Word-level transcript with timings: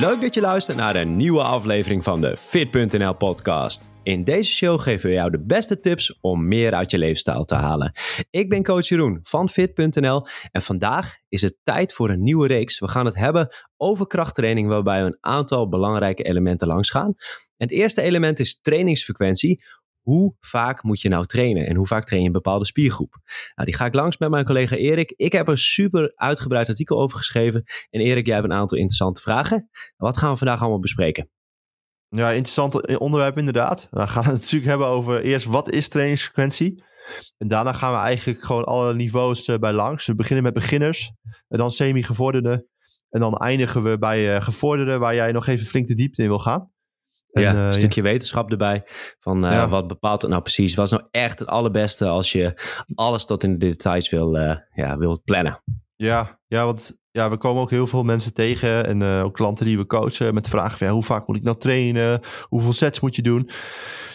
Leuk 0.00 0.20
dat 0.20 0.34
je 0.34 0.40
luistert 0.40 0.76
naar 0.76 0.96
een 0.96 1.16
nieuwe 1.16 1.42
aflevering 1.42 2.04
van 2.04 2.20
de 2.20 2.36
Fit.nl 2.36 3.14
podcast. 3.14 3.90
In 4.02 4.24
deze 4.24 4.52
show 4.52 4.80
geven 4.80 5.08
we 5.08 5.14
jou 5.14 5.30
de 5.30 5.44
beste 5.44 5.80
tips 5.80 6.18
om 6.20 6.48
meer 6.48 6.74
uit 6.74 6.90
je 6.90 6.98
leefstijl 6.98 7.44
te 7.44 7.54
halen. 7.54 7.92
Ik 8.30 8.48
ben 8.48 8.62
coach 8.62 8.88
Jeroen 8.88 9.20
van 9.22 9.48
Fit.nl 9.48 10.26
en 10.52 10.62
vandaag 10.62 11.16
is 11.28 11.42
het 11.42 11.58
tijd 11.62 11.92
voor 11.92 12.10
een 12.10 12.22
nieuwe 12.22 12.46
reeks. 12.46 12.78
We 12.78 12.88
gaan 12.88 13.04
het 13.04 13.14
hebben 13.14 13.48
over 13.76 14.06
krachttraining 14.06 14.68
waarbij 14.68 15.00
we 15.00 15.06
een 15.06 15.18
aantal 15.20 15.68
belangrijke 15.68 16.22
elementen 16.22 16.66
langs 16.66 16.90
gaan. 16.90 17.14
het 17.56 17.70
eerste 17.70 18.02
element 18.02 18.38
is 18.38 18.60
trainingsfrequentie 18.60 19.64
hoe 20.06 20.36
vaak 20.40 20.82
moet 20.82 21.00
je 21.00 21.08
nou 21.08 21.26
trainen 21.26 21.66
en 21.66 21.76
hoe 21.76 21.86
vaak 21.86 22.04
train 22.04 22.20
je 22.20 22.26
een 22.26 22.32
bepaalde 22.32 22.66
spiergroep? 22.66 23.20
Nou, 23.54 23.68
die 23.68 23.76
ga 23.76 23.84
ik 23.84 23.94
langs 23.94 24.18
met 24.18 24.30
mijn 24.30 24.44
collega 24.44 24.76
Erik. 24.76 25.12
Ik 25.16 25.32
heb 25.32 25.48
een 25.48 25.58
super 25.58 26.12
uitgebreid 26.14 26.68
artikel 26.68 27.00
over 27.00 27.18
geschreven. 27.18 27.62
En 27.90 28.00
Erik, 28.00 28.26
jij 28.26 28.34
hebt 28.34 28.46
een 28.46 28.56
aantal 28.56 28.78
interessante 28.78 29.20
vragen. 29.20 29.70
Wat 29.96 30.16
gaan 30.16 30.30
we 30.30 30.36
vandaag 30.36 30.60
allemaal 30.60 30.80
bespreken? 30.80 31.30
Ja, 32.08 32.28
interessant 32.28 32.98
onderwerp 32.98 33.38
inderdaad. 33.38 33.88
Dan 33.90 34.08
gaan 34.08 34.22
we 34.22 34.28
het 34.28 34.40
natuurlijk 34.40 34.70
hebben 34.70 34.86
over 34.86 35.22
eerst 35.22 35.46
wat 35.46 35.70
is 35.70 35.88
trainingsfrequentie. 35.88 36.84
En 37.38 37.48
daarna 37.48 37.72
gaan 37.72 37.92
we 37.92 37.98
eigenlijk 37.98 38.44
gewoon 38.44 38.64
alle 38.64 38.94
niveaus 38.94 39.48
uh, 39.48 39.56
bij 39.56 39.72
langs. 39.72 40.06
We 40.06 40.14
beginnen 40.14 40.44
met 40.44 40.54
beginners, 40.54 41.12
en 41.48 41.58
dan 41.58 41.70
semi-gevorderden. 41.70 42.66
En 43.10 43.20
dan 43.20 43.36
eindigen 43.36 43.82
we 43.82 43.98
bij 43.98 44.34
uh, 44.34 44.42
gevorderden, 44.42 45.00
waar 45.00 45.14
jij 45.14 45.32
nog 45.32 45.46
even 45.46 45.66
flink 45.66 45.86
de 45.86 45.94
diepte 45.94 46.22
in 46.22 46.28
wil 46.28 46.38
gaan 46.38 46.74
ja, 47.40 47.54
een 47.54 47.66
eh, 47.66 47.72
stukje 47.72 48.02
wetenschap 48.02 48.50
erbij. 48.50 48.82
Van 49.18 49.44
uh, 49.44 49.70
wat 49.70 49.86
bepaalt 49.86 50.22
het 50.22 50.30
nou 50.30 50.42
precies? 50.42 50.74
Wat 50.74 50.84
is 50.84 50.90
nou 50.90 51.04
echt 51.10 51.38
het 51.38 51.48
allerbeste 51.48 52.06
als 52.06 52.32
je 52.32 52.54
alles 52.94 53.24
tot 53.24 53.44
in 53.44 53.58
de 53.58 53.66
details 53.66 54.10
wil, 54.10 54.36
uh, 54.36 54.56
ja, 54.74 54.98
wil 54.98 55.20
plannen? 55.24 55.62
Ja, 55.96 56.40
ja, 56.46 56.64
want 56.64 56.92
ja, 57.10 57.30
we 57.30 57.36
komen 57.36 57.62
ook 57.62 57.70
heel 57.70 57.86
veel 57.86 58.02
mensen 58.02 58.34
tegen 58.34 58.86
en 58.86 59.02
ook 59.02 59.34
klanten 59.34 59.66
die 59.66 59.78
we 59.78 59.86
coachen 59.86 60.34
met 60.34 60.44
de 60.44 60.50
vraag 60.50 60.78
van 60.78 60.86
ja, 60.86 60.92
hoe 60.92 61.02
vaak 61.02 61.26
moet 61.26 61.36
ik 61.36 61.42
nou 61.42 61.56
trainen? 61.56 62.20
Hoeveel 62.42 62.72
sets 62.72 63.00
moet 63.00 63.16
je 63.16 63.22
doen? 63.22 63.50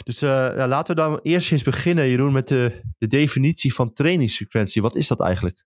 Dus 0.03 0.19
ja, 0.19 0.67
laten 0.67 0.95
we 0.95 1.01
dan 1.01 1.19
eerst 1.23 1.51
eens 1.51 1.63
beginnen, 1.63 2.09
Jeroen, 2.09 2.33
met 2.33 2.47
de, 2.47 2.81
de 2.97 3.07
definitie 3.07 3.73
van 3.73 3.93
trainingsfrequentie. 3.93 4.81
Wat 4.81 4.95
is 4.95 5.07
dat 5.07 5.21
eigenlijk? 5.21 5.65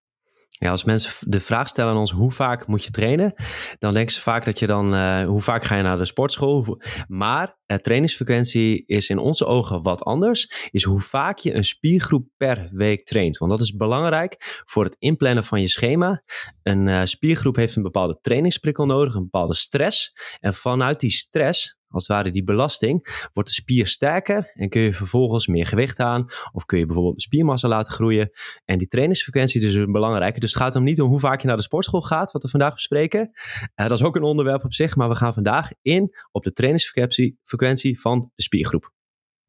Ja, 0.58 0.70
als 0.70 0.84
mensen 0.84 1.32
de 1.32 1.40
vraag 1.40 1.68
stellen 1.68 1.92
aan 1.92 2.00
ons 2.00 2.12
hoe 2.12 2.32
vaak 2.32 2.68
moet 2.68 2.84
je 2.84 2.92
trainen, 2.92 3.34
dan 3.80 3.94
denken 3.94 4.14
ze 4.14 4.22
vaak 4.22 4.46
dat 4.46 4.60
je 4.60 4.68
dan, 4.68 4.94
uh, 4.94 5.26
hoe 5.26 5.42
vaak 5.42 5.64
ga 5.64 5.76
je 5.76 5.84
naar 5.84 5.98
de 5.98 6.06
sportschool? 6.06 6.82
Maar 7.08 7.58
uh, 7.68 7.78
trainingsfrequentie 7.78 8.84
is 8.86 9.10
in 9.10 9.18
onze 9.18 9.46
ogen 9.46 9.82
wat 9.82 10.04
anders, 10.04 10.70
is 10.72 10.84
hoe 10.84 11.00
vaak 11.00 11.38
je 11.38 11.54
een 11.54 11.64
spiergroep 11.64 12.28
per 12.38 12.70
week 12.72 13.06
traint. 13.06 13.38
Want 13.38 13.52
dat 13.52 13.62
is 13.62 13.76
belangrijk 13.76 14.64
voor 14.66 14.84
het 14.84 14.96
inplannen 15.00 15.44
van 15.44 15.62
je 15.62 15.68
schema. 15.68 16.24
Een 16.64 16.88
uh, 16.88 17.02
spiergroep 17.04 17.56
heeft 17.56 17.76
een 17.76 17.84
bepaalde 17.84 18.20
trainingsprikkel 18.22 18.86
nodig, 18.86 19.14
een 19.14 19.30
bepaalde 19.30 19.56
stress. 19.56 20.14
En 20.40 20.54
vanuit 20.54 21.00
die 21.00 21.12
stress 21.12 21.78
als 21.96 22.08
het 22.08 22.18
ware 22.18 22.30
die 22.30 22.44
belasting, 22.44 23.28
wordt 23.34 23.50
de 23.50 23.56
spier 23.56 23.88
sterker 23.88 24.52
en 24.54 24.70
kun 24.70 24.82
je 24.82 24.94
vervolgens 24.94 25.48
meer 25.48 25.66
gewicht 25.66 26.00
aan. 26.00 26.26
Of 26.52 26.66
kun 26.66 26.80
je 26.80 26.86
bijvoorbeeld 26.86 27.22
spiermassa 27.22 27.68
laten 27.68 27.94
groeien. 27.94 28.30
En 28.66 28.78
die 28.78 28.88
trainingsfrequentie 28.88 29.66
is 29.66 29.74
dus 29.74 29.86
belangrijk. 29.86 30.42
Dus 30.42 30.54
het 30.54 30.62
gaat 30.62 30.76
om 30.76 30.84
niet 30.84 31.02
om 31.02 31.10
hoe 31.10 31.20
vaak 31.20 31.42
je 31.42 31.48
naar 31.48 31.58
de 31.58 31.64
sportschool 31.64 32.02
gaat, 32.02 32.32
wat 32.32 32.42
we 32.42 32.50
vandaag 32.50 32.74
bespreken. 32.74 33.32
Uh, 33.76 33.88
dat 33.88 33.98
is 34.00 34.04
ook 34.04 34.16
een 34.16 34.24
onderwerp 34.24 34.64
op 34.64 34.74
zich, 34.74 34.96
maar 34.96 35.10
we 35.10 35.16
gaan 35.16 35.34
vandaag 35.34 35.70
in 35.82 36.16
op 36.32 36.44
de 36.44 36.52
trainingsfrequentie 36.52 37.38
frequentie 37.44 38.00
van 38.00 38.32
de 38.36 38.44
spiergroep. 38.44 38.94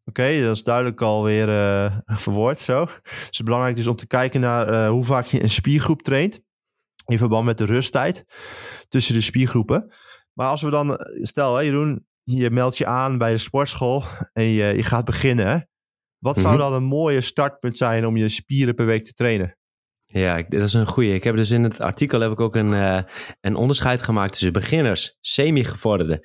Oké, 0.04 0.40
dat 0.42 0.56
is 0.56 0.62
duidelijk 0.62 1.00
alweer 1.00 1.48
uh, 1.48 1.98
verwoord 2.24 2.58
zo. 2.58 2.84
Dus 2.84 2.94
het 3.02 3.32
is 3.32 3.42
belangrijk 3.42 3.76
dus 3.76 3.86
om 3.86 3.96
te 3.96 4.06
kijken 4.06 4.40
naar 4.40 4.68
uh, 4.68 4.88
hoe 4.88 5.04
vaak 5.04 5.24
je 5.24 5.42
een 5.42 5.50
spiergroep 5.50 6.02
traint. 6.02 6.44
In 7.06 7.18
verband 7.18 7.44
met 7.44 7.58
de 7.58 7.64
rusttijd 7.64 8.24
tussen 8.88 9.14
de 9.14 9.20
spiergroepen. 9.20 9.94
Maar 10.32 10.48
als 10.48 10.62
we 10.62 10.70
dan, 10.70 10.98
stel 11.22 11.54
hè, 11.54 11.62
Jeroen, 11.62 12.06
je 12.30 12.50
meldt 12.50 12.78
je 12.78 12.86
aan 12.86 13.18
bij 13.18 13.30
de 13.30 13.38
sportschool 13.38 14.04
en 14.32 14.44
je, 14.44 14.76
je 14.76 14.82
gaat 14.82 15.04
beginnen. 15.04 15.68
Wat 16.18 16.38
zou 16.38 16.54
mhm. 16.54 16.62
dan 16.62 16.72
een 16.74 16.88
mooie 16.88 17.20
startpunt 17.20 17.76
zijn 17.76 18.06
om 18.06 18.16
je 18.16 18.28
spieren 18.28 18.74
per 18.74 18.86
week 18.86 19.04
te 19.04 19.12
trainen? 19.12 19.58
Ja, 20.04 20.42
dat 20.42 20.62
is 20.62 20.72
een 20.72 20.86
goede. 20.86 21.14
Ik 21.14 21.24
heb 21.24 21.36
dus 21.36 21.50
in 21.50 21.62
het 21.62 21.80
artikel 21.80 22.20
heb 22.20 22.30
ik 22.30 22.40
ook 22.40 22.54
een, 22.54 22.72
uh, 22.72 23.02
een 23.40 23.56
onderscheid 23.56 24.02
gemaakt 24.02 24.32
tussen 24.32 24.52
beginners, 24.52 25.16
semi-gevorderden 25.20 26.20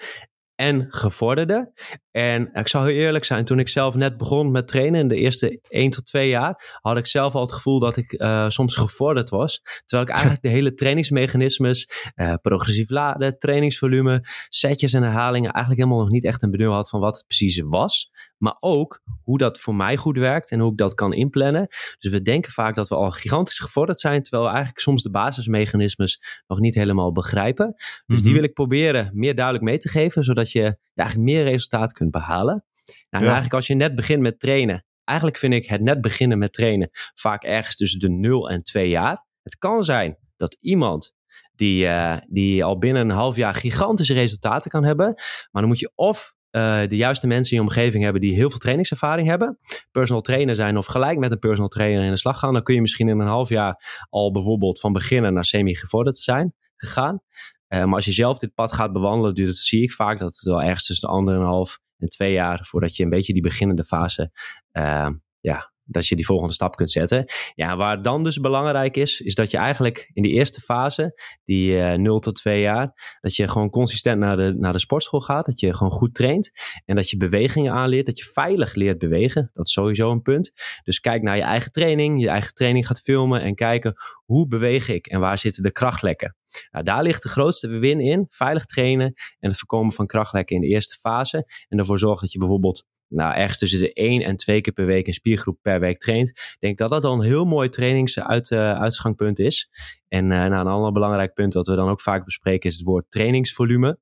en 0.56 0.86
gevorderde. 0.90 1.74
En 2.12 2.50
ik 2.54 2.68
zal 2.68 2.84
heel 2.84 2.96
eerlijk 2.96 3.26
zijn, 3.26 3.46
toen 3.46 3.60
ik 3.60 3.68
zelf 3.68 3.96
net 3.96 4.18
begon 4.18 4.52
met 4.52 4.68
trainen 4.68 5.00
in 5.00 5.08
de 5.08 5.16
eerste 5.16 5.60
1 5.68 5.92
tot 5.92 6.06
2 6.06 6.30
jaar, 6.30 6.80
had 6.82 6.98
ik 6.98 7.06
zelf 7.06 7.36
al 7.36 7.42
het 7.42 7.52
gevoel 7.52 7.80
dat 7.80 7.98
ik 7.98 8.12
uh, 8.14 8.50
soms 8.50 8.76
gevorderd 8.76 9.30
was. 9.30 9.62
Terwijl 9.86 10.10
ik 10.10 10.14
eigenlijk 10.16 10.44
de 10.44 10.50
hele 10.50 10.74
trainingsmechanismes, 10.74 12.12
uh, 12.16 12.34
progressief 12.42 12.90
laden, 12.90 13.38
trainingsvolume, 13.38 14.26
setjes 14.50 14.94
en 14.94 15.04
herhalingen 15.04 15.52
eigenlijk 15.52 15.84
helemaal 15.84 16.04
nog 16.04 16.14
niet 16.14 16.26
echt 16.26 16.44
een 16.44 16.52
benul 16.52 16.74
had 16.74 16.90
van 16.90 17.00
wat 17.00 17.16
het 17.16 17.26
precies 17.28 17.60
was. 17.60 18.12
Maar 18.38 18.58
ook 18.60 19.02
hoe 19.24 19.38
dat 19.38 19.60
voor 19.60 19.76
mij 19.76 19.98
goed 19.98 20.18
werkt 20.18 20.52
en 20.52 20.60
hoe 20.60 20.72
ik 20.72 20.78
dat 20.78 20.94
kan 20.94 21.14
inplannen. 21.14 21.68
Dus 22.00 22.12
we 22.12 22.22
denken 22.22 22.52
vaak 22.52 22.76
dat 22.76 22.90
we 22.90 22.96
al 22.96 23.12
gigantisch 23.12 23.60
gevorderd 23.60 24.00
zijn, 24.00 24.22
terwijl 24.22 24.44
we 24.44 24.50
eigenlijk 24.50 24.80
soms 24.80 25.04
de 25.04 25.10
basismechanismes 25.10 26.42
nog 26.48 26.60
niet 26.60 26.76
helemaal 26.76 27.12
begrijpen. 27.12 27.74
Dus 28.06 28.18
die 28.18 28.32
mhm. 28.32 28.34
wil 28.34 28.44
ik 28.44 28.54
proberen 28.54 29.10
meer 29.14 29.36
duidelijk 29.36 29.66
mee 29.66 29.78
te 29.78 29.90
geven, 29.90 30.24
zodat 30.24 30.52
je 30.52 30.62
ja, 30.62 31.04
eigenlijk 31.04 31.32
meer 31.32 31.44
resultaat 31.44 31.94
kunt 31.94 32.01
behalen. 32.10 32.66
Nou, 33.10 33.24
eigenlijk 33.24 33.54
als 33.54 33.68
je 33.68 33.74
net 33.74 33.96
begint 33.96 34.22
met 34.22 34.40
trainen, 34.40 34.86
eigenlijk 35.04 35.38
vind 35.38 35.54
ik 35.54 35.66
het 35.66 35.82
net 35.82 36.02
beginnen 36.02 36.38
met 36.38 36.54
trainen 36.54 36.90
vaak 37.14 37.44
ergens 37.44 37.76
tussen 37.76 38.00
de 38.00 38.10
0 38.10 38.50
en 38.50 38.64
2 38.64 38.90
jaar. 38.90 39.26
Het 39.44 39.58
kan 39.58 39.84
zijn 39.84 40.18
dat 40.36 40.58
iemand 40.60 41.14
die, 41.56 41.86
uh, 41.86 42.18
die 42.28 42.64
al 42.64 42.78
binnen 42.78 43.10
een 43.10 43.16
half 43.16 43.36
jaar 43.36 43.54
gigantische 43.54 44.14
resultaten 44.14 44.72
kan 44.72 44.84
hebben. 44.84 45.06
Maar 45.52 45.62
dan 45.62 45.68
moet 45.68 45.80
je 45.80 45.92
of 45.96 46.34
uh, 46.52 46.82
de 46.88 46.96
juiste 46.96 47.28
mensen 47.28 47.52
in 47.52 47.64
je 47.64 47.70
omgeving 47.70 48.04
hebben 48.04 48.22
die 48.22 48.34
heel 48.34 48.50
veel 48.50 48.60
trainingservaring 48.60 49.28
hebben. 49.28 49.60
Personal 49.92 50.22
trainer 50.22 50.56
zijn 50.56 50.78
of 50.78 50.86
gelijk 50.86 51.18
met 51.18 51.32
een 51.32 51.40
personal 51.40 51.68
trainer 51.68 52.04
in 52.04 52.12
de 52.12 52.18
slag 52.18 52.40
gaan. 52.40 52.54
Dan 52.54 52.64
kun 52.64 52.76
je 52.76 52.82
misschien 52.82 53.10
in 53.10 53.20
een 53.20 53.28
half 53.28 53.50
jaar 53.50 54.06
al 54.10 54.32
bijvoorbeeld 54.32 54.80
van 54.80 54.94
beginnen 54.94 55.34
naar 55.34 55.46
semi-gevorderd 55.46 56.18
zijn 56.18 56.54
gegaan. 56.76 57.22
Uh, 57.70 57.84
maar 57.84 57.96
als 57.96 58.06
je 58.06 58.12
zelf 58.12 58.40
dit 58.40 58.54
pad 58.54 58.72
gaat 58.72 58.94
bewandelen, 58.94 59.34
duurt 59.34 59.48
het, 59.48 59.58
zie 59.58 59.84
ik 59.84 59.92
vaak 59.92 60.20
dat 60.20 60.30
het 60.30 60.42
wel 60.42 60.62
ergens 60.62 60.86
tussen 60.86 61.08
de 61.08 61.14
anderhalf 61.14 61.80
en 62.02 62.10
twee 62.10 62.32
jaar 62.32 62.60
voordat 62.66 62.96
je 62.96 63.04
een 63.04 63.10
beetje 63.10 63.34
die 63.34 63.42
beginnende 63.42 63.84
fase 63.84 64.32
uh, 64.74 65.10
ja, 65.40 65.72
dat 65.92 66.08
je 66.08 66.16
die 66.16 66.26
volgende 66.26 66.54
stap 66.54 66.76
kunt 66.76 66.92
zetten. 66.92 67.26
Ja, 67.56 67.78
waar 67.78 68.02
dan 68.02 68.24
dus 68.24 68.40
belangrijk 68.40 68.98
is, 68.98 69.20
is 69.20 69.36
dat 69.36 69.52
je 69.52 69.58
eigenlijk 69.58 70.10
in 70.14 70.24
die 70.24 70.32
eerste 70.32 70.62
fase, 70.62 71.20
die 71.46 71.72
uh, 71.72 71.94
eh, 71.94 72.00
0 72.00 72.20
tot 72.20 72.36
2 72.36 72.62
jaar, 72.62 73.18
dat 73.20 73.36
je 73.36 73.48
gewoon 73.48 73.70
consistent 73.70 74.20
naar 74.20 74.38
de, 74.38 74.54
naar 74.58 74.74
de 74.74 74.80
sportschool 74.80 75.22
gaat. 75.22 75.46
Dat 75.46 75.60
je 75.60 75.74
gewoon 75.74 75.92
goed 75.92 76.14
traint. 76.14 76.52
En 76.86 76.96
dat 76.96 77.10
je 77.10 77.18
bewegingen 77.18 77.74
aanleert. 77.74 78.06
Dat 78.06 78.18
je 78.18 78.24
veilig 78.24 78.74
leert 78.76 78.98
bewegen. 78.98 79.52
Dat 79.54 79.66
is 79.66 79.74
sowieso 79.74 80.12
een 80.12 80.22
punt. 80.22 80.52
Dus 80.84 81.00
kijk 81.00 81.22
naar 81.22 81.38
je 81.38 81.44
eigen 81.44 81.72
training. 81.72 82.22
Je 82.22 82.30
eigen 82.30 82.54
training 82.54 82.88
gaat 82.88 83.02
filmen 83.02 83.42
en 83.42 83.56
kijken 83.56 83.94
hoe 84.26 84.48
beweeg 84.48 84.88
ik 84.88 85.08
en 85.08 85.20
waar 85.20 85.38
zitten 85.38 85.64
de 85.64 85.72
krachtlekken. 85.72 86.36
Nou, 86.72 86.86
daar 86.86 87.04
ligt 87.04 87.24
de 87.24 87.30
grootste 87.30 87.68
win 87.68 88.00
in. 88.00 88.26
Veilig 88.30 88.66
trainen 88.66 89.14
en 89.40 89.50
het 89.50 89.58
voorkomen 89.58 89.94
van 89.94 90.06
krachtlekken 90.06 90.56
in 90.56 90.62
de 90.62 90.68
eerste 90.68 90.98
fase. 91.00 91.46
En 91.70 91.78
ervoor 91.78 92.00
zorgen 92.00 92.22
dat 92.22 92.32
je 92.32 92.40
bijvoorbeeld 92.40 92.86
nou, 93.12 93.36
ergens 93.36 93.58
tussen 93.58 93.80
de 93.80 93.94
één 93.94 94.22
en 94.22 94.38
twee 94.38 94.62
keer 94.62 94.74
per 94.74 94.86
week 94.86 95.08
een 95.08 95.14
spiergroep 95.14 95.58
per 95.62 95.80
week 95.80 95.98
traint. 95.98 96.30
Ik 96.30 96.58
denk 96.60 96.78
dat 96.78 96.90
dat 96.90 97.02
dan 97.02 97.20
een 97.20 97.26
heel 97.26 97.46
mooi 97.46 97.70
trainingsuitgangspunt 97.70 99.40
uh, 99.40 99.46
is. 99.46 99.70
En 100.08 100.24
uh, 100.24 100.30
nou, 100.30 100.54
een 100.54 100.68
ander 100.68 100.92
belangrijk 100.92 101.34
punt 101.34 101.54
dat 101.54 101.68
we 101.68 101.76
dan 101.76 101.90
ook 101.90 102.02
vaak 102.02 102.26
bespreken 102.26 102.70
is 102.70 102.76
het 102.76 102.86
woord 102.86 103.06
trainingsvolume. 103.10 104.00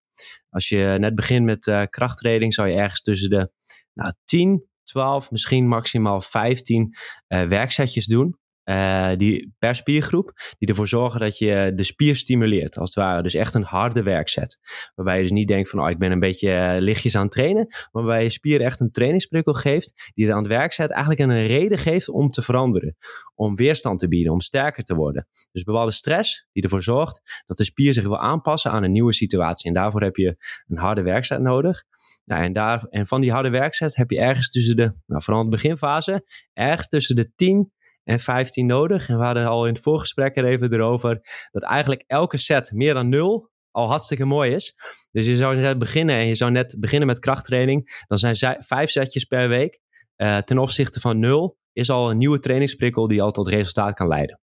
Als 0.50 0.70
je 0.70 0.96
net 1.00 1.16
begint 1.16 1.46
met 1.46 1.68
uh, 1.68 1.84
krachttraining, 1.90 2.54
zou 2.54 2.68
je 2.68 2.76
ergens 2.76 3.02
tussen 3.02 3.30
de 3.30 3.52
nou, 3.94 4.14
10, 4.24 4.68
12, 4.84 5.32
misschien 5.32 5.68
maximaal 5.68 6.22
15 6.22 6.96
werksetjes 7.28 8.06
doen. 8.06 8.38
Uh, 8.70 9.12
die 9.18 9.56
per 9.60 9.76
spiergroep, 9.76 10.34
die 10.58 10.68
ervoor 10.68 10.88
zorgen 10.88 11.20
dat 11.20 11.38
je 11.38 11.72
de 11.76 11.84
spier 11.84 12.16
stimuleert, 12.16 12.78
als 12.78 12.90
het 12.90 13.04
ware. 13.04 13.22
Dus 13.22 13.34
echt 13.34 13.54
een 13.54 13.64
harde 13.64 14.04
werkzet. 14.04 14.60
Waarbij 14.96 15.16
je 15.16 15.22
dus 15.22 15.32
niet 15.32 15.48
denkt 15.48 15.70
van, 15.70 15.82
oh, 15.82 15.90
ik 15.90 15.98
ben 15.98 16.12
een 16.12 16.20
beetje 16.20 16.50
uh, 16.50 16.76
lichtjes 16.80 17.16
aan 17.16 17.24
het 17.24 17.32
trainen. 17.32 17.68
Maar 17.68 18.04
waarbij 18.04 18.24
je 18.24 18.30
spier 18.30 18.62
echt 18.62 18.80
een 18.80 18.92
trainingsprikkel 18.92 19.54
geeft, 19.54 20.12
die 20.14 20.26
het 20.26 20.34
aan 20.34 20.40
het 20.40 20.52
werk 20.52 20.74
zet, 20.74 20.90
eigenlijk 20.90 21.22
een 21.22 21.48
reden 21.48 21.78
geeft 21.78 22.10
om 22.10 22.30
te 22.30 22.42
veranderen. 22.42 22.98
Om 23.36 23.56
weerstand 23.56 24.00
te 24.00 24.08
bieden, 24.08 24.34
om 24.34 24.42
sterker 24.42 24.84
te 24.84 24.96
worden. 24.96 25.28
Dus 25.52 25.64
bepaalde 25.64 25.92
stress 25.92 26.48
die 26.52 26.64
ervoor 26.64 26.84
zorgt 26.84 27.44
dat 27.46 27.58
de 27.58 27.64
spier 27.64 27.94
zich 27.94 28.04
wil 28.04 28.20
aanpassen 28.20 28.72
aan 28.72 28.84
een 28.84 28.92
nieuwe 28.92 29.14
situatie. 29.14 29.68
En 29.68 29.74
daarvoor 29.74 30.02
heb 30.02 30.16
je 30.16 30.36
een 30.68 30.78
harde 30.78 31.02
werkzet 31.02 31.42
nodig. 31.42 31.84
Nou, 32.26 32.44
en, 32.44 32.54
daar, 32.54 32.86
en 32.90 33.06
van 33.06 33.22
die 33.22 33.32
harde 33.32 33.50
werkzet 33.50 33.96
heb 33.96 34.10
je 34.10 34.20
ergens 34.20 34.52
tussen 34.52 34.76
de, 34.76 34.94
nou, 35.06 35.24
vooral 35.24 35.44
in 35.44 35.50
de 35.50 35.56
beginfase, 35.56 36.26
ergens 36.54 36.88
tussen 36.88 37.16
de 37.16 37.32
10 37.36 37.72
en 38.10 38.20
15 38.20 38.66
nodig. 38.66 39.10
En 39.10 39.18
we 39.18 39.24
hadden 39.24 39.46
al 39.46 39.66
in 39.66 39.74
het 39.74 39.82
voorgesprek 39.82 40.38
er 40.38 40.46
even 40.46 40.74
erover 40.74 41.22
dat 41.52 41.64
eigenlijk 41.64 42.04
elke 42.08 42.38
set 42.38 42.72
meer 42.72 42.94
dan 42.94 43.10
nul 43.10 43.50
al 43.72 43.88
hartstikke 43.88 44.26
mooi 44.26 44.54
is. 44.54 44.74
Dus 45.12 45.26
je 45.26 45.36
zou 45.36 45.56
net 45.56 45.78
beginnen 45.78 46.16
en 46.16 46.28
je 46.28 46.36
zou 46.36 46.52
net 46.52 46.76
beginnen 46.80 47.08
met 47.08 47.20
krachttraining. 47.20 48.04
Dan 48.08 48.18
zijn 48.18 48.64
vijf 48.64 48.90
setjes 48.90 49.24
per 49.24 49.50
week. 49.50 49.80
Uh, 50.18 50.38
ten 50.38 50.58
opzichte 50.58 51.00
van 51.00 51.20
nul 51.20 51.58
is 51.74 51.90
al 51.90 52.10
een 52.10 52.18
nieuwe 52.18 52.40
trainingsprikkel 52.40 53.08
die 53.08 53.22
al 53.22 53.32
tot 53.32 53.48
resultaat 53.48 53.94
kan 53.94 54.08
leiden. 54.08 54.40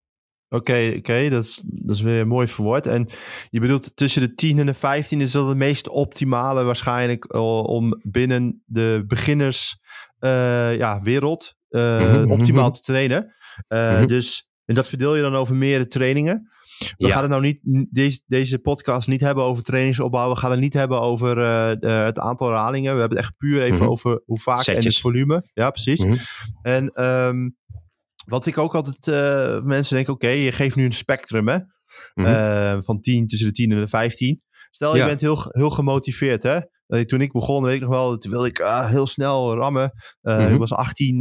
Oké, 0.49 0.94
oké, 0.97 1.29
dat, 1.29 1.44
is, 1.44 1.62
dat 1.64 1.97
is 1.97 2.03
weer 2.03 2.26
mooi 2.26 2.47
verwoord. 2.47 2.87
En 2.87 3.09
je 3.50 3.61
bedoelt 3.61 3.97
tussen 3.97 4.20
de 4.20 4.35
10 4.35 4.59
en 4.59 4.67
de 4.67 4.75
15 4.75 5.20
is 5.20 5.32
dat 5.32 5.49
het 5.49 5.56
meest 5.56 5.88
optimale 5.88 6.62
waarschijnlijk 6.62 7.25
eh, 7.25 7.64
om 7.64 8.00
binnen 8.11 8.62
de 8.67 9.05
beginners 9.06 9.81
uh, 10.20 10.76
ja, 10.76 11.00
wereld 11.03 11.55
uh, 11.70 12.00
mm-hmm. 12.00 12.31
optimaal 12.31 12.70
te 12.70 12.81
trainen. 12.81 13.35
Mm-hmm. 13.69 14.06
Dus 14.06 14.50
en 14.64 14.75
dat 14.75 14.87
verdeel 14.87 15.16
je 15.16 15.22
dan 15.22 15.34
over 15.34 15.56
meerdere 15.56 15.88
trainingen. 15.88 16.50
We 16.96 17.10
gaan 17.10 17.22
het 17.22 17.31
nou 17.31 17.43
niet, 17.43 17.87
deze, 17.90 18.20
deze 18.26 18.58
podcast 18.58 19.08
niet 19.08 19.20
hebben 19.20 19.44
over 19.44 19.64
trainingsopbouw. 19.64 20.31
We 20.31 20.37
gaan 20.37 20.50
het 20.50 20.60
niet 20.60 20.72
hebben 20.72 21.00
over 21.00 21.38
het 21.87 22.19
aantal 22.19 22.46
herhalingen. 22.46 22.94
We 22.94 23.00
hebben 23.00 23.19
het 23.19 23.26
echt 23.26 23.37
puur 23.37 23.60
even 23.60 23.75
mm-hmm. 23.75 23.88
over 23.88 24.22
hoe 24.25 24.40
vaak 24.40 24.66
en 24.66 24.84
het 24.84 24.99
volume. 24.99 25.44
Ja, 25.54 25.70
precies. 25.70 26.04
En 26.62 27.04
um, 27.04 27.56
wat 28.26 28.46
ik 28.46 28.58
ook 28.58 28.75
altijd, 28.75 29.06
uh, 29.06 29.62
mensen 29.64 29.94
denken, 29.94 30.14
oké, 30.14 30.28
je 30.28 30.52
geeft 30.52 30.76
nu 30.76 30.84
een 30.84 30.93
spectrum 30.93 31.49
hè, 31.49 31.58
mm 32.14 32.25
-hmm. 32.25 32.82
van 32.82 33.00
10, 33.00 33.26
tussen 33.26 33.49
de 33.49 33.54
10 33.54 33.72
en 33.72 33.81
de 33.81 33.87
15. 33.87 34.43
Stel, 34.70 34.96
je 34.96 35.04
bent 35.04 35.20
heel, 35.20 35.44
heel 35.49 35.70
gemotiveerd 35.70 36.43
hè. 36.43 36.60
Toen 37.06 37.20
ik 37.20 37.32
begon, 37.32 37.62
weet 37.62 37.75
ik 37.75 37.81
nog 37.81 37.90
wel, 37.90 38.19
toen 38.19 38.31
wilde 38.31 38.46
ik 38.46 38.58
heel 38.88 39.06
snel 39.06 39.54
rammen. 39.54 39.93
Ik 40.22 40.58
was 40.58 40.72
18, 40.72 41.19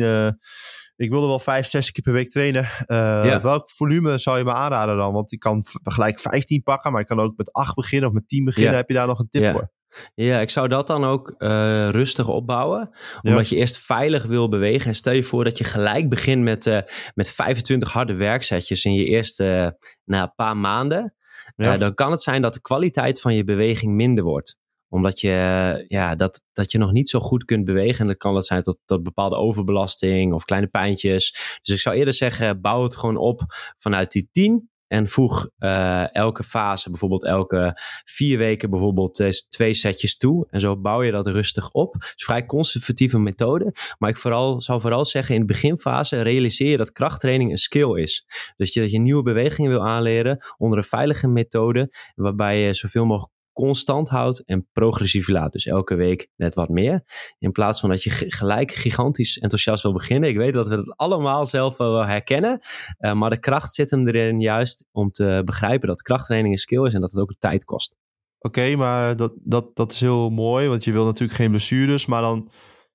ik 1.01 1.09
wilde 1.09 1.27
wel 1.27 1.39
5, 1.39 1.68
6 1.68 1.92
keer 1.92 2.03
per 2.03 2.13
week 2.13 2.31
trainen. 2.31 2.68
Ja. 2.88 3.42
Welk 3.42 3.69
volume 3.69 4.18
zou 4.18 4.38
je 4.38 4.44
me 4.44 4.53
aanraden 4.53 4.98
dan? 4.98 5.13
Want 5.13 5.31
ik 5.31 5.39
kan 5.39 5.63
gelijk 5.83 6.19
15 6.19 6.63
pakken, 6.63 6.92
maar 6.92 7.01
ik 7.01 7.07
kan 7.07 7.19
ook 7.19 7.38
met 7.38 7.53
8 7.53 7.75
beginnen 7.75 8.09
of 8.09 8.15
met 8.15 8.27
10 8.27 8.45
beginnen. 8.45 8.71
Ja. 8.71 8.77
Heb 8.77 8.88
je 8.88 8.94
daar 8.94 9.07
nog 9.07 9.19
een 9.19 9.30
tip 9.30 9.51
voor? 9.51 9.71
Ja, 10.15 10.39
ik 10.39 10.50
zou 10.50 10.68
dat 10.68 10.88
dan 10.88 11.03
ook 11.03 11.36
uh, 11.38 11.89
rustig 11.89 12.27
opbouwen. 12.27 12.89
Omdat 13.21 13.50
je 13.50 13.56
eerst 13.56 13.77
veilig 13.77 14.25
wil 14.25 14.50
bewegen. 14.50 14.88
En 14.88 14.95
stel 14.95 15.13
je 15.13 15.24
voor 15.24 15.44
dat 15.44 15.57
je 15.57 15.63
gelijk 15.63 16.09
begint 16.09 16.44
met, 16.44 16.65
uh, 16.65 16.80
met 17.13 17.30
25 17.30 17.92
harde 17.92 18.13
werkzetjes 18.13 18.86
in 18.86 18.94
je 18.94 19.06
eerste 19.06 19.44
uh, 19.44 19.88
na 20.06 20.21
een 20.21 20.33
paar 20.36 20.57
maanden. 20.57 21.15
Ja. 21.56 21.77
dan 21.77 21.94
kan 21.94 22.12
het 22.12 22.21
zijn 22.21 22.42
dat 22.42 22.53
de 22.53 22.62
kwaliteit 22.62 23.21
van 23.21 23.36
je 23.36 23.44
beweging 23.44 23.94
minder 23.94 24.24
wordt 24.24 24.59
omdat 24.91 25.19
je, 25.19 25.85
ja, 25.88 26.15
dat, 26.15 26.41
dat 26.53 26.71
je 26.71 26.77
nog 26.77 26.91
niet 26.91 27.09
zo 27.09 27.19
goed 27.19 27.45
kunt 27.45 27.65
bewegen. 27.65 27.99
En 27.99 28.07
dat 28.07 28.17
kan 28.17 28.33
dat 28.33 28.45
zijn 28.45 28.63
tot, 28.63 28.77
tot 28.85 29.03
bepaalde 29.03 29.35
overbelasting 29.35 30.33
of 30.33 30.45
kleine 30.45 30.67
pijntjes. 30.67 31.59
Dus 31.61 31.75
ik 31.75 31.81
zou 31.81 31.95
eerder 31.95 32.13
zeggen, 32.13 32.61
bouw 32.61 32.83
het 32.83 32.95
gewoon 32.95 33.17
op 33.17 33.41
vanuit 33.77 34.11
die 34.11 34.29
10. 34.31 34.69
En 34.88 35.07
voeg 35.07 35.49
uh, 35.59 36.15
elke 36.15 36.43
fase, 36.43 36.89
bijvoorbeeld 36.89 37.25
elke 37.25 37.81
vier 38.05 38.38
weken, 38.38 38.69
bijvoorbeeld 38.69 39.45
twee 39.49 39.73
setjes 39.73 40.17
toe. 40.17 40.47
En 40.49 40.59
zo 40.59 40.77
bouw 40.77 41.03
je 41.03 41.11
dat 41.11 41.27
rustig 41.27 41.71
op. 41.71 41.93
Het 41.93 42.13
is 42.15 42.23
vrij 42.23 42.45
conservatieve 42.45 43.19
methode. 43.19 43.75
Maar 43.97 44.09
ik 44.09 44.17
vooral, 44.17 44.61
zou 44.61 44.81
vooral 44.81 45.05
zeggen, 45.05 45.35
in 45.35 45.41
de 45.41 45.47
beginfase 45.47 46.21
realiseer 46.21 46.69
je 46.69 46.77
dat 46.77 46.91
krachttraining 46.91 47.51
een 47.51 47.57
skill 47.57 48.01
is. 48.01 48.25
Dus 48.57 48.73
je, 48.73 48.79
dat 48.79 48.91
je 48.91 48.99
nieuwe 48.99 49.23
bewegingen 49.23 49.71
wil 49.71 49.88
aanleren 49.88 50.45
onder 50.57 50.77
een 50.77 50.83
veilige 50.83 51.27
methode. 51.27 51.95
Waarbij 52.15 52.59
je 52.59 52.73
zoveel 52.73 53.05
mogelijk 53.05 53.33
constant 53.61 54.09
houdt 54.09 54.43
en 54.45 54.67
progressief 54.73 55.27
laat. 55.27 55.51
Dus 55.51 55.65
elke 55.65 55.95
week 55.95 56.27
net 56.35 56.55
wat 56.55 56.69
meer. 56.69 57.03
In 57.39 57.51
plaats 57.51 57.79
van 57.79 57.89
dat 57.89 58.03
je 58.03 58.09
gelijk 58.09 58.71
gigantisch 58.71 59.37
enthousiast 59.37 59.83
wil 59.83 59.93
beginnen. 59.93 60.29
Ik 60.29 60.37
weet 60.37 60.53
dat 60.53 60.67
we 60.67 60.75
het 60.75 60.97
allemaal 60.97 61.45
zelf 61.45 61.77
wel 61.77 62.05
herkennen. 62.05 62.59
Uh, 62.99 63.13
maar 63.13 63.29
de 63.29 63.39
kracht 63.39 63.73
zit 63.73 63.91
hem 63.91 64.07
erin 64.07 64.39
juist 64.39 64.87
om 64.91 65.11
te 65.11 65.41
begrijpen 65.45 65.87
dat 65.87 66.01
krachttraining 66.01 66.53
een 66.53 66.59
skill 66.59 66.85
is 66.85 66.93
en 66.93 67.01
dat 67.01 67.11
het 67.11 67.21
ook 67.21 67.35
tijd 67.37 67.63
kost. 67.63 67.97
Oké, 68.39 68.75
maar 68.75 69.15
dat, 69.15 69.33
dat, 69.43 69.75
dat 69.75 69.91
is 69.91 69.99
heel 69.99 70.29
mooi, 70.29 70.67
want 70.67 70.83
je 70.83 70.91
wil 70.91 71.05
natuurlijk 71.05 71.39
geen 71.39 71.49
blessures. 71.49 72.05
Maar 72.05 72.21
dan, 72.21 72.51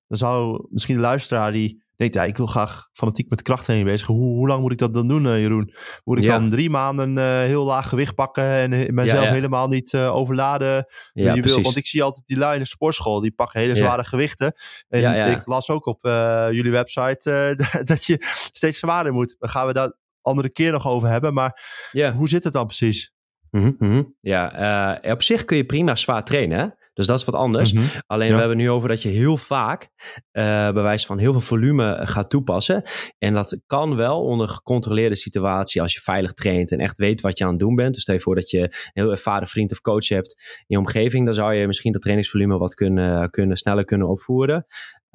dan 0.07 0.19
zou 0.19 0.67
misschien 0.71 0.95
de 0.95 1.01
luisteraar 1.01 1.53
die 1.53 1.85
denkt, 1.97 2.15
ja, 2.15 2.25
ik 2.25 2.37
wil 2.37 2.47
graag 2.47 2.89
fanatiek 2.93 3.31
met 3.31 3.43
krachttraining 3.43 3.91
bezig. 3.91 4.07
Hoe, 4.07 4.35
hoe 4.37 4.49
lang 4.49 4.61
moet 4.61 4.73
ik 4.73 4.79
dat 4.79 4.95
dan 4.95 5.09
doen, 5.09 5.25
uh, 5.25 5.41
Jeroen? 5.41 5.75
Moet 6.05 6.19
ik 6.19 6.27
dan 6.27 6.51
drie 6.51 6.71
maanden 6.71 7.17
uh, 7.17 7.25
heel 7.25 7.65
laag 7.65 7.89
gewicht 7.89 8.15
pakken 8.15 8.49
en 8.49 8.73
uh, 8.73 8.89
mezelf 8.89 9.21
ja, 9.21 9.27
ja. 9.27 9.33
helemaal 9.33 9.69
niet 9.69 9.97
overladen? 9.97 10.87
Ja, 11.13 11.35
je 11.35 11.43
wil, 11.43 11.63
want 11.63 11.77
ik 11.77 11.87
zie 11.87 12.03
altijd 12.03 12.27
die 12.27 12.39
lui 12.39 12.55
in 12.55 12.63
de 12.63 12.69
sportschool, 12.69 13.21
die 13.21 13.33
pakken 13.33 13.61
hele 13.61 13.77
zware 13.77 14.05
gewichten. 14.05 14.55
En 14.89 15.31
ik 15.31 15.47
las 15.47 15.71
ook 15.71 15.87
op 15.87 15.99
jullie 16.51 16.73
website 16.73 17.57
dat 17.85 18.05
je 18.05 18.17
steeds 18.53 18.79
zwaarder 18.79 19.13
moet. 19.13 19.37
Dan 19.39 19.49
gaan 19.49 19.67
we 19.67 19.73
daar 19.73 19.93
andere 20.23 20.53
keer 20.53 20.73
nog 20.73 20.87
over 20.87 21.09
hebben. 21.09 21.35
Maar 21.35 21.63
hoe 22.17 22.29
zit 22.29 22.45
het 22.45 22.53
dan 22.53 22.67
precies? 22.67 23.15
Mm 23.51 23.77
-hmm. 23.79 24.15
Ja, 24.21 25.01
op 25.03 25.23
zich 25.23 25.45
kun 25.45 25.57
je 25.57 25.65
prima 25.65 25.97
zwaar 25.97 26.25
trainen, 26.25 26.59
hè? 26.59 26.67
Dus 26.97 27.07
dat 27.07 27.19
is 27.19 27.25
wat 27.25 27.35
anders. 27.35 27.73
Mm 27.73 27.81
-hmm. 27.81 27.89
Alleen 28.07 28.33
we 28.33 28.39
hebben 28.39 28.57
nu 28.57 28.71
over 28.71 28.89
dat 28.89 29.03
je 29.03 29.09
heel 29.09 29.37
vaak 29.37 29.91
uh, 30.33 30.71
bewijs 30.71 31.07
van 31.07 31.19
heel 31.19 31.33
veel 31.33 31.41
volume 31.41 32.01
gaat 32.03 32.31
toepassen. 32.31 32.83
En 33.19 33.35
dat 33.35 33.59
kan 33.67 33.97
wel 33.97 34.23
onder 34.23 34.49
gecontroleerde 34.49 35.15
situatie 35.15 35.83
als 35.83 35.93
je 35.93 36.01
veilig 36.01 36.33
traint 36.33 36.73
en 36.73 36.79
echt 36.79 36.99
weet 36.99 37.21
wat 37.21 37.39
je 37.39 37.45
aan 37.45 37.51
het 37.51 37.59
doen 37.59 37.75
bent. 37.75 37.95
Dus 37.95 38.03
stel 38.03 38.15
je 38.15 38.21
voor 38.21 38.35
dat 38.35 38.51
je 38.51 38.61
een 38.61 38.71
heel 38.93 39.11
ervaren 39.11 39.49
vriend 39.49 39.73
of 39.73 39.81
coach 39.81 40.09
hebt 40.09 40.35
in 40.59 40.65
je 40.67 40.79
omgeving. 40.79 41.25
Dan 41.25 41.35
zou 41.35 41.55
je 41.55 41.67
misschien 41.67 41.93
dat 41.93 42.03
trainingsvolume 42.03 42.59
wat 42.59 42.75
kunnen, 42.75 43.31
kunnen 43.31 43.57
sneller 43.57 43.85
kunnen 43.85 44.09
opvoeren. 44.09 44.67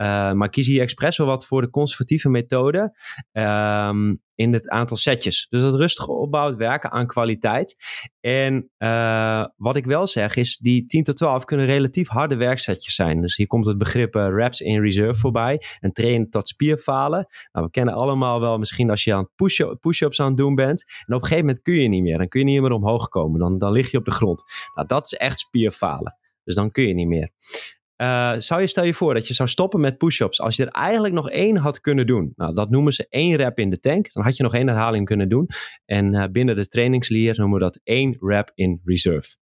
Uh, 0.02 0.32
maar 0.32 0.50
kies 0.50 0.68
hier 0.68 0.82
expres 0.82 1.18
wel 1.18 1.28
wat 1.28 1.46
voor 1.46 1.62
de 1.62 1.70
conservatieve 1.70 2.30
methode 2.30 2.98
um, 3.32 4.22
in 4.36 4.54
het 4.54 4.70
aantal 4.70 4.98
setjes. 4.98 5.48
Dus 5.50 5.62
dat 5.62 5.76
rustig 5.76 6.08
opbouwt, 6.08 6.56
werken 6.56 6.92
aan 6.92 7.08
kwaliteit. 7.08 7.76
En 8.20 8.70
uh, 8.78 9.46
wat 9.56 9.76
ik 9.76 9.86
wel 9.86 10.08
zeg 10.08 10.36
is, 10.36 10.58
die 10.58 10.86
10 10.86 11.04
tot 11.04 11.18
12 11.18 11.46
kunnen 11.46 11.66
relatief 11.66 12.08
harde 12.08 12.36
werksetjes 12.36 12.96
zijn. 12.96 13.22
Dus 13.22 13.36
hier 13.36 13.48
komt 13.48 13.66
het 13.66 13.78
begrip 13.78 14.16
uh, 14.16 14.28
reps 14.30 14.62
in 14.62 14.82
reserve 14.82 15.20
voorbij. 15.20 15.62
En 15.80 15.92
trainen 15.92 16.30
tot 16.30 16.48
spierfalen. 16.48 17.28
Nou, 17.52 17.66
we 17.66 17.72
kennen 17.72 17.94
allemaal 17.94 18.40
wel 18.40 18.58
misschien 18.58 18.90
als 18.90 19.04
je 19.04 19.14
aan 19.14 19.30
push-ups 19.80 20.22
aan 20.22 20.28
het 20.28 20.38
doen 20.38 20.56
bent. 20.56 20.84
En 20.88 21.16
op 21.16 21.22
een 21.22 21.28
gegeven 21.28 21.46
moment 21.46 21.62
kun 21.62 21.76
je 21.76 21.88
niet 21.88 22.04
meer. 22.04 22.18
Dan 22.18 22.28
kun 22.28 22.40
je 22.40 22.46
niet 22.46 22.62
meer 22.62 22.72
omhoog 22.72 23.08
komen. 23.08 23.40
Dan, 23.40 23.58
dan 23.58 23.72
lig 23.72 23.92
je 23.92 23.98
op 23.98 24.06
de 24.06 24.12
grond. 24.12 24.44
Nou, 24.76 24.88
dat 24.88 25.06
is 25.06 25.14
echt 25.14 25.40
spierfalen. 25.40 26.18
Dus 26.44 26.56
dan 26.56 26.72
kun 26.72 26.88
je 26.88 26.94
niet 26.94 27.08
meer. 27.08 27.32
Uh, 28.02 28.34
zou 28.38 28.62
je 28.62 28.68
stel 28.68 28.84
je 28.84 28.94
voor 28.94 29.14
dat 29.14 29.28
je 29.28 29.34
zou 29.34 29.50
stoppen 29.50 29.80
met 29.80 29.98
push-ups 29.98 30.42
als 30.42 30.56
je 30.56 30.66
er 30.66 30.72
eigenlijk 30.72 31.14
nog 31.14 31.30
één 31.30 31.58
had 31.58 31.82
kunnen 31.82 32.08
doen. 32.08 32.34
Nou, 32.36 32.54
dat 32.54 32.70
noemen 32.70 32.94
ze 32.94 33.06
één 33.10 33.36
rep 33.36 33.60
in 33.60 33.70
de 33.70 33.80
tank. 33.80 34.14
Dan 34.14 34.24
had 34.24 34.38
je 34.38 34.44
nog 34.44 34.54
één 34.54 34.68
herhaling 34.68 35.06
kunnen 35.06 35.30
doen. 35.30 35.50
En 35.86 36.14
uh, 36.14 36.24
binnen 36.32 36.56
de 36.56 36.68
trainingsleer 36.68 37.36
noemen 37.38 37.58
we 37.58 37.64
dat 37.64 37.80
één 37.84 38.18
rep 38.20 38.52
in 38.56 38.82
reserve. 38.84 39.36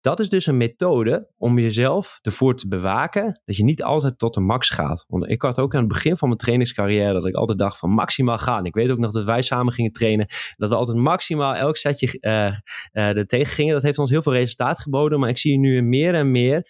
Dat 0.00 0.20
is 0.20 0.28
dus 0.28 0.46
een 0.46 0.56
methode 0.56 1.28
om 1.36 1.58
jezelf 1.58 2.18
ervoor 2.22 2.56
te 2.56 2.68
bewaken 2.68 3.40
dat 3.44 3.56
je 3.56 3.64
niet 3.64 3.82
altijd 3.82 4.18
tot 4.18 4.34
de 4.34 4.40
max 4.40 4.70
gaat. 4.70 5.04
Want 5.08 5.30
ik 5.30 5.42
had 5.42 5.58
ook 5.58 5.74
aan 5.74 5.80
het 5.80 5.88
begin 5.88 6.16
van 6.16 6.28
mijn 6.28 6.40
trainingscarrière 6.40 7.12
dat 7.12 7.26
ik 7.26 7.34
altijd 7.34 7.58
dacht 7.58 7.78
van 7.78 7.90
maximaal 7.90 8.38
gaan. 8.38 8.66
Ik 8.66 8.74
weet 8.74 8.90
ook 8.90 8.98
nog 8.98 9.12
dat 9.12 9.24
wij 9.24 9.42
samen 9.42 9.72
gingen 9.72 9.92
trainen. 9.92 10.26
Dat 10.56 10.68
we 10.68 10.74
altijd 10.74 10.96
maximaal 10.96 11.54
elk 11.54 11.76
setje 11.76 12.18
uh, 12.20 12.56
er 12.92 13.26
tegen 13.26 13.52
gingen. 13.52 13.74
Dat 13.74 13.82
heeft 13.82 13.98
ons 13.98 14.10
heel 14.10 14.22
veel 14.22 14.32
resultaat 14.32 14.78
geboden. 14.78 15.20
Maar 15.20 15.28
ik 15.28 15.38
zie 15.38 15.58
nu 15.58 15.82
meer 15.82 16.14
en 16.14 16.30
meer 16.30 16.66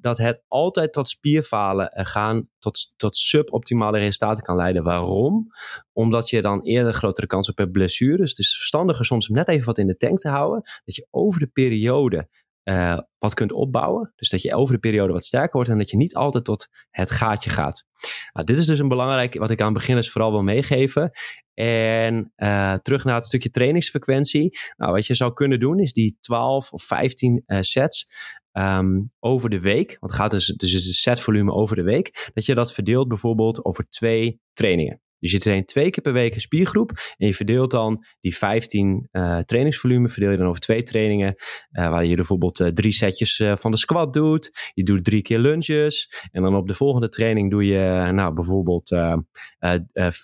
dat 0.00 0.18
het 0.18 0.42
altijd 0.48 0.92
tot 0.92 1.08
spierfalen 1.08 1.90
gaan, 1.92 2.48
tot, 2.58 2.94
tot 2.96 3.16
suboptimale 3.16 3.98
resultaten 3.98 4.44
kan 4.44 4.56
leiden. 4.56 4.82
Waarom? 4.82 5.46
Omdat 5.92 6.30
je 6.30 6.42
dan 6.42 6.62
eerder 6.62 6.92
grotere 6.92 7.26
kans 7.26 7.48
op 7.48 7.58
hebt 7.58 7.72
blessures. 7.72 8.30
Het 8.30 8.38
is 8.38 8.56
verstandiger 8.56 9.04
soms 9.04 9.28
om 9.28 9.34
net 9.34 9.48
even 9.48 9.66
wat 9.66 9.78
in 9.78 9.86
de 9.86 9.96
tank 9.96 10.18
te 10.18 10.28
houden. 10.28 10.62
Dat 10.84 10.94
je 10.94 11.06
over 11.10 11.40
de 11.40 11.46
periode 11.46 12.28
uh, 12.64 12.98
wat 13.18 13.34
kunt 13.34 13.52
opbouwen. 13.52 14.12
Dus 14.16 14.28
dat 14.28 14.42
je 14.42 14.54
over 14.54 14.74
de 14.74 14.80
periode 14.80 15.12
wat 15.12 15.24
sterker 15.24 15.52
wordt 15.52 15.68
en 15.68 15.78
dat 15.78 15.90
je 15.90 15.96
niet 15.96 16.14
altijd 16.14 16.44
tot 16.44 16.68
het 16.90 17.10
gaatje 17.10 17.50
gaat. 17.50 17.84
Nou, 18.32 18.46
dit 18.46 18.58
is 18.58 18.66
dus 18.66 18.78
een 18.78 18.88
belangrijk 18.88 19.34
wat 19.34 19.50
ik 19.50 19.60
aan 19.60 19.72
beginners 19.72 20.10
vooral 20.10 20.30
wil 20.30 20.42
meegeven. 20.42 21.10
En 21.54 22.32
uh, 22.36 22.74
terug 22.74 23.04
naar 23.04 23.14
het 23.14 23.24
stukje 23.24 23.50
trainingsfrequentie. 23.50 24.58
Nou, 24.76 24.92
wat 24.92 25.06
je 25.06 25.14
zou 25.14 25.32
kunnen 25.32 25.60
doen 25.60 25.78
is 25.78 25.92
die 25.92 26.18
12 26.20 26.72
of 26.72 26.82
15 26.82 27.42
uh, 27.46 27.58
sets 27.60 28.08
um, 28.52 29.12
over 29.20 29.50
de 29.50 29.60
week. 29.60 29.96
Want 30.00 30.12
het 30.12 30.20
gaat 30.20 30.30
dus, 30.30 30.46
dus 30.46 30.72
het 30.72 30.82
setvolume 30.82 31.52
over 31.52 31.76
de 31.76 31.82
week. 31.82 32.30
Dat 32.34 32.44
je 32.44 32.54
dat 32.54 32.72
verdeelt 32.72 33.08
bijvoorbeeld 33.08 33.64
over 33.64 33.88
twee 33.88 34.40
trainingen. 34.52 35.00
Dus 35.20 35.32
je 35.32 35.38
traint 35.38 35.68
twee 35.68 35.90
keer 35.90 36.02
per 36.02 36.12
week 36.12 36.34
een 36.34 36.40
spiergroep. 36.40 36.90
En 37.16 37.26
je 37.26 37.34
verdeelt 37.34 37.70
dan 37.70 38.04
die 38.20 38.36
15 38.36 39.08
uh, 39.12 39.38
trainingsvolume. 39.38 40.08
Verdeel 40.08 40.30
je 40.30 40.36
dan 40.36 40.46
over 40.46 40.60
twee 40.60 40.82
trainingen. 40.82 41.34
Uh, 41.72 41.88
waar 41.88 42.04
je 42.04 42.14
bijvoorbeeld 42.14 42.60
uh, 42.60 42.68
drie 42.68 42.92
setjes 42.92 43.42
van 43.54 43.70
de 43.70 43.76
squat 43.76 44.12
doet. 44.12 44.70
Je 44.74 44.82
doet 44.82 45.04
drie 45.04 45.22
keer 45.22 45.38
lunges. 45.38 46.28
En 46.32 46.42
dan 46.42 46.54
op 46.54 46.66
de 46.66 46.74
volgende 46.74 47.08
training 47.08 47.50
doe 47.50 47.64
je 47.64 48.10
nou, 48.12 48.34
bijvoorbeeld 48.34 48.88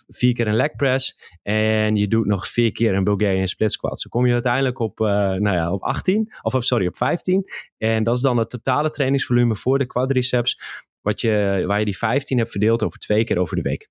vier 0.07 0.33
keer 0.33 0.47
een 0.47 0.55
leg 0.55 0.77
press. 0.77 1.37
En 1.43 1.97
je 1.97 2.09
doet 2.09 2.27
nog 2.27 2.49
vier 2.49 2.73
keer 2.73 2.95
een 2.95 3.05
Bulgarian 3.05 3.49
split 3.49 3.73
squat. 3.73 4.01
Zo 4.01 4.09
kom 4.09 4.27
je 4.27 4.33
uiteindelijk 4.33 4.79
op, 4.79 4.99
nou 4.99 5.51
ja, 5.51 5.73
op 5.73 5.83
18. 5.83 6.33
Of 6.43 6.65
sorry, 6.65 6.87
op 6.87 6.97
15. 6.97 7.45
En 7.79 8.03
dat 8.03 8.17
is 8.17 8.23
dan 8.23 8.37
het 8.37 8.51
totale 8.51 8.91
trainingsvolume 8.91 9.57
voor 9.57 9.79
de 9.79 9.87
quadriceps. 9.87 10.59
Wat 11.01 11.21
je, 11.21 11.65
waar 11.67 11.79
je 11.79 11.85
die 11.85 11.97
15 11.97 12.39
hebt 12.39 12.51
verdeeld 12.51 12.83
over 12.83 12.99
twee 12.99 13.25
keer 13.25 13.39
over 13.39 13.57
de 13.57 13.63
week 13.63 13.89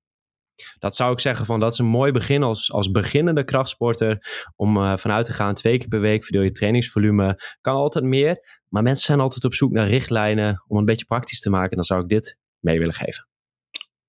dat 0.80 0.96
zou 0.96 1.12
ik 1.12 1.20
zeggen 1.20 1.46
van 1.46 1.60
dat 1.60 1.72
is 1.72 1.78
een 1.78 1.86
mooi 1.86 2.12
begin 2.12 2.44
als, 2.44 2.72
als 2.72 2.92
beginnende 2.92 3.44
krachtsporter 3.44 4.28
om 4.56 4.78
uh, 4.78 4.98
vanuit 4.98 5.26
te 5.26 5.34
gaan 5.34 5.54
twee 5.54 5.78
keer 5.78 5.88
per 5.88 6.00
week 6.00 6.24
verdeel 6.24 6.42
je 6.42 6.52
trainingsvolume. 6.52 7.40
Kan 7.62 7.76
altijd 7.76 8.06
meer, 8.06 8.62
maar 8.70 8.84
mensen 8.84 9.06
zijn 9.06 9.20
altijd 9.20 9.44
op 9.44 9.54
zoek 9.54 9.72
naar 9.72 9.88
richtlijnen 9.88 10.64
om 10.68 10.78
een 10.78 10.86
beetje 10.86 11.06
praktisch 11.06 11.40
te 11.40 11.50
maken. 11.50 11.76
Dan 11.76 11.86
zou 11.86 12.02
ik 12.02 12.10
dit 12.10 12.38
mee 12.60 12.80
willen 12.80 12.94
geven. 12.94 13.28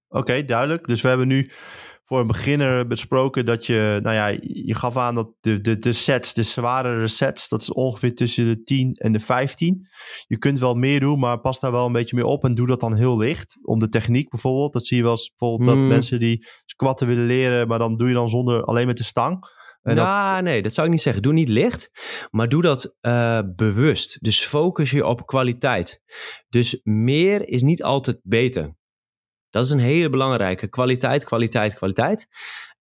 Oké, 0.09 0.45
duidelijk. 0.45 0.87
Dus 0.87 1.01
we 1.01 1.09
hebben 1.09 1.29
nu 1.29 1.51
voor 2.09 2.21
een 2.21 2.27
beginner 2.27 2.87
besproken 2.87 3.45
dat 3.45 3.67
je, 3.67 3.99
nou 4.03 4.15
ja, 4.15 4.27
je 4.43 4.75
gaf 4.75 4.97
aan 4.97 5.15
dat 5.15 5.33
de, 5.41 5.61
de, 5.61 5.79
de 5.79 5.93
sets, 5.93 6.35
de 6.35 6.43
zwaardere 6.43 7.07
sets, 7.07 7.49
dat 7.49 7.63
is 7.63 7.73
ongeveer 7.73 8.15
tussen 8.15 8.47
de 8.47 8.63
10 8.63 8.93
en 8.95 9.13
de 9.13 9.21
15. 9.21 9.87
Je 10.27 10.39
kunt 10.39 10.59
wel 10.59 10.75
meer 10.75 11.01
doen, 11.01 11.19
maar 11.19 11.41
pas 11.41 11.61
daar 11.61 11.73
wel 11.73 11.87
een 11.87 11.93
beetje 11.93 12.17
mee 12.17 12.27
op 12.27 12.45
en 12.45 12.55
doe 12.55 12.67
dat 12.67 12.81
dan 12.81 12.95
heel 12.97 13.17
licht. 13.19 13.59
Om 13.63 13.79
de 13.79 13.89
techniek 13.89 14.29
bijvoorbeeld, 14.31 14.73
dat 14.73 14.87
zie 14.87 14.97
je 14.97 15.03
wel 15.03 15.13
eens 15.13 15.33
bijvoorbeeld 15.37 15.69
dat 15.71 15.79
Hmm. 15.79 15.89
mensen 15.89 16.21
die 16.21 16.47
squatten 16.65 17.07
willen 17.07 17.27
leren, 17.27 17.69
maar 17.69 17.79
dan 17.79 17.97
doe 17.97 18.09
je 18.09 18.15
dan 18.15 18.29
zonder, 18.29 18.65
alleen 18.65 18.87
met 18.87 18.97
de 18.97 19.05
stang. 19.05 19.55
En 19.83 19.97
dat- 19.97 20.05
nou, 20.07 20.43
nee, 20.43 20.63
dat 20.63 20.75
zou 20.75 20.87
ik 20.87 20.93
niet 20.93 21.03
zeggen. 21.03 21.23
Doe 21.23 21.33
niet 21.33 21.49
licht, 21.49 21.91
maar 22.31 22.49
doe 22.49 22.63
dat 22.63 22.97
eh, 23.01 23.41
bewust. 23.57 24.17
Dus 24.23 24.45
focus 24.45 24.91
je 24.91 25.07
op 25.07 25.27
kwaliteit. 25.27 26.01
Dus 26.49 26.81
meer 26.83 27.49
is 27.49 27.63
niet 27.63 27.83
altijd 27.83 28.19
beter. 28.23 28.75
Dat 29.51 29.65
is 29.65 29.71
een 29.71 29.79
hele 29.79 30.11
belangrijke. 30.11 30.69
Kwaliteit, 30.69 31.25
kwaliteit, 31.25 31.75
kwaliteit. 31.75 32.29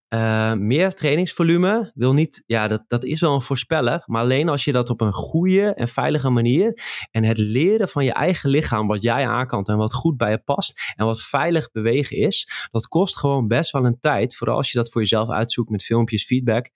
Eh, 0.08 0.52
meer 0.52 0.92
trainingsvolume 0.92 1.92
wil 1.94 2.12
niet, 2.12 2.42
ja, 2.46 2.68
dat, 2.68 2.84
dat 2.88 3.04
is 3.04 3.20
wel 3.20 3.34
een 3.34 3.42
voorspeller. 3.42 4.02
Maar 4.06 4.22
alleen 4.22 4.48
als 4.48 4.64
je 4.64 4.72
dat 4.72 4.90
op 4.90 5.00
een 5.00 5.12
goede 5.12 5.74
en 5.74 5.88
veilige 5.88 6.28
manier. 6.28 6.82
En 7.10 7.24
het 7.24 7.38
leren 7.38 7.88
van 7.88 8.04
je 8.04 8.12
eigen 8.12 8.50
lichaam, 8.50 8.86
wat 8.86 9.02
jij 9.02 9.26
aan 9.26 9.46
kan 9.46 9.64
en 9.64 9.76
wat 9.76 9.94
goed 9.94 10.16
bij 10.16 10.30
je 10.30 10.38
past. 10.38 10.92
En 10.96 11.06
wat 11.06 11.22
veilig 11.22 11.70
bewegen 11.70 12.16
is. 12.16 12.68
Dat 12.70 12.88
kost 12.88 13.16
gewoon 13.16 13.48
best 13.48 13.70
wel 13.70 13.84
een 13.84 14.00
tijd. 14.00 14.36
Vooral 14.36 14.56
als 14.56 14.72
je 14.72 14.78
dat 14.78 14.90
voor 14.90 15.00
jezelf 15.00 15.30
uitzoekt 15.30 15.70
met 15.70 15.84
filmpjes, 15.84 16.24
feedback. 16.24 16.70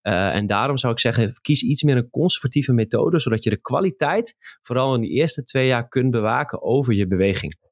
Eh, 0.00 0.34
en 0.34 0.46
daarom 0.46 0.76
zou 0.76 0.92
ik 0.92 0.98
zeggen, 0.98 1.32
kies 1.40 1.62
iets 1.62 1.82
meer 1.82 1.96
een 1.96 2.10
conservatieve 2.10 2.72
methode. 2.72 3.20
Zodat 3.20 3.42
je 3.42 3.50
de 3.50 3.60
kwaliteit, 3.60 4.36
vooral 4.62 4.94
in 4.94 5.00
die 5.00 5.10
eerste 5.10 5.44
twee 5.44 5.66
jaar, 5.66 5.88
kunt 5.88 6.10
bewaken 6.10 6.62
over 6.62 6.94
je 6.94 7.06
beweging. 7.06 7.65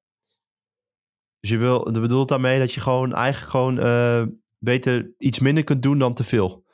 Dus 1.45 1.53
je 1.53 1.59
wil, 1.59 1.85
dat 1.93 2.01
bedoelt 2.01 2.29
daarmee 2.29 2.59
dat 2.59 2.73
je 2.73 2.81
gewoon 2.81 3.13
eigenlijk 3.15 3.51
gewoon 3.51 3.79
eh, 3.79 4.23
beter 4.59 5.13
iets 5.19 5.39
minder 5.39 5.65
kunt 5.65 5.83
doen 5.83 5.99
dan 5.99 6.15
te 6.15 6.25
veel. 6.25 6.65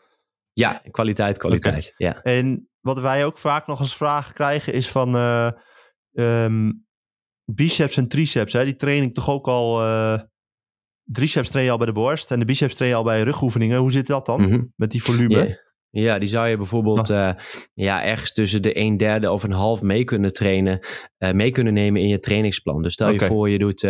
Ja, 0.53 0.83
kwaliteit, 0.91 1.39
kwaliteit. 1.39 1.93
Ja. 1.97 2.23
En 2.23 2.69
wat 2.81 3.01
wij 3.01 3.25
ook 3.25 3.39
vaak 3.39 3.67
nog 3.67 3.79
als 3.79 3.97
vraag 3.97 4.33
krijgen 4.33 4.73
is 4.73 4.89
van 4.89 5.15
eh, 5.17 5.51
ehm, 6.13 6.73
biceps 7.45 7.97
en 7.97 8.09
triceps. 8.09 8.53
Hè? 8.53 8.65
Die 8.65 8.77
train 8.77 9.03
ik 9.03 9.15
toch 9.15 9.29
ook 9.31 9.49
al. 9.49 9.83
eh 9.83 10.19
triceps 11.13 11.51
train 11.51 11.65
je 11.65 11.71
al 11.71 11.79
bij 11.79 11.87
de 11.87 11.93
borst 11.93 12.31
en 12.31 12.39
de 12.39 12.45
biceps 12.45 12.75
train 12.75 12.91
je 12.91 12.97
al 12.97 13.05
bij 13.05 13.23
rugoefeningen. 13.23 13.79
Hoe 13.79 13.93
zit 13.93 14.07
dat 14.07 14.27
dan 14.27 14.41
Mhm. 14.41 14.63
met 14.77 14.91
die 14.91 15.03
volume? 15.03 15.47
Ja. 15.49 15.69
Ja, 15.93 16.19
die 16.19 16.29
zou 16.29 16.49
je 16.49 16.57
bijvoorbeeld 16.57 17.09
ja, 17.75 18.05
ergens 18.05 18.33
tussen 18.33 18.63
de 18.63 18.79
een 18.79 18.97
derde 18.97 19.31
of 19.31 19.43
een 19.43 19.53
half 19.53 19.83
mee 19.83 20.05
kunnen 20.05 20.33
trainen, 20.33 20.81
mee 21.19 21.51
kunnen 21.51 21.73
nemen 21.73 22.01
in 22.01 22.09
je 22.09 22.19
trainingsplan. 22.19 22.83
Dus 22.83 22.93
stel 22.93 23.11
je 23.11 23.21
voor, 23.21 23.49
je 23.51 23.59
doet 23.59 23.81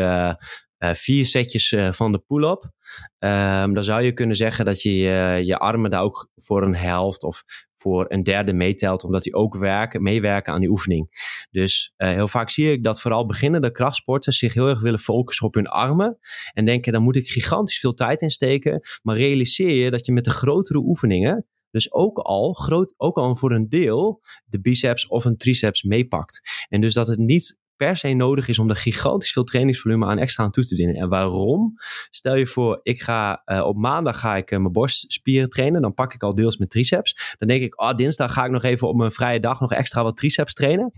eh, 0.81 0.95
vier 0.95 1.27
setjes 1.27 1.73
eh, 1.73 1.93
van 1.93 2.13
de 2.13 2.19
pull-up. 2.19 2.71
Ehm, 3.19 3.73
dan 3.73 3.85
zou 3.85 4.03
je 4.03 4.13
kunnen 4.13 4.37
zeggen 4.37 4.65
dat 4.65 4.83
je 4.83 4.97
je 4.97 5.41
je 5.45 5.59
armen 5.59 5.91
daar 5.91 6.03
ook 6.03 6.31
voor 6.37 6.63
een 6.63 6.75
helft 6.75 7.23
of 7.23 7.43
voor 7.75 8.05
een 8.09 8.23
derde 8.23 8.53
meetelt, 8.53 9.05
omdat 9.05 9.23
die 9.23 9.35
ook 9.35 9.57
werken, 9.57 10.03
meewerken 10.03 10.53
aan 10.53 10.61
die 10.61 10.71
oefening. 10.71 11.09
Dus 11.51 11.93
eh, 11.97 12.11
heel 12.11 12.29
vaak 12.29 12.51
zie 12.51 12.73
ik 12.73 12.85
dat 12.85 13.01
vooral 13.01 13.27
beginnende 13.27 13.73
krachtsporters 13.73 14.39
zich 14.39 14.55
heel 14.55 14.69
erg 14.69 14.81
willen 14.81 14.99
focussen 14.99 15.47
op 15.47 15.55
hun 15.55 15.67
armen 15.67 16.19
en 16.53 16.65
denken, 16.65 16.93
dan 16.93 17.03
moet 17.03 17.17
ik 17.17 17.29
gigantisch 17.29 17.79
veel 17.79 17.95
tijd 17.95 18.23
in 18.23 18.31
steken. 18.31 18.81
Maar 19.03 19.17
realiseer 19.17 19.85
je 19.85 19.91
dat 19.91 20.07
je 20.07 20.13
met 20.13 20.25
de 20.25 20.31
grotere 20.31 20.79
oefeningen 20.79 21.47
dus 21.71 21.93
ook 21.93 22.19
al, 22.19 22.53
groot, 22.53 22.95
ook 22.97 23.17
al 23.17 23.37
voor 23.37 23.53
een 23.53 23.69
deel 23.69 24.23
de 24.45 24.61
biceps 24.61 25.07
of 25.07 25.25
een 25.25 25.37
triceps 25.37 25.83
meepakt. 25.83 26.41
En 26.69 26.81
dus 26.81 26.95
dat 26.95 27.07
het 27.07 27.19
niet 27.19 27.59
per 27.81 27.97
se 27.97 28.15
nodig 28.15 28.49
is 28.49 28.59
om 28.59 28.71
er 28.71 28.77
gigantisch 28.77 29.33
veel 29.33 29.45
trainingsvolume 29.45 30.07
aan 30.07 30.19
extra 30.19 30.45
aan 30.45 30.51
toe 30.51 30.65
te 30.65 30.75
dienen. 30.75 30.95
En 30.95 31.09
waarom? 31.09 31.75
Stel 32.11 32.37
je 32.37 32.47
voor, 32.47 32.81
ik 32.83 33.03
ga 33.03 33.43
eh, 33.45 33.67
op 33.67 33.77
maandag 33.77 34.21
ga 34.21 34.37
ik 34.37 34.51
eh, 34.51 34.59
mijn 34.59 34.73
borstspieren 34.73 35.49
trainen. 35.49 35.83
Dan 35.83 35.95
pak 35.95 36.15
ik 36.15 36.23
al 36.23 36.35
deels 36.35 36.57
mijn 36.57 36.71
triceps. 36.71 37.35
Dan 37.39 37.49
denk 37.49 37.63
ik, 37.63 37.81
oh, 37.81 37.95
dinsdag 37.95 38.33
ga 38.33 38.45
ik 38.45 38.51
nog 38.51 38.63
even 38.63 38.89
op 38.89 38.97
mijn 38.97 39.13
vrije 39.13 39.41
dag 39.41 39.61
nog 39.61 39.73
extra 39.73 40.03
wat 40.03 40.17
triceps 40.17 40.55
trainen. 40.55 40.91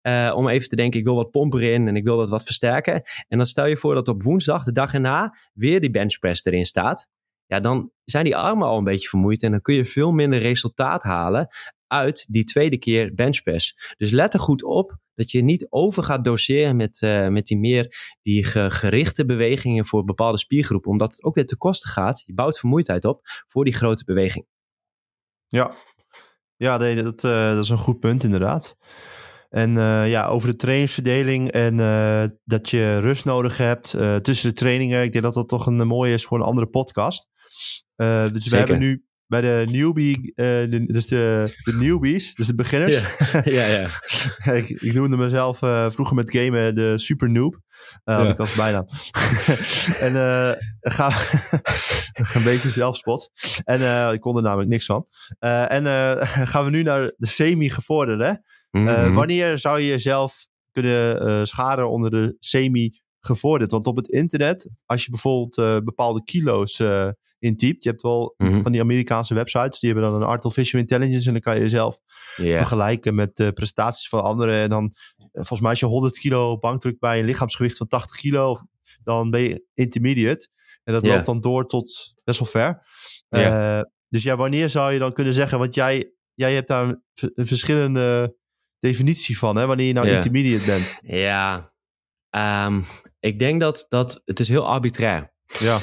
Eh, 0.00 0.32
om 0.36 0.48
even 0.48 0.68
te 0.68 0.76
denken, 0.76 0.98
ik 1.00 1.06
wil 1.06 1.14
wat 1.14 1.30
pompen 1.30 1.72
in 1.72 1.88
en 1.88 1.96
ik 1.96 2.04
wil 2.04 2.16
dat 2.16 2.30
wat 2.30 2.44
versterken. 2.44 3.02
En 3.28 3.36
dan 3.36 3.46
stel 3.46 3.66
je 3.66 3.76
voor 3.76 3.94
dat 3.94 4.08
op 4.08 4.22
woensdag, 4.22 4.64
de 4.64 4.72
dag 4.72 4.94
erna, 4.94 5.36
weer 5.52 5.80
die 5.80 5.90
benchpress 5.90 6.44
erin 6.44 6.64
staat 6.64 7.10
ja, 7.52 7.60
dan 7.60 7.90
zijn 8.04 8.24
die 8.24 8.36
armen 8.36 8.66
al 8.66 8.78
een 8.78 8.84
beetje 8.84 9.08
vermoeid 9.08 9.42
en 9.42 9.50
dan 9.50 9.60
kun 9.60 9.74
je 9.74 9.84
veel 9.84 10.12
minder 10.12 10.38
resultaat 10.38 11.02
halen 11.02 11.48
uit 11.92 12.26
die 12.28 12.44
tweede 12.44 12.78
keer 12.78 13.14
benchpress. 13.14 13.94
Dus 13.96 14.10
let 14.10 14.34
er 14.34 14.40
goed 14.40 14.62
op 14.64 14.96
dat 15.14 15.30
je 15.30 15.42
niet 15.42 15.66
over 15.70 16.02
gaat 16.02 16.24
doseren 16.24 16.76
met, 16.76 17.02
eh, 17.02 17.28
met 17.28 17.46
die 17.46 17.58
meer 17.58 18.16
die 18.22 18.44
ge- 18.44 18.70
gerichte 18.70 19.24
bewegingen 19.26 19.86
voor 19.86 20.04
bepaalde 20.04 20.38
spiergroepen, 20.38 20.90
omdat 20.90 21.12
het 21.12 21.22
ook 21.22 21.34
weer 21.34 21.46
te 21.46 21.56
kosten 21.56 21.90
gaat. 21.90 22.22
Je 22.26 22.34
bouwt 22.34 22.58
vermoeidheid 22.58 23.04
op 23.04 23.20
voor 23.46 23.64
die 23.64 23.74
grote 23.74 24.04
beweging. 24.04 24.46
Ja, 25.48 25.72
ja 26.56 26.76
nee, 26.76 27.02
dat, 27.02 27.24
eh, 27.24 27.54
dat 27.54 27.64
is 27.64 27.70
een 27.70 27.78
goed 27.78 28.00
punt 28.00 28.24
inderdaad. 28.24 28.76
En 29.48 29.76
eh, 29.76 30.10
ja, 30.10 30.26
over 30.26 30.48
de 30.48 30.56
trainingsverdeling 30.56 31.50
en 31.50 31.76
dat 32.44 32.70
je 32.70 32.98
rust 32.98 33.24
nodig 33.24 33.56
hebt 33.56 33.90
tussen 34.22 34.48
de 34.48 34.54
trainingen. 34.54 35.02
Ik 35.02 35.12
denk 35.12 35.24
dat 35.24 35.34
dat 35.34 35.48
toch 35.48 35.66
een 35.66 35.86
mooie 35.86 36.12
is 36.12 36.24
voor 36.24 36.38
een 36.38 36.44
andere 36.44 36.66
podcast. 36.66 37.28
Dus 38.32 38.48
we 38.48 38.56
hebben 38.56 38.78
nu 38.78 39.04
bij 39.32 39.40
de 39.40 39.72
newbie, 39.72 40.32
eh, 40.34 40.44
de, 40.44 40.84
dus 40.86 41.06
de, 41.06 41.54
de 41.64 41.72
newbies, 41.72 42.34
dus 42.34 42.46
de 42.46 42.54
beginners. 42.54 43.02
ja, 43.44 43.66
ja. 43.76 43.86
ik, 44.54 44.68
ik 44.68 44.92
noemde 44.92 45.16
mezelf 45.16 45.62
eh, 45.62 45.90
vroeger 45.90 46.16
met 46.16 46.30
gamen 46.30 46.74
de 46.74 46.98
super 46.98 47.30
noob. 47.30 47.60
Eh 48.04 48.16
had 48.16 48.24
Ja. 48.24 48.32
ik 48.32 48.38
als 48.38 48.54
bijnaam. 48.54 48.86
en 50.06 50.12
ga 50.80 51.12
een 52.34 52.42
beetje 52.42 52.70
zelfspot. 52.70 53.30
En 53.64 54.12
ik 54.12 54.20
kon 54.20 54.36
er 54.36 54.42
namelijk 54.42 54.70
niks 54.70 54.86
van. 54.86 55.06
En 55.38 55.86
gaan 56.46 56.64
we 56.64 56.70
nu 56.70 56.82
naar 56.82 57.12
de 57.16 57.26
semi-gevorderde. 57.26 58.42
Mhm. 58.70 59.12
wanneer 59.12 59.58
zou 59.58 59.80
je 59.80 59.86
jezelf 59.86 60.46
kunnen 60.70 61.20
eh, 61.20 61.44
scharen 61.44 61.90
onder 61.90 62.10
de 62.10 62.36
semi-gevorderd? 62.38 63.70
Want 63.70 63.86
op 63.86 63.96
het 63.96 64.08
internet, 64.08 64.70
als 64.86 65.04
je 65.04 65.10
bijvoorbeeld 65.10 65.84
bepaalde 65.84 66.24
kilo's 66.24 66.82
intypt, 67.42 67.82
je 67.82 67.88
hebt 67.88 68.02
wel 68.02 68.34
Mhm. 68.36 68.62
van 68.62 68.72
die 68.72 68.80
Amerikaanse 68.80 69.34
websites, 69.34 69.80
die 69.80 69.90
hebben 69.92 70.10
dan 70.10 70.20
een 70.20 70.26
artificial 70.26 70.80
intelligence 70.80 71.26
en 71.26 71.32
dan 71.32 71.42
kan 71.42 71.54
je 71.54 71.60
jezelf 71.60 71.98
vergelijken 72.56 73.14
met 73.14 73.36
de 73.36 73.52
prestaties 73.52 74.08
van 74.08 74.22
anderen. 74.22 74.54
En 74.54 74.68
dan, 74.68 74.84
eh, 75.18 75.28
volgens 75.32 75.60
mij, 75.60 75.70
als 75.70 75.80
je 75.80 75.86
100 75.86 76.18
kilo 76.18 76.58
bankdruk 76.58 76.98
bij 76.98 77.18
een 77.18 77.24
lichaamsgewicht 77.24 77.76
van 77.76 77.86
80 77.86 78.16
kilo, 78.16 78.54
dan 79.02 79.30
ben 79.30 79.40
je 79.40 79.64
intermediate. 79.74 80.48
En 80.84 80.92
dat 80.92 81.02
loopt 81.14 81.26
dan 81.26 81.40
door 81.40 81.66
tot 81.66 82.14
best 82.24 82.38
wel 82.38 82.48
ver. 82.48 82.86
Eh, 83.28 83.80
dus 84.08 84.22
ja, 84.22 84.36
wanneer 84.36 84.70
zou 84.70 84.92
je 84.92 84.98
dan 84.98 85.12
kunnen 85.12 85.34
zeggen, 85.34 85.58
want 85.58 85.74
jij, 85.74 86.12
jij 86.34 86.54
hebt 86.54 86.68
daar 86.68 87.00
een, 87.34 87.46
verschillende 87.46 88.36
definitie 88.78 89.38
van, 89.38 89.56
hè, 89.56 89.66
wanneer 89.66 89.86
je 89.86 89.92
nou 89.92 90.06
intermediate 90.14 90.64
bent. 90.64 90.98
Ja, 91.02 91.70
Ehm, 92.30 92.80
ik 93.20 93.38
denk 93.38 93.60
dat, 93.60 93.86
dat 93.88 94.22
het 94.24 94.40
is 94.40 94.48
heel 94.48 94.66
arbitrair. 94.66 95.32
Ja, 95.58 95.78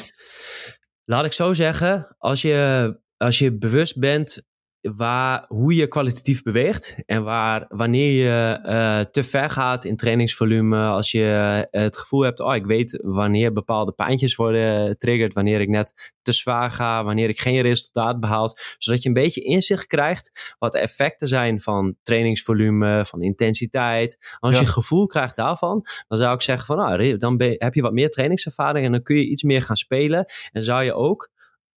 Laat 1.09 1.25
ik 1.25 1.33
zo 1.33 1.53
zeggen, 1.53 2.15
als 2.17 2.41
je, 2.41 2.99
als 3.17 3.39
je 3.39 3.57
bewust 3.57 3.99
bent 3.99 4.48
waar, 4.81 5.45
hoe 5.47 5.75
je 5.75 5.87
kwalitatief 5.87 6.43
beweegt 6.43 6.95
en 7.05 7.23
waar, 7.23 7.65
wanneer 7.69 8.11
je 8.11 8.59
eh, 8.63 8.99
te 9.11 9.23
ver 9.23 9.49
gaat 9.49 9.85
in 9.85 9.95
trainingsvolume, 9.95 10.85
als 10.85 11.11
je 11.11 11.25
eh, 11.71 11.81
het 11.81 11.97
gevoel 11.97 12.21
hebt, 12.21 12.39
oh 12.39 12.55
ik 12.55 12.65
weet 12.65 12.99
wanneer 13.03 13.53
bepaalde 13.53 13.91
pijntjes 13.91 14.35
worden 14.35 14.87
getriggerd, 14.87 15.33
wanneer 15.33 15.61
ik 15.61 15.69
net 15.69 16.11
te 16.21 16.31
zwaar 16.33 16.71
ga, 16.71 17.03
wanneer 17.03 17.29
ik 17.29 17.39
geen 17.41 17.61
resultaat 17.61 18.19
behaal, 18.19 18.49
zodat 18.77 19.01
je 19.01 19.07
een 19.07 19.13
beetje 19.15 19.41
inzicht 19.41 19.87
krijgt 19.87 20.55
wat 20.59 20.71
de 20.71 20.79
effecten 20.79 21.27
zijn 21.27 21.61
van 21.61 21.95
trainingsvolume, 22.03 23.05
van 23.05 23.21
intensiteit. 23.21 24.37
Als 24.39 24.55
Ja. 24.55 24.61
je 24.61 24.67
gevoel 24.67 25.05
krijgt 25.05 25.35
daarvan, 25.35 25.85
dan 26.07 26.17
zou 26.17 26.33
ik 26.33 26.41
zeggen 26.41 26.65
van, 26.65 26.77
nou, 26.77 27.17
dan 27.17 27.37
ben 27.37 27.55
heb 27.57 27.73
je 27.73 27.81
wat 27.81 27.93
meer 27.93 28.09
trainingservaring 28.09 28.85
en 28.85 28.91
dan 28.91 29.03
kun 29.03 29.15
je 29.15 29.27
iets 29.27 29.43
meer 29.43 29.61
gaan 29.61 29.77
spelen 29.77 30.25
en 30.51 30.63
zou 30.63 30.83
je 30.83 30.93
ook 30.93 31.29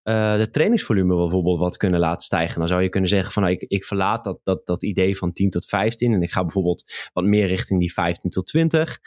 eh, 0.02 0.36
de 0.36 0.50
trainingsvolume 0.50 1.16
bijvoorbeeld 1.16 1.58
wat 1.58 1.76
kunnen 1.76 2.00
laten 2.00 2.20
stijgen. 2.20 2.58
Dan 2.58 2.68
zou 2.68 2.82
je 2.82 2.88
kunnen 2.88 3.08
zeggen 3.08 3.32
van 3.32 3.42
nou, 3.42 3.54
ik, 3.54 3.62
ik 3.62 3.84
verlaat 3.84 4.24
dat, 4.24 4.40
dat, 4.42 4.66
dat 4.66 4.82
idee 4.82 5.16
van 5.16 5.32
10 5.32 5.50
tot 5.50 5.66
15 5.66 6.12
en 6.12 6.22
ik 6.22 6.30
ga 6.30 6.40
bijvoorbeeld 6.40 7.10
wat 7.12 7.24
meer 7.24 7.46
richting 7.46 7.80
die 7.80 7.92
15 7.92 8.30
tot 8.30 8.46
20. 8.46 8.98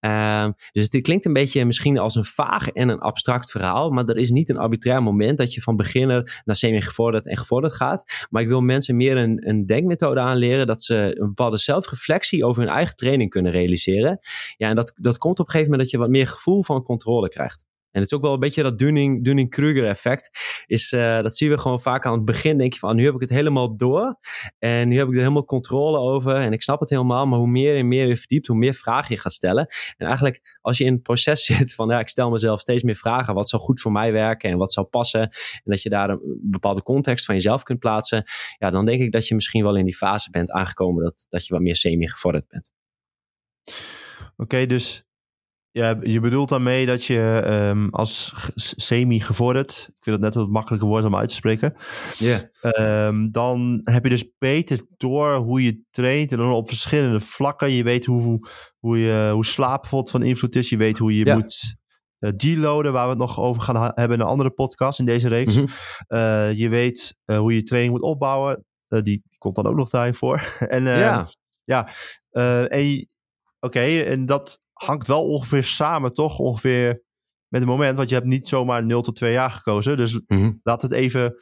Ehm, 0.00 0.52
dus 0.72 0.88
het 0.90 1.00
klinkt 1.00 1.24
een 1.24 1.32
beetje 1.32 1.64
misschien 1.64 1.98
als 1.98 2.14
een 2.14 2.24
vaag 2.24 2.68
en 2.68 2.88
een 2.88 2.98
abstract 2.98 3.50
verhaal, 3.50 3.90
maar 3.90 4.04
er 4.04 4.16
is 4.16 4.30
niet 4.30 4.48
een 4.48 4.58
arbitrair 4.58 5.02
moment 5.02 5.38
dat 5.38 5.54
je 5.54 5.60
van 5.60 5.76
beginner 5.76 6.42
naar 6.44 6.56
semi-gevorderd 6.56 7.26
en 7.26 7.36
gevorderd 7.36 7.72
gaat. 7.72 8.26
Maar 8.30 8.42
ik 8.42 8.48
wil 8.48 8.60
mensen 8.60 8.96
meer 8.96 9.16
een, 9.16 9.48
een 9.48 9.66
denkmethode 9.66 10.20
aanleren 10.20 10.66
dat 10.66 10.82
ze 10.82 10.94
een 10.94 11.26
bepaalde 11.26 11.58
zelfreflectie 11.58 12.44
over 12.44 12.62
hun 12.62 12.72
eigen 12.72 12.96
training 12.96 13.30
kunnen 13.30 13.52
realiseren. 13.52 14.18
Ja, 14.56 14.68
en 14.68 14.76
dat, 14.76 14.92
dat 14.96 15.18
komt 15.18 15.38
op 15.38 15.46
een 15.46 15.52
gegeven 15.52 15.70
moment 15.70 15.90
dat 15.90 16.00
je 16.00 16.06
wat 16.06 16.16
meer 16.16 16.26
gevoel 16.26 16.62
van 16.62 16.82
controle 16.82 17.28
krijgt. 17.28 17.67
En 17.90 18.00
het 18.00 18.04
is 18.04 18.16
ook 18.16 18.22
wel 18.22 18.32
een 18.32 18.40
beetje 18.40 18.62
dat 18.62 18.78
Dunning, 18.78 19.24
Dunning-Kruger 19.24 19.86
effect. 19.86 20.30
Is, 20.66 20.92
uh, 20.92 21.20
dat 21.20 21.36
zien 21.36 21.50
we 21.50 21.58
gewoon 21.58 21.80
vaak 21.80 22.06
aan 22.06 22.12
het 22.12 22.24
begin. 22.24 22.58
Denk 22.58 22.72
je 22.72 22.78
van, 22.78 22.96
nu 22.96 23.04
heb 23.04 23.14
ik 23.14 23.20
het 23.20 23.30
helemaal 23.30 23.76
door. 23.76 24.18
En 24.58 24.88
nu 24.88 24.96
heb 24.98 25.06
ik 25.06 25.12
er 25.12 25.18
helemaal 25.18 25.44
controle 25.44 25.98
over. 25.98 26.34
En 26.34 26.52
ik 26.52 26.62
snap 26.62 26.80
het 26.80 26.90
helemaal. 26.90 27.26
Maar 27.26 27.38
hoe 27.38 27.48
meer 27.48 27.76
en 27.76 27.88
meer 27.88 28.06
je 28.06 28.16
verdiept, 28.16 28.46
hoe 28.46 28.56
meer 28.56 28.74
vragen 28.74 29.14
je 29.14 29.20
gaat 29.20 29.32
stellen. 29.32 29.66
En 29.96 30.06
eigenlijk, 30.06 30.58
als 30.60 30.78
je 30.78 30.84
in 30.84 30.92
het 30.92 31.02
proces 31.02 31.44
zit 31.54 31.74
van, 31.74 31.88
ja, 31.88 31.98
ik 31.98 32.08
stel 32.08 32.30
mezelf 32.30 32.60
steeds 32.60 32.82
meer 32.82 32.96
vragen. 32.96 33.34
Wat 33.34 33.48
zou 33.48 33.62
goed 33.62 33.80
voor 33.80 33.92
mij 33.92 34.12
werken 34.12 34.50
en 34.50 34.58
wat 34.58 34.72
zou 34.72 34.86
passen? 34.86 35.20
En 35.20 35.62
dat 35.64 35.82
je 35.82 35.88
daar 35.88 36.10
een 36.10 36.38
bepaalde 36.42 36.82
context 36.82 37.24
van 37.24 37.34
jezelf 37.34 37.62
kunt 37.62 37.78
plaatsen. 37.78 38.24
Ja, 38.58 38.70
dan 38.70 38.84
denk 38.84 39.00
ik 39.00 39.12
dat 39.12 39.28
je 39.28 39.34
misschien 39.34 39.62
wel 39.62 39.76
in 39.76 39.84
die 39.84 39.96
fase 39.96 40.30
bent 40.30 40.50
aangekomen 40.50 41.04
dat, 41.04 41.26
dat 41.28 41.46
je 41.46 41.52
wat 41.52 41.62
meer 41.62 41.76
semi-gevorderd 41.76 42.48
bent. 42.48 42.72
Oké, 44.36 44.66
dus 44.66 45.07
ja, 45.70 45.98
je 46.02 46.20
bedoelt 46.20 46.48
daarmee 46.48 46.86
dat 46.86 47.04
je 47.04 47.42
um, 47.70 47.88
als 47.90 48.34
semi-gevorderd, 48.54 49.86
ik 49.88 50.02
vind 50.04 50.16
het 50.16 50.24
net 50.24 50.34
wat 50.34 50.48
makkelijker 50.48 50.88
woord 50.88 51.04
om 51.04 51.16
uit 51.16 51.28
te 51.28 51.34
spreken, 51.34 51.74
ja 52.18 52.50
um, 53.08 53.30
dan 53.30 53.80
heb 53.84 54.02
je 54.02 54.08
dus 54.08 54.30
beter 54.38 54.80
door 54.96 55.34
hoe 55.34 55.62
je 55.62 55.82
traint 55.90 56.32
en 56.32 56.38
dan 56.38 56.52
op 56.52 56.68
verschillende 56.68 57.20
vlakken. 57.20 57.72
Je 57.72 57.82
weet 57.82 58.04
hoe, 58.04 58.48
hoe, 58.78 58.98
je, 58.98 59.30
hoe 59.32 59.46
slaap 59.46 59.86
van 59.86 60.22
invloed 60.22 60.56
is. 60.56 60.68
Je 60.68 60.76
weet 60.76 60.98
hoe 60.98 61.16
je 61.16 61.24
ja. 61.24 61.34
moet 61.34 61.76
uh, 62.20 62.30
deloaden, 62.36 62.92
waar 62.92 63.04
we 63.04 63.10
het 63.10 63.18
nog 63.18 63.40
over 63.40 63.62
gaan 63.62 63.92
hebben 63.94 64.16
in 64.16 64.20
een 64.20 64.30
andere 64.30 64.50
podcast 64.50 64.98
in 64.98 65.04
deze 65.04 65.28
reeks. 65.28 65.56
Mm 65.56 65.66
-hmm. 65.66 66.18
uh, 66.18 66.52
je 66.52 66.68
weet 66.68 67.16
uh, 67.26 67.38
hoe 67.38 67.54
je 67.54 67.62
training 67.62 67.94
moet 67.94 68.02
opbouwen. 68.02 68.64
die, 68.88 69.02
die, 69.02 69.22
komt 69.38 69.54
dan 69.54 69.66
ook 69.66 69.76
nog 69.76 69.90
daarin 69.90 70.14
voor. 70.14 70.56
en 70.58 70.84
ja, 70.84 71.28
ja 71.64 71.88
en 72.30 73.08
oké, 73.60 73.78
okay, 73.78 74.02
en 74.02 74.26
dat 74.26 74.60
hangt 74.84 75.06
wel 75.06 75.28
ongeveer 75.28 75.64
samen, 75.64 76.12
toch? 76.12 76.38
Ongeveer 76.38 77.02
met 77.48 77.60
het 77.60 77.70
moment, 77.70 77.96
want 77.96 78.08
je 78.08 78.14
hebt 78.14 78.26
niet 78.26 78.48
zomaar 78.48 78.84
0 78.84 79.02
tot 79.02 79.16
2 79.16 79.32
jaar 79.32 79.50
gekozen. 79.50 79.96
Dus 79.96 80.12
mm 80.12 80.22
-hmm. 80.26 80.60
laat 80.62 80.82
het 80.82 80.92
even 80.92 81.34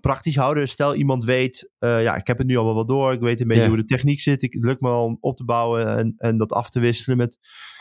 praktisch 0.00 0.36
houden. 0.36 0.68
Stel 0.68 0.94
iemand 0.94 1.24
weet, 1.24 1.72
uh, 1.78 2.02
ja, 2.02 2.16
ik 2.16 2.26
heb 2.26 2.38
het 2.38 2.46
nu 2.46 2.56
al 2.56 2.74
wel 2.74 2.86
door. 2.86 3.12
Ik 3.12 3.20
weet 3.20 3.40
een 3.40 3.46
beetje 3.46 3.62
yeah. 3.62 3.74
hoe 3.74 3.82
de 3.82 3.94
techniek 3.94 4.20
zit. 4.20 4.42
Ik, 4.42 4.52
het 4.52 4.64
lukt 4.64 4.80
me 4.80 4.90
om 4.90 5.16
op 5.20 5.36
te 5.36 5.44
bouwen 5.44 5.96
en, 5.96 6.14
en 6.16 6.38
dat 6.38 6.52
af 6.52 6.70
te 6.70 6.80
wisselen 6.80 7.16
met 7.16 7.38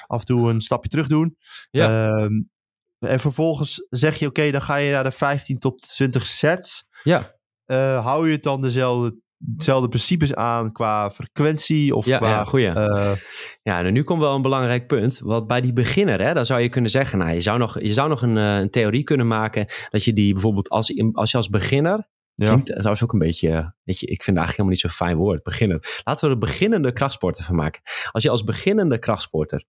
af 0.07 0.19
en 0.19 0.25
toe 0.25 0.49
een 0.49 0.61
stapje 0.61 0.89
terug 0.89 1.07
doen. 1.07 1.37
Ja. 1.71 2.17
Um, 2.17 2.49
en 2.99 3.19
vervolgens 3.19 3.87
zeg 3.89 4.15
je, 4.15 4.27
oké, 4.27 4.39
okay, 4.39 4.51
dan 4.51 4.61
ga 4.61 4.75
je 4.75 4.91
naar 4.91 5.03
de 5.03 5.11
15 5.11 5.59
tot 5.59 5.81
20 5.81 6.25
sets. 6.25 6.87
Ja. 7.03 7.35
Uh, 7.65 8.05
hou 8.05 8.27
je 8.27 8.33
het 8.33 8.43
dan 8.43 8.61
dezelfde 8.61 9.17
hetzelfde 9.54 9.88
principes 9.88 10.34
aan 10.34 10.72
qua 10.72 11.12
frequentie 11.12 11.96
of 11.96 12.06
ja, 12.06 12.18
qua... 12.18 12.30
Ja, 12.30 12.44
goeie. 12.44 12.68
Uh, 12.68 13.12
ja, 13.62 13.82
nou, 13.82 13.92
nu 13.92 14.04
komt 14.04 14.20
wel 14.20 14.36
een 14.36 14.42
belangrijk 14.42 14.88
punt. 14.88 15.20
Want 15.20 15.48
bij 15.48 15.62
die 15.62 15.74
beginner, 15.74 16.22
hè, 16.22 16.34
dan 16.34 16.46
zou 16.46 16.62
je 16.62 16.70
kunnen 16.70 16.92
zeggen... 16.92 17.18
Nou, 17.18 17.32
je 17.32 17.39
zou 17.39 17.58
nog, 17.58 17.82
je 17.82 17.94
zou 17.94 18.10
nog 18.10 18.22
een, 18.22 18.36
uh, 18.36 18.58
een 18.58 18.70
theorie 18.70 19.04
kunnen 19.04 19.27
maken... 19.27 19.65
dat 19.89 20.04
je 20.04 20.13
die 20.13 20.34
bijvoorbeeld 20.34 20.70
als, 20.70 20.94
als 21.13 21.32
je 21.32 21.38
als 21.38 21.50
beginner... 21.50 22.13
Ja. 22.36 22.46
Klinkt 22.46 22.65
trouwens 22.65 23.04
ook 23.04 23.13
een 23.13 23.20
beetje, 23.20 23.75
weet 23.84 24.00
je, 24.00 24.06
ik 24.06 24.24
vind 24.24 24.38
het 24.38 24.46
eigenlijk 24.46 24.50
helemaal 24.50 24.72
niet 24.72 24.80
zo'n 24.80 25.08
fijn 25.08 25.18
woord, 25.18 25.44
beginner. 25.44 26.01
Laten 26.04 26.27
we 26.27 26.34
er 26.34 26.39
beginnende 26.39 26.94
krachtsporter 26.94 27.44
van 27.44 27.56
maken. 27.56 27.82
Als 28.12 28.24
je 28.24 28.30
als 28.30 28.44
beginnende 28.44 29.00
krachtsporter 29.00 29.65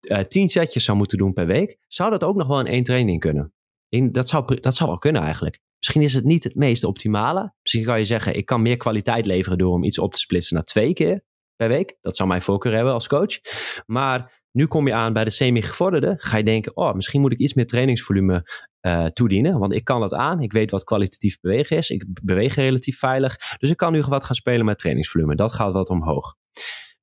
uh, 0.00 0.18
tien 0.18 0.48
setjes 0.48 0.84
zou 0.84 0.98
moeten 0.98 1.18
doen 1.18 1.32
per 1.32 1.46
week, 1.46 1.78
zou 1.86 2.10
dat 2.10 2.24
ook 2.24 2.36
nog 2.36 2.46
wel 2.46 2.60
in 2.60 2.66
één 2.66 2.82
training 2.82 3.20
kunnen. 3.20 3.52
In, 3.88 4.12
dat, 4.12 4.28
zou, 4.28 4.60
dat 4.60 4.74
zou 4.74 4.88
wel 4.88 4.98
kunnen 4.98 5.22
eigenlijk. 5.22 5.60
Misschien 5.78 6.02
is 6.02 6.14
het 6.14 6.24
niet 6.24 6.44
het 6.44 6.54
meest 6.54 6.84
optimale. 6.84 7.54
Misschien 7.62 7.84
kan 7.84 7.98
je 7.98 8.04
zeggen, 8.04 8.36
ik 8.36 8.46
kan 8.46 8.62
meer 8.62 8.76
kwaliteit 8.76 9.26
leveren 9.26 9.58
door 9.58 9.72
om 9.72 9.84
iets 9.84 9.98
op 9.98 10.12
te 10.12 10.20
splitsen 10.20 10.54
naar 10.54 10.64
twee 10.64 10.92
keer 10.92 11.22
per 11.56 11.68
week. 11.68 11.96
Dat 12.00 12.16
zou 12.16 12.28
mijn 12.28 12.42
voorkeur 12.42 12.74
hebben 12.74 12.92
als 12.92 13.06
coach. 13.06 13.38
Maar 13.86 14.40
nu 14.52 14.66
kom 14.66 14.86
je 14.86 14.94
aan 14.94 15.12
bij 15.12 15.24
de 15.24 15.30
semi-gevorderde. 15.30 16.14
Ga 16.18 16.36
je 16.36 16.44
denken, 16.44 16.76
oh, 16.76 16.94
misschien 16.94 17.20
moet 17.20 17.32
ik 17.32 17.38
iets 17.38 17.54
meer 17.54 17.66
trainingsvolume 17.66 18.44
uh, 18.86 19.06
toedienen. 19.06 19.58
Want 19.58 19.72
ik 19.72 19.84
kan 19.84 20.00
dat 20.00 20.14
aan. 20.14 20.40
Ik 20.40 20.52
weet 20.52 20.70
wat 20.70 20.84
kwalitatief 20.84 21.40
bewegen 21.40 21.76
is. 21.76 21.90
Ik 21.90 22.04
beweeg 22.22 22.54
relatief 22.54 22.98
veilig. 22.98 23.36
Dus 23.58 23.70
ik 23.70 23.76
kan 23.76 23.92
nu 23.92 24.00
wat 24.00 24.24
gaan 24.24 24.36
spelen 24.36 24.64
met 24.64 24.78
trainingsvolume. 24.78 25.34
Dat 25.34 25.52
gaat 25.52 25.72
wat 25.72 25.88
omhoog. 25.88 26.34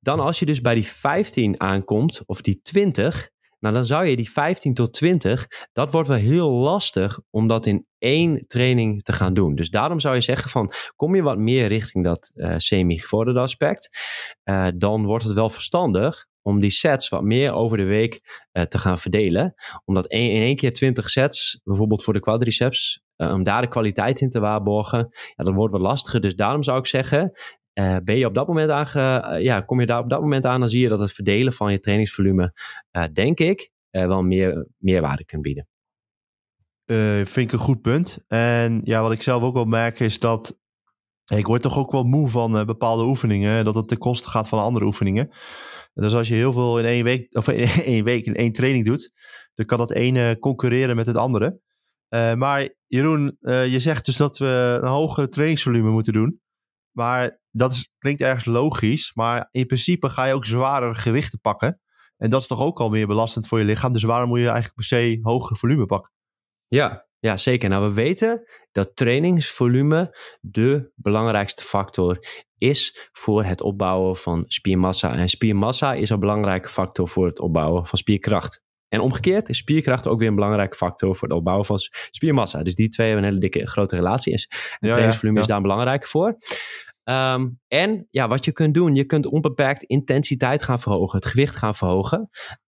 Dan 0.00 0.20
als 0.20 0.38
je 0.38 0.46
dus 0.46 0.60
bij 0.60 0.74
die 0.74 0.86
15 0.86 1.60
aankomt, 1.60 2.22
of 2.26 2.40
die 2.40 2.60
20, 2.62 3.30
nou, 3.66 3.78
dan 3.78 3.96
zou 3.96 4.06
je 4.06 4.16
die 4.16 4.30
15 4.30 4.74
tot 4.74 4.92
20, 4.92 5.46
dat 5.72 5.92
wordt 5.92 6.08
wel 6.08 6.16
heel 6.16 6.50
lastig 6.50 7.20
om 7.30 7.48
dat 7.48 7.66
in 7.66 7.86
één 7.98 8.46
training 8.46 9.02
te 9.02 9.12
gaan 9.12 9.34
doen. 9.34 9.54
Dus 9.54 9.70
daarom 9.70 10.00
zou 10.00 10.14
je 10.14 10.20
zeggen 10.20 10.50
van, 10.50 10.72
kom 10.96 11.14
je 11.14 11.22
wat 11.22 11.38
meer 11.38 11.66
richting 11.66 12.04
dat 12.04 12.32
uh, 12.34 12.54
semi-gevorderde 12.56 13.40
aspect, 13.40 13.90
uh, 14.44 14.66
dan 14.74 15.04
wordt 15.04 15.24
het 15.24 15.32
wel 15.32 15.50
verstandig 15.50 16.26
om 16.42 16.60
die 16.60 16.70
sets 16.70 17.08
wat 17.08 17.22
meer 17.22 17.52
over 17.52 17.76
de 17.76 17.84
week 17.84 18.20
uh, 18.52 18.62
te 18.62 18.78
gaan 18.78 18.98
verdelen. 18.98 19.54
Omdat 19.84 20.04
een, 20.08 20.30
in 20.30 20.42
één 20.42 20.56
keer 20.56 20.72
20 20.72 21.10
sets, 21.10 21.60
bijvoorbeeld 21.64 22.02
voor 22.02 22.14
de 22.14 22.20
quadriceps, 22.20 23.04
om 23.16 23.44
daar 23.44 23.60
de 23.60 23.68
kwaliteit 23.68 24.20
in 24.20 24.30
te 24.30 24.40
waarborgen, 24.40 25.08
ja, 25.34 25.44
dat 25.44 25.54
wordt 25.54 25.72
wat 25.72 25.82
lastiger. 25.82 26.20
Dus 26.20 26.36
daarom 26.36 26.62
zou 26.62 26.78
ik 26.78 26.86
zeggen, 26.86 27.32
uh, 27.78 27.96
ben 28.04 28.16
je 28.16 28.26
op 28.26 28.34
dat 28.34 28.46
moment 28.46 28.70
aange, 28.70 29.36
uh, 29.36 29.42
ja, 29.42 29.60
kom 29.60 29.80
je 29.80 29.86
daar 29.86 29.98
op 29.98 30.10
dat 30.10 30.20
moment 30.20 30.44
aan, 30.44 30.60
dan 30.60 30.68
zie 30.68 30.80
je 30.80 30.88
dat 30.88 31.00
het 31.00 31.12
verdelen 31.12 31.52
van 31.52 31.72
je 31.72 31.78
trainingsvolume, 31.78 32.52
uh, 32.92 33.04
denk 33.12 33.38
ik, 33.38 33.70
wel 33.90 34.22
meer 34.22 34.66
meerwaarde 34.78 35.24
kan 35.24 35.40
bieden. 35.40 35.68
vind 37.26 37.36
ik 37.36 37.52
een 37.52 37.58
goed 37.58 37.80
punt. 37.80 38.18
En 38.28 38.80
ja, 38.84 39.02
wat 39.02 39.12
ik 39.12 39.22
zelf 39.22 39.42
ook 39.42 39.54
wel 39.54 39.64
merk 39.64 40.00
is 40.00 40.18
dat 40.18 40.58
ik 41.34 41.46
word 41.46 41.62
toch 41.62 41.78
ook 41.78 41.92
wel 41.92 42.04
moe 42.04 42.28
van 42.28 42.66
bepaalde 42.66 43.04
oefeningen, 43.04 43.64
dat 43.64 43.74
het 43.74 43.88
ten 43.88 43.98
koste 43.98 44.28
gaat 44.28 44.48
van 44.48 44.62
andere 44.62 44.84
oefeningen. 44.84 45.30
Dus 45.94 46.14
als 46.14 46.28
je 46.28 46.34
heel 46.34 46.52
veel 46.52 46.78
in 46.78 46.84
één 46.84 47.04
week, 47.04 47.36
of 47.36 47.48
in 47.48 47.68
één 47.92 48.04
week 48.04 48.26
in 48.26 48.34
één 48.34 48.52
training 48.52 48.84
doet, 48.84 49.12
dan 49.54 49.66
kan 49.66 49.78
dat 49.78 49.92
ene 49.92 50.38
concurreren 50.38 50.96
met 50.96 51.06
het 51.06 51.16
andere. 51.16 51.60
maar 52.36 52.68
Jeroen, 52.86 53.36
je 53.40 53.78
zegt 53.78 54.04
dus 54.04 54.16
dat 54.16 54.38
we 54.38 54.78
een 54.82 54.88
hoger 54.88 55.28
trainingsvolume 55.28 55.90
moeten 55.90 56.12
doen. 56.12 56.40
Maar 56.96 57.38
dat 57.56 57.72
is, 57.72 57.90
klinkt 57.98 58.20
ergens 58.20 58.44
logisch. 58.44 59.14
Maar 59.14 59.48
in 59.50 59.66
principe 59.66 60.08
ga 60.08 60.24
je 60.24 60.34
ook 60.34 60.44
zwaardere 60.44 60.94
gewichten 60.94 61.40
pakken. 61.40 61.80
En 62.16 62.30
dat 62.30 62.40
is 62.40 62.46
toch 62.46 62.60
ook 62.60 62.80
al 62.80 62.88
meer 62.88 63.06
belastend 63.06 63.46
voor 63.46 63.58
je 63.58 63.64
lichaam. 63.64 63.92
Dus 63.92 64.02
waarom 64.02 64.28
moet 64.28 64.38
je 64.38 64.44
eigenlijk 64.44 64.74
per 64.74 64.84
se 64.84 65.18
hoger 65.22 65.56
volume 65.56 65.86
pakken? 65.86 66.12
Ja, 66.66 67.06
ja, 67.18 67.36
zeker. 67.36 67.68
Nou, 67.68 67.88
we 67.88 67.94
weten 67.94 68.48
dat 68.72 68.96
trainingsvolume 68.96 70.16
de 70.40 70.92
belangrijkste 70.94 71.62
factor 71.62 72.18
is 72.58 73.08
voor 73.12 73.44
het 73.44 73.60
opbouwen 73.60 74.16
van 74.16 74.44
spiermassa. 74.46 75.14
En 75.14 75.28
spiermassa 75.28 75.94
is 75.94 76.10
een 76.10 76.20
belangrijke 76.20 76.68
factor 76.68 77.08
voor 77.08 77.26
het 77.26 77.40
opbouwen 77.40 77.86
van 77.86 77.98
spierkracht. 77.98 78.64
En 78.88 79.00
omgekeerd 79.00 79.48
is 79.48 79.58
spierkracht 79.58 80.06
ook 80.06 80.18
weer 80.18 80.28
een 80.28 80.34
belangrijke 80.34 80.76
factor 80.76 81.16
voor 81.16 81.28
het 81.28 81.36
opbouwen 81.36 81.66
van 81.66 81.78
spiermassa. 82.10 82.62
Dus 82.62 82.74
die 82.74 82.88
twee 82.88 83.06
hebben 83.06 83.24
een 83.24 83.30
hele 83.30 83.50
dikke 83.50 83.66
grote 83.66 83.96
relatie. 83.96 84.32
En 84.32 84.38
Ja, 84.48 84.76
trainingsvolume 84.78 85.36
ja, 85.36 85.42
is 85.42 85.48
daar 85.48 85.60
belangrijk 85.60 86.06
voor. 86.06 86.36
Um, 87.08 87.60
en 87.68 88.06
ja, 88.10 88.28
wat 88.28 88.44
je 88.44 88.52
kunt 88.52 88.74
doen, 88.74 88.94
je 88.94 89.04
kunt 89.04 89.26
onbeperkt 89.26 89.82
intensiteit 89.82 90.62
gaan 90.62 90.80
verhogen, 90.80 91.18
het 91.18 91.26
gewicht 91.26 91.56
gaan 91.56 91.74
verhogen. 91.74 92.18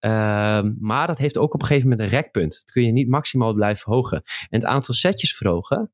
Um, 0.01 0.77
maar 0.81 1.07
dat 1.07 1.19
heeft 1.19 1.39
ook 1.39 1.55
op 1.55 1.61
een 1.61 1.67
gegeven 1.67 1.89
moment 1.89 2.09
een 2.09 2.15
rekpunt. 2.15 2.53
Dat 2.53 2.71
kun 2.71 2.85
je 2.85 2.93
niet 2.93 3.09
maximaal 3.09 3.53
blijven 3.53 3.83
verhogen. 3.83 4.23
En 4.23 4.61
het 4.61 4.65
aantal 4.65 4.95
setjes 4.95 5.37
verhogen, 5.37 5.93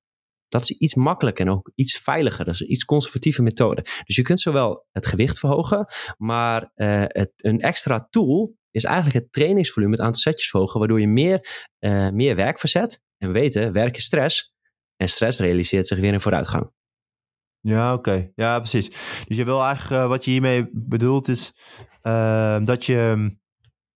dat 0.48 0.62
is 0.62 0.70
iets 0.70 0.94
makkelijker 0.94 1.46
en 1.46 1.52
ook 1.52 1.72
iets 1.74 1.98
veiliger. 1.98 2.44
Dat 2.44 2.54
is 2.54 2.60
een 2.60 2.70
iets 2.70 2.84
conservatieve 2.84 3.42
methode. 3.42 3.82
Dus 4.04 4.16
je 4.16 4.22
kunt 4.22 4.40
zowel 4.40 4.86
het 4.92 5.06
gewicht 5.06 5.38
verhogen, 5.38 5.86
maar 6.16 6.72
uh, 6.74 7.02
het, 7.06 7.32
een 7.36 7.58
extra 7.58 8.06
tool 8.10 8.56
is 8.70 8.84
eigenlijk 8.84 9.16
het 9.16 9.32
trainingsvolume, 9.32 9.92
het 9.92 10.00
aantal 10.00 10.20
setjes 10.20 10.50
verhogen, 10.50 10.78
waardoor 10.78 11.00
je 11.00 11.08
meer, 11.08 11.66
uh, 11.80 12.10
meer 12.10 12.36
werk 12.36 12.58
verzet. 12.58 13.02
En 13.18 13.32
weten, 13.32 13.72
werk 13.72 13.96
is 13.96 14.04
stress. 14.04 14.52
En 14.96 15.08
stress 15.08 15.38
realiseert 15.38 15.86
zich 15.86 15.98
weer 15.98 16.12
in 16.12 16.20
vooruitgang. 16.20 16.70
Ja, 17.64 17.92
oké. 17.92 18.10
Okay. 18.10 18.32
Ja, 18.34 18.58
precies. 18.58 18.88
Dus 19.26 19.36
je 19.36 19.44
wil 19.44 19.62
eigenlijk, 19.62 20.02
uh, 20.02 20.08
wat 20.08 20.24
je 20.24 20.30
hiermee 20.30 20.68
bedoelt 20.72 21.28
is 21.28 21.52
uh, 22.02 22.56
dat 22.64 22.84
je 22.84 23.30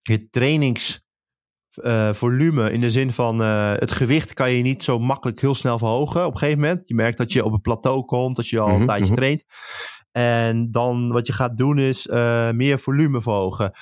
je 0.02 0.28
trainingsvolume 0.31 2.68
uh, 2.68 2.72
in 2.72 2.81
de 2.81 2.90
zin 2.90 3.12
van 3.12 3.42
uh, 3.42 3.72
het 3.72 3.90
gewicht 3.90 4.35
kan 4.35 4.52
je 4.52 4.62
niet 4.62 4.83
zo 4.83 4.98
makkelijk 4.98 5.40
heel 5.40 5.54
snel 5.54 5.78
verhogen 5.78 6.26
op 6.26 6.33
een 6.33 6.38
gegeven 6.38 6.61
moment. 6.61 6.88
Je 6.88 6.94
merkt 6.94 7.18
dat 7.18 7.33
je 7.33 7.44
op 7.44 7.52
een 7.52 7.61
plateau 7.61 8.04
komt, 8.04 8.37
dat 8.37 8.48
je 8.48 8.59
al 8.59 8.68
Mhm, 8.68 8.81
een 8.81 8.87
tijdje 8.87 9.14
traint. 9.14 9.44
En 10.12 10.70
dan 10.70 11.09
wat 11.09 11.26
je 11.26 11.33
gaat 11.33 11.57
doen 11.57 11.78
is 11.78 12.07
meer 12.52 12.78
volume 12.78 13.22
verhogen. 13.22 13.72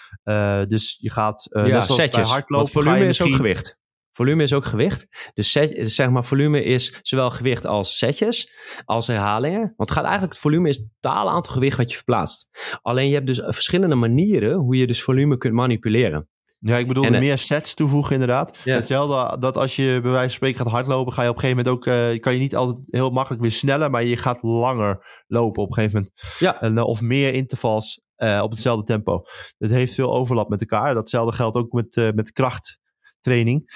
Dus 0.69 0.99
je 1.01 1.11
gaat 1.11 1.47
ja, 1.51 1.63
net 1.63 1.85
zoals 1.85 2.01
setjes. 2.01 2.23
bij 2.23 2.31
hardlopen. 2.31 2.57
Want 2.57 2.71
volume 2.71 2.97
ga 2.97 3.03
je 3.03 3.09
is 3.09 3.23
ook 3.23 3.35
gewicht. 3.35 3.79
Volume 4.17 4.43
is 4.43 4.53
ook 4.53 4.65
gewicht. 4.65 5.31
Dus 5.35 5.51
set, 5.51 5.79
zeg 5.83 6.11
maar, 6.11 6.25
volume 6.25 6.63
is 6.63 6.99
zowel 7.03 7.31
gewicht 7.31 7.67
als 7.67 7.99
setjes, 7.99 8.53
als 8.85 9.07
herhalingen. 9.07 9.61
Want 9.61 9.89
het 9.89 9.91
gaat 9.91 10.05
eigenlijk, 10.05 10.33
het 10.33 10.43
volume 10.43 10.69
is 10.69 10.77
het 10.77 10.89
totale 11.01 11.31
aantal 11.31 11.53
gewicht 11.53 11.77
wat 11.77 11.91
je 11.91 11.97
verplaatst. 11.97 12.49
Alleen 12.83 13.09
je 13.09 13.15
hebt 13.15 13.27
dus 13.27 13.43
verschillende 13.45 13.95
manieren 13.95 14.59
hoe 14.59 14.77
je 14.77 14.87
dus 14.87 15.03
volume 15.03 15.37
kunt 15.37 15.55
manipuleren. 15.55 16.29
Ja, 16.59 16.77
ik 16.77 16.89
bedoel 16.89 17.05
En, 17.05 17.15
eh, 17.15 17.21
meer 17.21 17.39
sets 17.39 17.75
toevoegen 17.75 18.13
inderdaad. 18.13 18.59
Hetzelfde 18.65 19.39
dat 19.39 19.57
als 19.57 19.77
je 19.77 19.99
bij 20.03 20.11
wijze 20.11 20.29
van 20.29 20.31
spreken 20.31 20.59
gaat 20.59 20.73
hardlopen, 20.73 21.13
ga 21.13 21.23
je 21.23 21.29
op 21.29 21.35
een 21.35 21.41
gegeven 21.41 21.65
moment 21.65 21.87
ook, 21.87 21.95
eh, 21.95 22.21
kan 22.21 22.33
je 22.33 22.39
niet 22.39 22.57
altijd 22.57 22.77
heel 22.87 23.11
makkelijk 23.11 23.43
weer 23.43 23.53
sneller, 23.53 23.91
maar 23.91 24.05
je 24.05 24.17
gaat 24.17 24.43
langer 24.43 25.25
lopen 25.27 25.63
op 25.63 25.69
een 25.69 25.75
gegeven 25.75 25.97
moment. 25.97 26.39
Ja. 26.39 26.61
En, 26.61 26.79
eh, 26.79 26.85
of 26.85 27.01
meer 27.01 27.35
intervals 27.35 28.05
op 28.17 28.51
hetzelfde 28.51 28.85
tempo. 28.85 29.23
Het 29.59 29.71
heeft 29.71 29.95
veel 29.95 30.15
overlap 30.15 30.49
met 30.49 30.61
elkaar. 30.61 30.95
Datzelfde 30.95 31.37
geldt 31.37 31.57
ook 31.57 31.73
met, 31.73 32.13
met 32.15 32.33
krachttraining. 32.33 33.71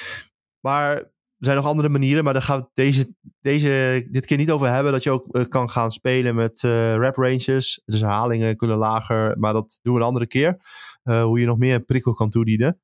Maar 0.61 0.97
er 1.41 1.47
zijn 1.47 1.57
nog 1.57 1.67
andere 1.67 1.89
manieren, 1.89 2.25
maar 2.25 2.33
daar 2.33 2.43
gaan 2.43 2.59
we 2.59 2.69
deze, 2.75 3.15
deze, 3.41 4.07
dit 4.11 4.27
keer 4.27 4.37
niet 4.37 4.51
over 4.51 4.69
hebben. 4.69 4.93
Dat 4.93 5.03
je 5.03 5.11
ook 5.11 5.27
eh, 5.35 5.45
kan 5.45 5.71
gaan 5.71 5.93
spelen 5.93 6.35
met 6.35 6.63
uh, 6.63 6.95
rep 6.95 7.17
ranges. 7.17 7.83
Dus 7.85 8.01
herhalingen 8.01 8.57
kunnen 8.57 8.77
lager, 8.77 9.39
maar 9.39 9.53
dat 9.53 9.79
doen 9.83 9.95
we 9.95 10.01
een 10.01 10.07
andere 10.07 10.27
keer. 10.27 10.61
Uh, 11.05 11.23
hoe 11.23 11.41
je 11.41 11.47
nog 11.47 11.59
meer 11.59 11.81
prikkel 11.81 12.13
kan 12.13 12.31
toedienen. 12.31 12.81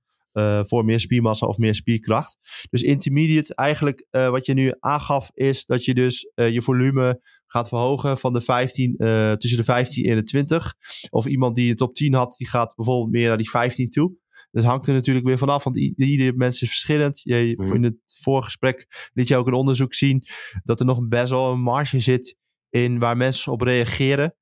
Voor 0.62 0.84
meer 0.84 1.00
spiermassa 1.00 1.46
of 1.46 1.58
meer 1.58 1.74
spierkracht. 1.74 2.38
Dus 2.70 2.82
intermediate, 2.82 3.54
eigenlijk 3.54 4.06
wat 4.10 4.46
je 4.46 4.54
nu 4.54 4.74
aangaf, 4.80 5.30
is 5.34 5.64
dat 5.64 5.84
je 5.84 5.94
dus 5.94 6.32
je 6.34 6.62
volume 6.62 7.20
gaat 7.46 7.68
verhogen 7.68 8.18
van 8.18 8.32
de 8.32 8.40
15, 8.40 8.96
tussen 9.38 9.58
de 9.58 9.64
15 9.64 10.04
en 10.04 10.16
de 10.16 10.22
20. 10.22 10.74
Of 11.10 11.26
iemand 11.26 11.56
die 11.56 11.68
het 11.68 11.78
top 11.78 11.94
10 11.94 12.14
had, 12.14 12.34
die 12.38 12.48
gaat 12.48 12.74
bijvoorbeeld 12.74 13.10
meer 13.10 13.28
naar 13.28 13.36
die 13.36 13.50
15 13.50 13.90
toe. 13.90 14.16
Dat 14.50 14.64
hangt 14.64 14.86
er 14.86 14.94
natuurlijk 14.94 15.26
weer 15.26 15.38
vanaf, 15.38 15.64
want 15.64 15.76
iedere 15.76 16.32
mens 16.36 16.62
is 16.62 16.68
verschillend. 16.68 17.20
Je, 17.22 17.54
mm. 17.56 17.72
In 17.72 17.82
het 17.82 17.96
voorgesprek 18.06 19.10
liet 19.12 19.28
je 19.28 19.36
ook 19.36 19.46
een 19.46 19.52
onderzoek 19.52 19.94
zien 19.94 20.24
dat 20.64 20.80
er 20.80 20.86
nog 20.86 21.08
best 21.08 21.30
wel 21.30 21.52
een 21.52 21.60
marge 21.60 22.00
zit 22.00 22.36
in 22.70 22.98
waar 22.98 23.16
mensen 23.16 23.52
op 23.52 23.60
reageren. 23.60 24.34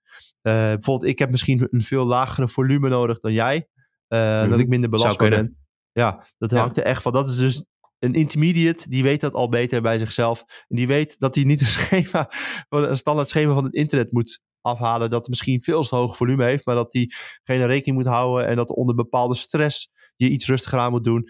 bijvoorbeeld, 0.43 1.11
ik 1.11 1.19
heb 1.19 1.31
misschien 1.31 1.67
een 1.71 1.83
veel 1.83 2.05
lagere 2.05 2.49
volume 2.49 2.89
nodig 2.89 3.21
dan 3.21 3.33
jij. 3.33 3.69
Mm. 4.09 4.51
Dat 4.51 4.59
ik 4.59 4.69
minder 4.69 4.91
belastbaar 4.91 5.31
ben. 5.31 5.59
Ja, 5.93 6.27
dat 6.39 6.51
hangt 6.51 6.77
er 6.77 6.85
echt 6.85 7.03
van. 7.03 7.13
Dat 7.13 7.29
is 7.29 7.37
dus 7.37 7.65
een 7.99 8.15
intermediate, 8.15 8.89
die 8.89 9.03
weet 9.03 9.21
dat 9.21 9.35
al 9.35 9.49
beter 9.49 9.83
bij 9.83 9.99
zichzelf. 9.99 10.45
En 10.69 10.77
die 10.77 10.87
weet 10.87 11.19
dat 11.19 11.35
hij 11.35 11.45
niet 11.45 11.61
een 11.61 11.67
schema, 11.67 12.31
een 12.69 12.97
standaard 12.97 13.29
schema 13.29 13.55
van 13.55 13.65
het 13.65 13.75
internet 13.75 14.13
moet 14.13 14.41
afhalen. 14.65 15.11
Dat 15.11 15.29
misschien 15.29 15.63
veel 15.63 15.83
te 15.83 15.95
hoog 15.95 16.17
volume 16.17 16.45
heeft, 16.45 16.67
maar 16.67 16.75
dat 16.75 16.93
hij 16.93 17.11
geen 17.43 17.67
rekening 17.67 17.97
moet 17.97 18.13
houden. 18.13 18.47
En 18.47 18.57
dat 18.57 18.71
onder 18.71 18.95
bepaalde 18.95 19.35
stress 19.35 19.91
je 20.17 20.29
iets 20.29 20.47
rustiger 20.47 20.79
aan 20.79 20.91
moet 20.91 21.05
doen. 21.05 21.29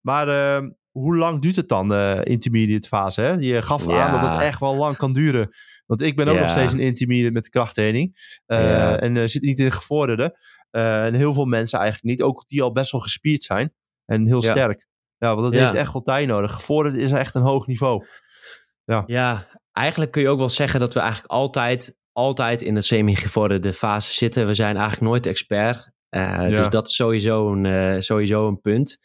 Maar 0.00 0.28
uh, 0.28 0.68
hoe 0.90 1.16
lang 1.16 1.42
duurt 1.42 1.56
het 1.56 1.68
dan, 1.68 1.88
de 1.88 2.14
uh, 2.24 2.32
intermediate 2.32 2.88
fase? 2.88 3.20
Hè? 3.20 3.32
Je 3.32 3.62
gaf 3.62 3.86
ja. 3.86 4.06
aan 4.06 4.20
dat 4.20 4.32
het 4.32 4.42
echt 4.42 4.60
wel 4.60 4.76
lang 4.76 4.96
kan 4.96 5.12
duren. 5.12 5.54
Want 5.86 6.02
ik 6.02 6.16
ben 6.16 6.28
ook 6.28 6.34
ja. 6.34 6.40
nog 6.40 6.50
steeds 6.50 6.72
een 6.72 6.80
intermediate 6.80 7.32
met 7.32 7.48
krachttraining. 7.48 8.36
Uh, 8.46 8.60
ja. 8.70 9.00
En 9.00 9.28
zit 9.28 9.42
niet 9.42 9.58
in 9.58 9.64
de 9.64 9.70
gevorderde. 9.70 10.38
en 10.70 11.14
heel 11.14 11.32
veel 11.32 11.44
mensen 11.44 11.78
eigenlijk 11.78 12.18
niet. 12.18 12.26
Ook 12.26 12.44
die 12.46 12.62
al 12.62 12.72
best 12.72 12.92
wel 12.92 13.00
gespierd 13.00 13.42
zijn. 13.42 13.74
En 14.04 14.26
heel 14.26 14.42
Ja. 14.42 14.50
sterk. 14.50 14.86
Ja, 15.18 15.34
want 15.34 15.42
dat 15.42 15.52
Ja. 15.52 15.60
heeft 15.60 15.74
echt 15.74 15.92
wel 15.92 16.02
tijd 16.02 16.26
nodig. 16.26 16.52
Gevorderd 16.52 16.96
is 16.96 17.10
echt 17.10 17.34
een 17.34 17.42
hoog 17.42 17.66
niveau. 17.66 18.06
Ja, 19.06 19.46
eigenlijk 19.72 20.10
kun 20.10 20.22
je 20.22 20.28
ook 20.28 20.38
wel 20.38 20.48
zeggen 20.48 20.80
dat 20.80 20.94
we 20.94 21.00
eigenlijk 21.00 21.32
altijd, 21.32 21.97
altijd 22.18 22.62
in 22.62 22.74
de 22.74 22.80
semi-gevorderde 22.80 23.72
fase 23.72 24.12
zitten. 24.12 24.46
We 24.46 24.54
zijn 24.54 24.76
eigenlijk 24.76 25.06
nooit 25.06 25.26
expert. 25.26 25.90
Eh, 26.08 26.46
Dus 26.46 26.68
dat 26.68 26.88
is 26.88 26.94
sowieso 26.94 27.52
een, 27.52 27.66
eh, 27.66 28.00
sowieso 28.00 28.48
een 28.48 28.60
punt. 28.60 28.98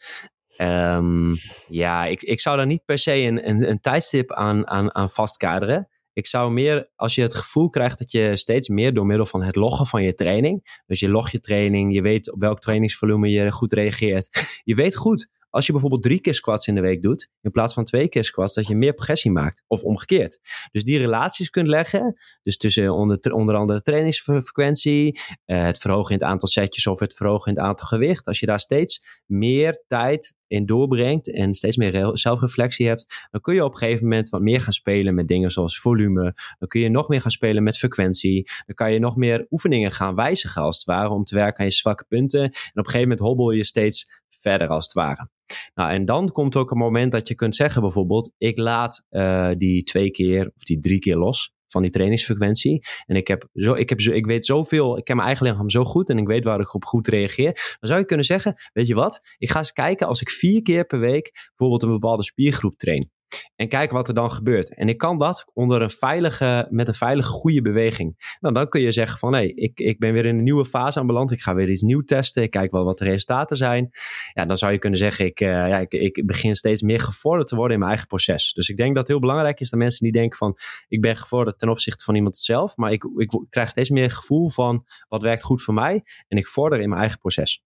Ehm, 0.56 1.34
ja, 1.68 2.04
ik, 2.04 2.22
ik 2.22 2.40
zou 2.40 2.56
daar 2.56 2.66
niet 2.66 2.84
per 2.84 2.98
se 2.98 3.14
een, 3.14 3.48
een, 3.48 3.68
een 3.68 3.80
tijdstip 3.80 4.32
aan, 4.32 4.68
aan, 4.68 4.94
aan 4.94 5.10
vastkaderen. 5.10 5.88
Ik 6.12 6.26
zou 6.26 6.52
meer, 6.52 6.90
als 6.96 7.14
je 7.14 7.22
het 7.22 7.34
gevoel 7.34 7.68
krijgt 7.68 7.98
dat 7.98 8.10
je 8.10 8.36
steeds 8.36 8.68
meer 8.68 8.94
door 8.94 9.06
middel 9.06 9.26
van 9.26 9.42
het 9.42 9.56
loggen 9.56 9.86
van 9.86 10.02
je 10.02 10.14
training. 10.14 10.80
Dus 10.86 11.00
je 11.00 11.08
log 11.08 11.30
je 11.30 11.40
training, 11.40 11.94
je 11.94 12.02
weet 12.02 12.32
op 12.32 12.40
welk 12.40 12.60
trainingsvolume 12.60 13.30
je 13.30 13.52
goed 13.52 13.72
reageert. 13.72 14.60
Je 14.64 14.74
weet 14.74 14.96
goed, 14.96 15.28
als 15.54 15.66
je 15.66 15.72
bijvoorbeeld 15.72 16.02
drie 16.02 16.20
keer 16.20 16.34
squats 16.34 16.66
in 16.66 16.74
de 16.74 16.80
week 16.80 17.02
doet, 17.02 17.30
in 17.40 17.50
plaats 17.50 17.74
van 17.74 17.84
twee 17.84 18.08
keer 18.08 18.24
squats, 18.24 18.54
dat 18.54 18.66
je 18.66 18.74
meer 18.74 18.94
progressie 18.94 19.30
maakt. 19.30 19.62
Of 19.66 19.82
omgekeerd. 19.82 20.38
Dus 20.70 20.84
die 20.84 20.98
relaties 20.98 21.50
kunt 21.50 21.66
leggen. 21.66 22.16
Dus 22.42 22.56
tussen 22.56 22.90
onder, 22.90 23.32
onder 23.32 23.54
andere 23.54 23.82
trainingsfrequentie, 23.82 25.20
eh, 25.44 25.64
het 25.64 25.78
verhogen 25.78 26.10
in 26.10 26.18
het 26.18 26.26
aantal 26.28 26.48
setjes 26.48 26.86
of 26.86 26.98
het 26.98 27.14
verhogen 27.14 27.52
in 27.52 27.58
het 27.58 27.66
aantal 27.66 27.86
gewicht. 27.86 28.26
Als 28.26 28.40
je 28.40 28.46
daar 28.46 28.60
steeds 28.60 29.22
meer 29.26 29.82
tijd 29.86 30.34
in 30.46 30.66
doorbrengt 30.66 31.32
en 31.32 31.54
steeds 31.54 31.76
meer 31.76 31.90
re- 31.90 32.16
zelfreflectie 32.16 32.86
hebt, 32.86 33.28
dan 33.30 33.40
kun 33.40 33.54
je 33.54 33.64
op 33.64 33.72
een 33.72 33.78
gegeven 33.78 34.02
moment 34.02 34.28
wat 34.28 34.40
meer 34.40 34.60
gaan 34.60 34.72
spelen 34.72 35.14
met 35.14 35.28
dingen 35.28 35.50
zoals 35.50 35.80
volume. 35.80 36.34
Dan 36.58 36.68
kun 36.68 36.80
je 36.80 36.88
nog 36.88 37.08
meer 37.08 37.20
gaan 37.20 37.30
spelen 37.30 37.62
met 37.62 37.78
frequentie. 37.78 38.50
Dan 38.66 38.74
kan 38.74 38.92
je 38.92 38.98
nog 38.98 39.16
meer 39.16 39.46
oefeningen 39.50 39.92
gaan 39.92 40.14
wijzigen 40.14 40.62
als 40.62 40.76
het 40.76 40.84
ware 40.84 41.08
om 41.08 41.24
te 41.24 41.34
werken 41.34 41.58
aan 41.58 41.66
je 41.66 41.72
zwakke 41.72 42.04
punten. 42.08 42.42
En 42.42 42.48
op 42.48 42.52
een 42.74 42.84
gegeven 42.84 43.00
moment 43.00 43.20
hobbel 43.20 43.50
je 43.50 43.64
steeds 43.64 44.22
verder 44.44 44.68
als 44.68 44.84
het 44.84 44.92
ware. 44.92 45.28
Nou, 45.74 45.90
en 45.90 46.04
dan 46.04 46.32
komt 46.32 46.56
ook 46.56 46.70
een 46.70 46.78
moment 46.78 47.12
dat 47.12 47.28
je 47.28 47.34
kunt 47.34 47.56
zeggen 47.56 47.82
bijvoorbeeld, 47.82 48.32
ik 48.38 48.58
laat 48.58 49.04
eh, 49.08 49.50
die 49.56 49.82
twee 49.82 50.10
keer 50.10 50.46
of 50.54 50.62
die 50.62 50.78
drie 50.78 50.98
keer 50.98 51.16
los 51.16 51.52
van 51.66 51.82
die 51.82 51.90
trainingsfrequentie. 51.90 52.84
En 53.06 53.16
ik, 53.16 53.28
heb 53.28 53.48
zo, 53.52 53.74
ik, 53.74 53.88
heb 53.88 54.00
zo, 54.00 54.12
ik 54.12 54.26
weet 54.26 54.46
zoveel, 54.46 54.98
ik 54.98 55.04
ken 55.04 55.16
mijn 55.16 55.28
eigen 55.28 55.46
lichaam 55.46 55.70
zo 55.70 55.84
goed 55.84 56.10
en 56.10 56.18
ik 56.18 56.26
weet 56.26 56.44
waar 56.44 56.60
ik 56.60 56.74
op 56.74 56.84
goed 56.84 57.08
reageer. 57.08 57.52
Dan 57.52 57.88
zou 57.88 58.00
je 58.00 58.06
kunnen 58.06 58.26
zeggen, 58.26 58.54
weet 58.72 58.86
je 58.86 58.94
wat, 58.94 59.20
ik 59.38 59.50
ga 59.50 59.58
eens 59.58 59.72
kijken 59.72 60.06
als 60.06 60.20
ik 60.20 60.30
vier 60.30 60.62
keer 60.62 60.84
per 60.84 60.98
week 60.98 61.30
bijvoorbeeld 61.48 61.82
een 61.82 61.98
bepaalde 61.98 62.24
spiergroep 62.24 62.76
train. 62.76 63.10
En 63.56 63.68
kijken 63.68 63.96
wat 63.96 64.08
er 64.08 64.14
dan 64.14 64.30
gebeurt. 64.30 64.74
En 64.74 64.88
ik 64.88 64.98
kan 64.98 65.18
dat 65.18 65.50
onder 65.52 65.82
een 65.82 65.90
veilige, 65.90 66.66
met 66.70 66.88
een 66.88 66.94
veilige, 66.94 67.28
goede 67.28 67.62
beweging. 67.62 68.36
Nou, 68.40 68.54
dan 68.54 68.68
kun 68.68 68.80
je 68.80 68.92
zeggen 68.92 69.18
van, 69.18 69.34
hé, 69.34 69.40
ik, 69.40 69.80
ik 69.80 69.98
ben 69.98 70.12
weer 70.12 70.24
in 70.24 70.36
een 70.36 70.42
nieuwe 70.42 70.64
fase 70.64 70.98
aanbeland. 70.98 71.32
Ik 71.32 71.40
ga 71.40 71.54
weer 71.54 71.70
iets 71.70 71.82
nieuws 71.82 72.04
testen. 72.04 72.42
Ik 72.42 72.50
kijk 72.50 72.70
wel 72.70 72.84
wat 72.84 72.98
de 72.98 73.04
resultaten 73.04 73.56
zijn. 73.56 73.90
Ja, 74.32 74.44
dan 74.44 74.58
zou 74.58 74.72
je 74.72 74.78
kunnen 74.78 74.98
zeggen, 74.98 75.24
ik, 75.24 75.40
uh, 75.40 75.48
ja, 75.48 75.78
ik, 75.78 75.92
ik 75.92 76.26
begin 76.26 76.54
steeds 76.54 76.82
meer 76.82 77.00
gevorderd 77.00 77.48
te 77.48 77.54
worden 77.54 77.72
in 77.72 77.78
mijn 77.78 77.90
eigen 77.90 78.08
proces. 78.08 78.52
Dus 78.52 78.68
ik 78.68 78.76
denk 78.76 78.88
dat 78.88 78.98
het 78.98 79.08
heel 79.08 79.20
belangrijk 79.20 79.60
is 79.60 79.70
dat 79.70 79.78
mensen 79.78 80.04
niet 80.04 80.14
denken 80.14 80.38
van, 80.38 80.56
ik 80.88 81.00
ben 81.00 81.16
gevorderd 81.16 81.58
ten 81.58 81.68
opzichte 81.68 82.04
van 82.04 82.14
iemand 82.14 82.36
zelf. 82.36 82.76
Maar 82.76 82.92
ik, 82.92 83.04
ik, 83.16 83.44
krijg 83.48 83.68
steeds 83.68 83.90
meer 83.90 84.10
gevoel 84.10 84.48
van, 84.48 84.84
wat 85.08 85.22
werkt 85.22 85.42
goed 85.42 85.62
voor 85.62 85.74
mij. 85.74 86.04
En 86.28 86.38
ik 86.38 86.46
vorder 86.46 86.80
in 86.80 86.88
mijn 86.88 87.00
eigen 87.00 87.18
proces. 87.18 87.64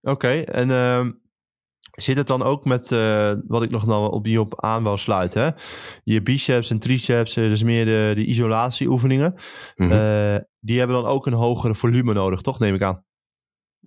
Oké, 0.00 0.40
en... 0.40 0.68
Uh... 0.68 1.06
Zit 2.00 2.16
het 2.16 2.26
dan 2.26 2.42
ook 2.42 2.64
met 2.64 2.90
uh, 2.90 3.32
wat 3.46 3.62
ik 3.62 3.70
nog 3.70 3.86
nou 3.86 4.12
op 4.12 4.24
die 4.24 4.40
op 4.40 4.60
aan 4.60 4.82
wil 4.82 4.96
sluiten? 4.96 5.42
Hè? 5.42 5.50
Je 6.04 6.22
biceps 6.22 6.70
en 6.70 6.78
triceps, 6.78 7.34
dus 7.34 7.62
meer 7.62 7.84
de, 7.84 8.12
de 8.14 8.24
isolatieoefeningen. 8.24 9.34
Mm 9.76 9.90
-hmm. 9.90 9.98
uh, 9.98 10.36
die 10.60 10.78
hebben 10.78 10.96
dan 10.96 11.10
ook 11.10 11.26
een 11.26 11.32
hogere 11.32 11.74
volume 11.74 12.12
nodig, 12.12 12.40
toch? 12.40 12.58
Neem 12.58 12.74
ik 12.74 12.82
aan. 12.82 13.06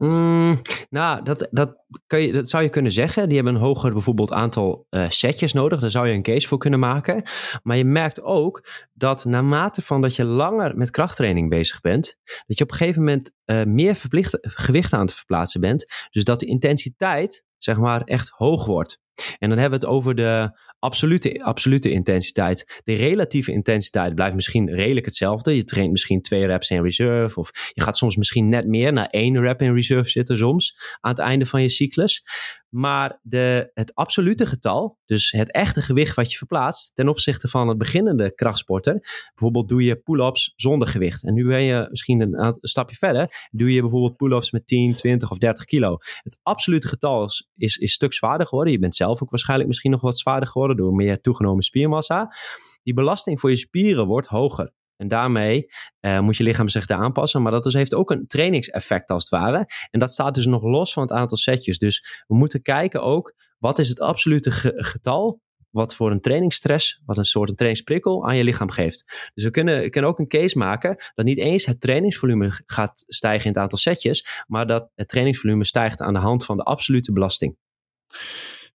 Mm, 0.03 0.61
nou, 0.89 1.23
dat, 1.23 1.47
dat, 1.51 1.83
kan 2.07 2.21
je, 2.21 2.31
dat 2.31 2.49
zou 2.49 2.63
je 2.63 2.69
kunnen 2.69 2.91
zeggen. 2.91 3.27
Die 3.27 3.35
hebben 3.35 3.55
een 3.55 3.61
hoger 3.61 3.93
bijvoorbeeld 3.93 4.31
aantal 4.31 4.87
uh, 4.89 5.05
setjes 5.09 5.53
nodig. 5.53 5.79
Daar 5.79 5.89
zou 5.89 6.07
je 6.07 6.13
een 6.13 6.21
case 6.21 6.47
voor 6.47 6.57
kunnen 6.57 6.79
maken. 6.79 7.23
Maar 7.63 7.77
je 7.77 7.85
merkt 7.85 8.21
ook 8.21 8.67
dat 8.93 9.25
naarmate 9.25 9.81
van 9.81 10.01
dat 10.01 10.15
je 10.15 10.23
langer 10.23 10.77
met 10.77 10.91
krachttraining 10.91 11.49
bezig 11.49 11.81
bent, 11.81 12.17
dat 12.45 12.57
je 12.57 12.63
op 12.63 12.71
een 12.71 12.77
gegeven 12.77 13.01
moment 13.01 13.31
uh, 13.45 13.63
meer 13.63 13.95
verplicht 13.95 14.37
gewicht 14.41 14.93
aan 14.93 15.01
het 15.01 15.13
verplaatsen 15.13 15.61
bent. 15.61 15.85
Dus 16.09 16.23
dat 16.23 16.39
de 16.39 16.45
intensiteit, 16.45 17.45
zeg 17.57 17.77
maar, 17.77 18.01
echt 18.01 18.29
hoog 18.29 18.65
wordt. 18.65 18.99
En 19.39 19.49
dan 19.49 19.57
hebben 19.57 19.79
we 19.79 19.85
het 19.85 19.95
over 19.95 20.15
de 20.15 20.59
absolute, 20.81 21.43
absolute 21.43 21.91
intensiteit. 21.91 22.81
De 22.83 22.95
relatieve 22.95 23.51
intensiteit 23.51 24.15
blijft 24.15 24.35
misschien 24.35 24.69
redelijk 24.69 25.05
hetzelfde. 25.05 25.55
Je 25.55 25.63
traint 25.63 25.91
misschien 25.91 26.21
twee 26.21 26.45
reps 26.45 26.69
in 26.69 26.81
reserve. 26.81 27.39
Of 27.39 27.49
je 27.73 27.81
gaat 27.81 27.97
soms 27.97 28.15
misschien 28.15 28.49
net 28.49 28.67
meer 28.67 28.93
naar 28.93 29.07
één 29.07 29.39
rep 29.39 29.61
in 29.61 29.73
reserve 29.73 30.09
zitten 30.09 30.37
soms. 30.37 30.75
Aan 30.99 31.11
het 31.11 31.19
einde 31.19 31.45
van 31.45 31.61
je 31.61 31.69
cyclus. 31.69 32.23
Maar 32.71 33.19
de, 33.21 33.71
het 33.73 33.95
absolute 33.95 34.45
getal, 34.45 34.97
dus 35.05 35.31
het 35.31 35.51
echte 35.51 35.81
gewicht 35.81 36.15
wat 36.15 36.31
je 36.31 36.37
verplaatst 36.37 36.95
ten 36.95 37.07
opzichte 37.07 37.47
van 37.47 37.67
het 37.67 37.77
beginnende 37.77 38.33
krachtsporter. 38.33 38.99
Bijvoorbeeld 39.33 39.69
doe 39.69 39.83
je 39.83 39.95
pull-ups 39.95 40.53
zonder 40.55 40.87
gewicht. 40.87 41.23
En 41.23 41.33
nu 41.33 41.47
ben 41.47 41.63
je 41.63 41.87
misschien 41.89 42.21
een, 42.21 42.57
stapje 42.61 42.95
verder. 42.95 43.47
Doe 43.51 43.73
je 43.73 43.81
bijvoorbeeld 43.81 44.15
pull-ups 44.15 44.51
met 44.51 44.67
10, 44.67 44.95
20 44.95 45.31
of 45.31 45.37
30 45.37 45.65
kilo. 45.65 45.97
Het 46.23 46.39
absolute 46.43 46.87
getal 46.87 47.23
is, 47.23 47.49
is, 47.55 47.77
is 47.77 47.93
stuk 47.93 48.13
zwaarder 48.13 48.47
geworden. 48.47 48.73
Je 48.73 48.79
bent 48.79 48.95
zelf 48.95 49.21
ook 49.21 49.29
waarschijnlijk 49.29 49.69
misschien 49.69 49.91
nog 49.91 50.01
wat 50.01 50.19
zwaarder 50.19 50.49
geworden 50.49 50.77
door 50.77 50.93
meer 50.93 51.21
toegenomen 51.21 51.63
spiermassa. 51.63 52.35
Die 52.83 52.93
belasting 52.93 53.39
voor 53.39 53.49
je 53.49 53.55
spieren 53.55 54.05
wordt 54.07 54.27
hoger. 54.27 54.73
En 55.01 55.07
daarmee 55.07 55.65
uh, 56.01 56.19
moet 56.19 56.37
je 56.37 56.43
lichaam 56.43 56.67
zich 56.67 56.85
daar 56.85 56.97
aanpassen. 56.97 57.41
Maar 57.41 57.51
dat 57.51 57.63
dus 57.63 57.73
heeft 57.73 57.93
ook 57.93 58.11
een 58.11 58.27
trainingseffect 58.27 59.09
als 59.09 59.21
het 59.21 59.31
ware. 59.31 59.67
En 59.89 59.99
dat 59.99 60.11
staat 60.11 60.35
dus 60.35 60.45
nog 60.45 60.63
los 60.63 60.93
van 60.93 61.03
het 61.03 61.11
aantal 61.11 61.37
setjes. 61.37 61.77
Dus 61.77 62.23
we 62.27 62.35
moeten 62.35 62.61
kijken 62.61 63.03
ook, 63.03 63.35
wat 63.57 63.79
is 63.79 63.89
het 63.89 63.99
absolute 63.99 64.51
ge 64.51 64.73
getal 64.75 65.41
wat 65.69 65.95
voor 65.95 66.11
een 66.11 66.21
trainingsstress, 66.21 67.01
wat 67.05 67.17
een 67.17 67.25
soort 67.25 67.49
een 67.49 67.55
trainingsprikkel 67.55 68.27
aan 68.27 68.37
je 68.37 68.43
lichaam 68.43 68.69
geeft. 68.69 69.29
Dus 69.33 69.43
we 69.43 69.51
kunnen, 69.51 69.91
kunnen 69.91 70.09
ook 70.09 70.19
een 70.19 70.27
case 70.27 70.57
maken 70.57 70.95
dat 71.13 71.25
niet 71.25 71.37
eens 71.37 71.65
het 71.65 71.81
trainingsvolume 71.81 72.61
gaat 72.65 73.03
stijgen 73.07 73.45
in 73.45 73.51
het 73.51 73.61
aantal 73.61 73.77
setjes, 73.77 74.43
maar 74.47 74.67
dat 74.67 74.91
het 74.95 75.07
trainingsvolume 75.07 75.65
stijgt 75.65 76.01
aan 76.01 76.13
de 76.13 76.19
hand 76.19 76.45
van 76.45 76.57
de 76.57 76.63
absolute 76.63 77.11
belasting. 77.11 77.57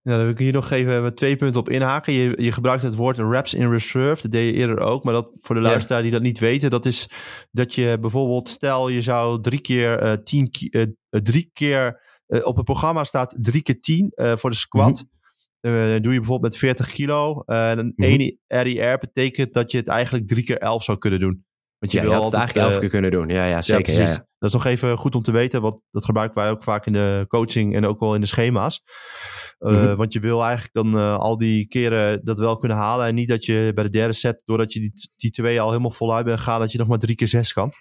Ja, 0.06 0.12
dan 0.12 0.20
wil 0.20 0.30
ik 0.30 0.38
hier 0.38 0.52
nog 0.52 0.70
even 0.70 1.14
twee 1.14 1.36
punten 1.36 1.60
op 1.60 1.68
inhaken. 1.68 2.12
Je, 2.12 2.42
je 2.42 2.52
gebruikt 2.52 2.82
het 2.82 2.94
woord 2.94 3.18
reps 3.18 3.54
in 3.54 3.70
reserve. 3.70 4.22
Dat 4.22 4.30
deed 4.30 4.54
je 4.54 4.60
eerder 4.60 4.78
ook. 4.78 5.04
Maar 5.04 5.12
dat 5.12 5.38
voor 5.40 5.54
de 5.54 5.60
luisteraar 5.60 6.02
die 6.02 6.10
dat 6.10 6.22
niet 6.22 6.38
weten, 6.38 6.70
dat 6.70 6.86
is 6.86 7.08
dat 7.50 7.74
je 7.74 7.98
bijvoorbeeld, 8.00 8.48
stel 8.48 8.88
je 8.88 9.02
zou 9.02 9.42
drie 9.42 9.60
keer 9.60 10.02
uh, 10.02 10.12
tien 10.12 10.50
uh, 10.70 10.84
drie 11.08 11.50
keer 11.52 12.02
uh, 12.28 12.46
op 12.46 12.56
het 12.56 12.64
programma 12.64 13.04
staat 13.04 13.36
drie 13.40 13.62
keer 13.62 13.80
tien 13.80 14.12
voor 14.14 14.50
de 14.50 14.56
squat. 14.56 15.04
Mm 15.60 15.72
-hmm. 15.72 15.90
dan 15.90 16.02
doe 16.02 16.12
je 16.12 16.18
bijvoorbeeld 16.18 16.52
met 16.52 16.56
40 16.56 16.90
kilo. 16.90 17.42
en 17.46 17.78
een 17.78 17.92
mm 17.96 18.04
-hmm. 18.04 18.38
1 18.46 18.62
RIR 18.64 18.98
betekent 18.98 19.52
dat 19.52 19.70
je 19.70 19.78
het 19.78 19.88
eigenlijk 19.88 20.28
drie 20.28 20.44
keer 20.44 20.58
11 20.58 20.84
zou 20.84 20.98
kunnen 20.98 21.20
doen. 21.20 21.44
Want 21.78 21.92
je 21.92 22.00
wil 22.00 22.24
het 22.24 22.34
eigenlijk 22.34 22.66
elke 22.66 22.80
keer 22.80 22.88
kunnen 22.88 23.10
doen. 23.10 23.28
Ja, 23.28 23.44
ja 23.44 23.62
zeker. 23.62 24.00
Ja, 24.00 24.06
Dat 24.38 24.48
is 24.48 24.52
nog 24.52 24.64
even 24.64 24.98
goed 24.98 25.14
om 25.14 25.22
te 25.22 25.30
weten, 25.30 25.60
want 25.60 25.80
dat 25.90 26.04
gebruiken 26.04 26.42
wij 26.42 26.50
ook 26.50 26.62
vaak 26.62 26.86
in 26.86 26.92
de 26.92 27.24
coaching 27.28 27.74
en 27.74 27.86
ook 27.86 28.00
wel 28.00 28.14
in 28.14 28.20
de 28.20 28.26
schema's. 28.26 28.82
Mhm. 29.58 29.94
Want 29.94 30.12
je 30.12 30.20
wil 30.20 30.44
eigenlijk 30.44 30.72
dan 30.74 31.18
al 31.18 31.36
die 31.36 31.68
keren 31.68 32.24
dat 32.24 32.38
wel 32.38 32.56
kunnen 32.56 32.76
halen. 32.76 33.06
En 33.06 33.14
niet 33.14 33.28
dat 33.28 33.44
je 33.44 33.72
bij 33.74 33.84
de 33.84 33.90
derde 33.90 34.12
set, 34.12 34.42
doordat 34.44 34.72
je 34.72 34.80
die, 34.80 34.92
die 35.16 35.30
twee 35.30 35.60
al 35.60 35.68
helemaal 35.68 35.90
voluit 35.90 36.24
bent 36.24 36.38
gegaan, 36.38 36.60
dat 36.60 36.72
je 36.72 36.78
nog 36.78 36.88
maar 36.88 36.98
drie 36.98 37.16
keer 37.16 37.28
zes 37.28 37.52
kan. 37.52 37.72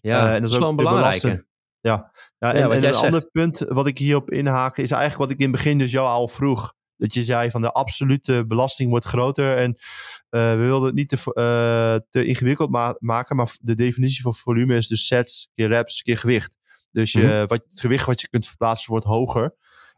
Ja, 0.00 0.34
en 0.34 0.42
dat 0.42 0.50
is, 0.50 0.58
wel 0.58 0.68
een 0.68 0.76
belangrijke. 0.76 1.48
Ja, 1.80 2.12
ja, 2.38 2.52
en, 2.52 2.70
en 2.70 2.84
een 2.84 2.94
ander 2.94 3.30
punt 3.30 3.64
wat 3.68 3.86
ik 3.86 3.98
hierop 3.98 4.30
inhaak 4.30 4.76
is 4.76 4.90
eigenlijk 4.90 5.22
wat 5.22 5.30
ik 5.30 5.38
in 5.38 5.52
het 5.52 5.62
begin 5.62 5.78
dus 5.78 5.90
jou 5.90 6.08
al 6.08 6.28
vroeg. 6.28 6.72
Dat 7.00 7.14
je 7.14 7.24
zei 7.24 7.50
van 7.50 7.60
de 7.60 7.72
absolute 7.72 8.46
belasting 8.46 8.90
wordt 8.90 9.04
groter 9.04 9.56
en 9.56 9.70
uh, 9.70 10.50
we 10.50 10.56
wilden 10.56 10.86
het 10.86 10.94
niet 10.94 11.08
te, 11.08 11.16
uh, 11.16 12.08
te 12.10 12.24
ingewikkeld 12.24 12.70
ma 12.70 12.96
maken, 12.98 13.36
maar 13.36 13.56
de 13.60 13.74
definitie 13.74 14.22
van 14.22 14.34
volume 14.34 14.76
is 14.76 14.88
dus 14.88 15.06
sets 15.06 15.50
keer 15.54 15.68
reps 15.68 16.02
keer 16.02 16.18
gewicht. 16.18 16.56
Dus 16.90 17.12
je, 17.12 17.22
mm 17.22 17.46
wat, 17.46 17.64
het 17.68 17.80
gewicht 17.80 18.06
wat 18.06 18.20
je 18.20 18.28
kunt 18.28 18.46
verplaatsen 18.46 18.90
wordt 18.90 19.06
hoger. 19.06 19.54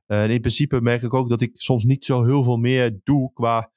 Uh, 0.06 0.22
en 0.22 0.30
in 0.30 0.40
principe 0.40 0.80
merk 0.80 1.02
ik 1.02 1.14
ook 1.14 1.28
dat 1.28 1.40
ik 1.40 1.50
soms 1.54 1.84
niet 1.84 2.04
zo 2.04 2.24
heel 2.24 2.42
veel 2.42 2.56
meer 2.56 3.00
doe 3.04 3.32
qua 3.32 3.70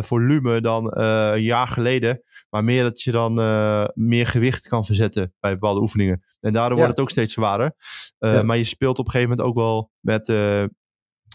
volume 0.00 0.60
dan 0.60 0.96
een 0.96 1.42
jaar 1.42 1.68
geleden. 1.68 2.22
Maar 2.50 2.64
meer 2.64 2.82
dat 2.82 3.02
je 3.02 3.10
dan 3.10 3.34
meer 3.94 4.26
gewicht 4.26 4.68
kan 4.68 4.84
verzetten 4.84 5.34
bij 5.40 5.52
bepaalde 5.52 5.80
oefeningen. 5.80 6.24
En 6.40 6.52
daardoor 6.52 6.76
wordt 6.76 6.92
het 6.92 7.00
ook 7.00 7.10
steeds 7.10 7.32
zwaarder. 7.32 7.74
Maar 8.18 8.56
je 8.56 8.64
speelt 8.64 8.98
op 8.98 9.04
een 9.04 9.10
gegeven 9.10 9.36
moment 9.36 9.48
ook 9.48 9.56
wel 9.56 9.90
met, 10.00 10.32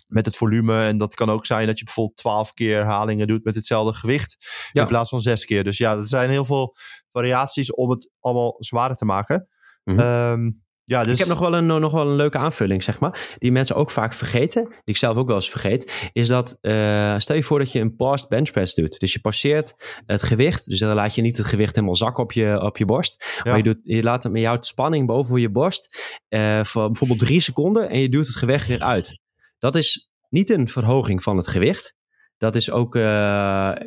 met 0.08 0.26
het 0.26 0.36
volume. 0.36 0.84
En 0.84 0.98
dat 0.98 1.16
kan 1.16 1.30
ook 1.30 1.46
zijn 1.46 1.68
dat 1.68 1.80
je 1.80 1.86
bijvoorbeeld 1.86 2.18
twaalf 2.18 2.54
keer 2.54 2.78
herhalingen 2.78 3.28
doet 3.28 3.44
met 3.44 3.56
hetzelfde 3.56 3.94
gewicht. 3.94 4.38
In 4.72 4.86
plaats 4.86 5.10
van 5.10 5.22
zes 5.22 5.46
keer. 5.46 5.64
Dus 5.64 5.78
ja, 5.78 5.96
er 5.96 6.08
zijn 6.08 6.30
heel 6.30 6.46
veel 6.46 6.76
variaties 7.12 7.74
om 7.74 7.90
het 7.90 8.10
allemaal 8.20 8.56
zwaarder 8.60 8.98
te 8.98 9.06
maken. 9.06 9.48
Mm 9.84 10.00
-hmm. 10.00 10.64
Ja, 10.86 11.04
dus... 11.04 11.12
Ik 11.12 11.20
heb 11.20 11.28
nog 11.28 11.40
wel, 11.40 11.54
een, 11.54 11.66
nog 11.66 11.92
wel 11.92 12.08
een 12.08 12.16
leuke 12.16 12.38
aanvulling, 12.38 12.84
zeg 12.84 13.00
maar. 13.00 13.36
Die 13.38 13.52
mensen 13.52 13.76
ook 13.76 13.92
vaak 13.92 14.14
vergeten. 14.14 14.64
Die 14.64 14.82
ik 14.84 14.98
zelf 14.98 15.18
ook 15.18 15.28
wel 15.28 15.36
eens 15.36 15.50
vergeet. 15.50 16.10
Is 16.14 16.28
dat, 16.28 16.58
uh, 16.62 17.18
stel 17.18 17.36
je 17.36 17.44
voor 17.44 17.60
dat 17.60 17.72
je 17.72 17.80
een 17.80 17.96
paused 17.96 18.30
bench 18.30 18.52
press 18.52 18.74
doet. 18.74 19.00
Dus 19.00 19.14
je 19.14 19.20
passeert 19.20 19.74
het 20.06 20.24
gewicht. 20.24 20.70
Dus 20.70 20.80
dan 20.80 20.96
laat 20.96 21.16
je 21.16 21.22
niet 21.22 21.38
het 21.38 21.46
gewicht 21.46 21.76
helemaal 21.76 21.96
zakken 21.96 22.24
op 22.24 22.32
je, 22.32 22.62
op 22.62 22.78
je 22.78 22.86
borst. 22.86 23.42
Maar 23.44 23.58
je, 23.58 23.64
doet, 23.64 23.78
je 23.82 24.04
laat 24.04 24.24
het 24.24 24.32
met 24.32 24.42
jouw 24.42 24.58
spanning 24.60 25.08
boven 25.08 25.42
je 25.42 25.50
borst. 25.50 26.16
Uh, 26.30 26.64
voor 26.64 26.86
bijvoorbeeld 26.86 27.20
drie 27.20 27.40
seconden. 27.40 27.90
En 27.90 28.00
je 28.00 28.10
duwt 28.10 28.28
het 28.28 28.36
gewicht 28.36 28.68
weer 28.68 28.84
uit. 28.84 29.20
Dat 29.60 29.76
is 29.76 30.10
niet 30.30 30.50
een 30.50 30.68
verhoging 30.68 31.24
van 31.24 31.38
het 31.38 31.48
gewicht. 31.48 31.96
Dat 32.38 32.56
is 32.56 32.72
ook, 32.72 32.96
uh, 32.96 33.04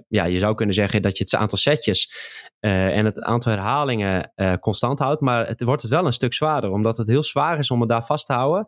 ja, 0.09 0.25
je 0.25 0.39
zou 0.39 0.55
kunnen 0.55 0.75
zeggen 0.75 1.03
dat 1.03 1.19
je 1.19 1.25
het 1.25 1.35
aantal 1.35 1.59
setjes 1.59 2.13
uh, 2.61 2.97
en 2.97 3.05
het 3.05 3.21
aantal 3.21 3.53
herhalingen 3.53 4.33
uh, 4.37 4.55
constant 4.55 4.99
houdt. 4.99 5.21
Maar 5.21 5.47
het 5.47 5.63
wordt 5.63 5.83
het 5.83 5.91
wel 5.91 6.07
een 6.07 6.13
stuk 6.13 6.33
zwaarder, 6.35 6.71
omdat 6.71 6.97
het 6.97 7.09
heel 7.09 7.23
zwaar 7.23 7.59
is 7.59 7.71
om 7.71 7.81
het 7.81 7.89
daar 7.89 8.05
vast 8.05 8.27
te 8.27 8.33
houden. 8.33 8.67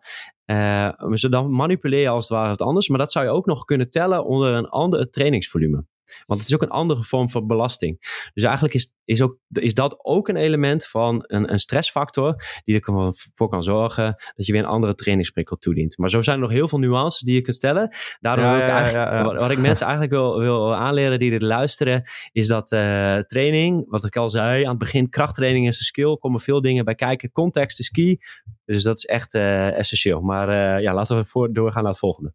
Dan 1.30 1.50
manipuleer 1.50 2.00
je 2.00 2.08
als 2.08 2.28
het 2.28 2.38
ware 2.38 2.50
het 2.50 2.62
anders. 2.62 2.88
Maar 2.88 2.98
dat 2.98 3.12
zou 3.12 3.24
je 3.24 3.30
ook 3.30 3.46
nog 3.46 3.64
kunnen 3.64 3.90
tellen 3.90 4.24
onder 4.24 4.54
een 4.54 4.68
ander 4.68 5.10
trainingsvolume. 5.10 5.84
Want 6.26 6.40
het 6.40 6.48
is 6.48 6.54
ook 6.54 6.62
een 6.62 6.70
andere 6.70 7.02
vorm 7.02 7.30
van 7.30 7.46
belasting. 7.46 7.98
Dus 8.34 8.44
eigenlijk 8.44 8.74
is, 8.74 8.96
is, 9.04 9.22
ook, 9.22 9.38
is 9.48 9.74
dat 9.74 9.98
ook 10.04 10.28
een 10.28 10.36
element 10.36 10.86
van 10.86 11.24
een, 11.26 11.52
een 11.52 11.58
stressfactor 11.58 12.34
die 12.64 12.80
ervoor 12.80 13.48
kan 13.48 13.62
zorgen 13.62 14.04
dat 14.36 14.46
je 14.46 14.52
weer 14.52 14.62
een 14.62 14.68
andere 14.68 14.94
trainingsprikkel 14.94 15.56
toedient. 15.56 15.98
Maar 15.98 16.10
zo 16.10 16.20
zijn 16.20 16.36
er 16.36 16.42
nog 16.42 16.52
heel 16.52 16.68
veel 16.68 16.78
nuances 16.78 17.22
die 17.22 17.34
je 17.34 17.40
kunt 17.40 17.56
stellen. 17.56 17.94
Daarom 18.20 18.44
ja, 18.44 18.62
ik 18.62 18.70
eigenlijk, 18.70 19.24
wat, 19.24 19.36
wat, 19.36 19.50
ik 19.50 19.58
mensen 19.58 19.86
eigenlijk 19.90 20.14
wil, 20.14 20.38
wil 20.38 20.74
aanleren 20.74 21.18
die 21.18 21.32
er 21.32 21.44
luisteren, 21.44 22.02
is 22.32 22.46
dat 22.46 22.72
uh, 22.72 23.16
training, 23.18 23.84
wat 23.88 24.04
ik 24.04 24.16
al 24.16 24.30
zei 24.30 24.62
aan 24.62 24.70
het 24.70 24.78
begin, 24.78 25.08
krachttraining 25.08 25.68
is 25.68 25.78
een 25.78 25.84
skill, 25.84 26.16
komen 26.16 26.40
veel 26.40 26.60
dingen 26.60 26.84
bij 26.84 26.94
kijken. 26.94 27.32
Context 27.32 27.78
is 27.78 27.90
key. 27.90 28.20
Dus 28.64 28.82
dat 28.82 28.98
is 28.98 29.06
echt 29.06 29.34
uh, 29.34 29.78
essentieel. 29.78 30.20
Maar 30.20 30.48
uh, 30.48 30.82
ja, 30.82 30.94
laten 30.94 31.16
we 31.16 31.24
voor, 31.24 31.52
doorgaan 31.52 31.82
naar 31.82 31.90
het 31.90 32.00
volgende. 32.00 32.32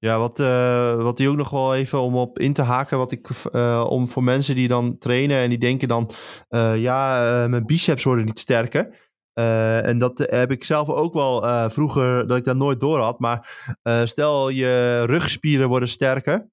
Ja, 0.00 0.18
wat, 0.18 0.40
uh, 0.40 1.02
wat 1.02 1.16
die 1.16 1.28
ook 1.28 1.36
nog 1.36 1.50
wel 1.50 1.74
even 1.74 2.00
om 2.00 2.16
op 2.16 2.38
in 2.38 2.52
te 2.52 2.62
haken, 2.62 2.98
wat 2.98 3.12
ik 3.12 3.28
uh, 3.52 3.86
om 3.88 4.08
voor 4.08 4.24
mensen 4.24 4.54
die 4.54 4.68
dan 4.68 4.98
trainen 4.98 5.36
en 5.36 5.48
die 5.48 5.58
denken 5.58 5.88
dan, 5.88 6.10
uh, 6.48 6.80
ja, 6.82 7.46
mijn 7.48 7.66
biceps 7.66 8.04
worden 8.04 8.24
niet 8.24 8.38
sterker. 8.38 9.08
en 9.82 9.98
dat 9.98 10.18
heb 10.18 10.50
ik 10.50 10.64
zelf 10.64 10.88
ook 10.88 11.14
wel 11.14 11.70
vroeger, 11.70 12.26
dat 12.26 12.36
ik 12.36 12.44
dat 12.44 12.56
nooit 12.56 12.80
door 12.80 12.98
had. 12.98 13.18
Maar 13.18 13.68
stel 14.04 14.48
je 14.48 15.02
rugspieren 15.06 15.68
worden 15.68 15.88
sterker. 15.88 16.48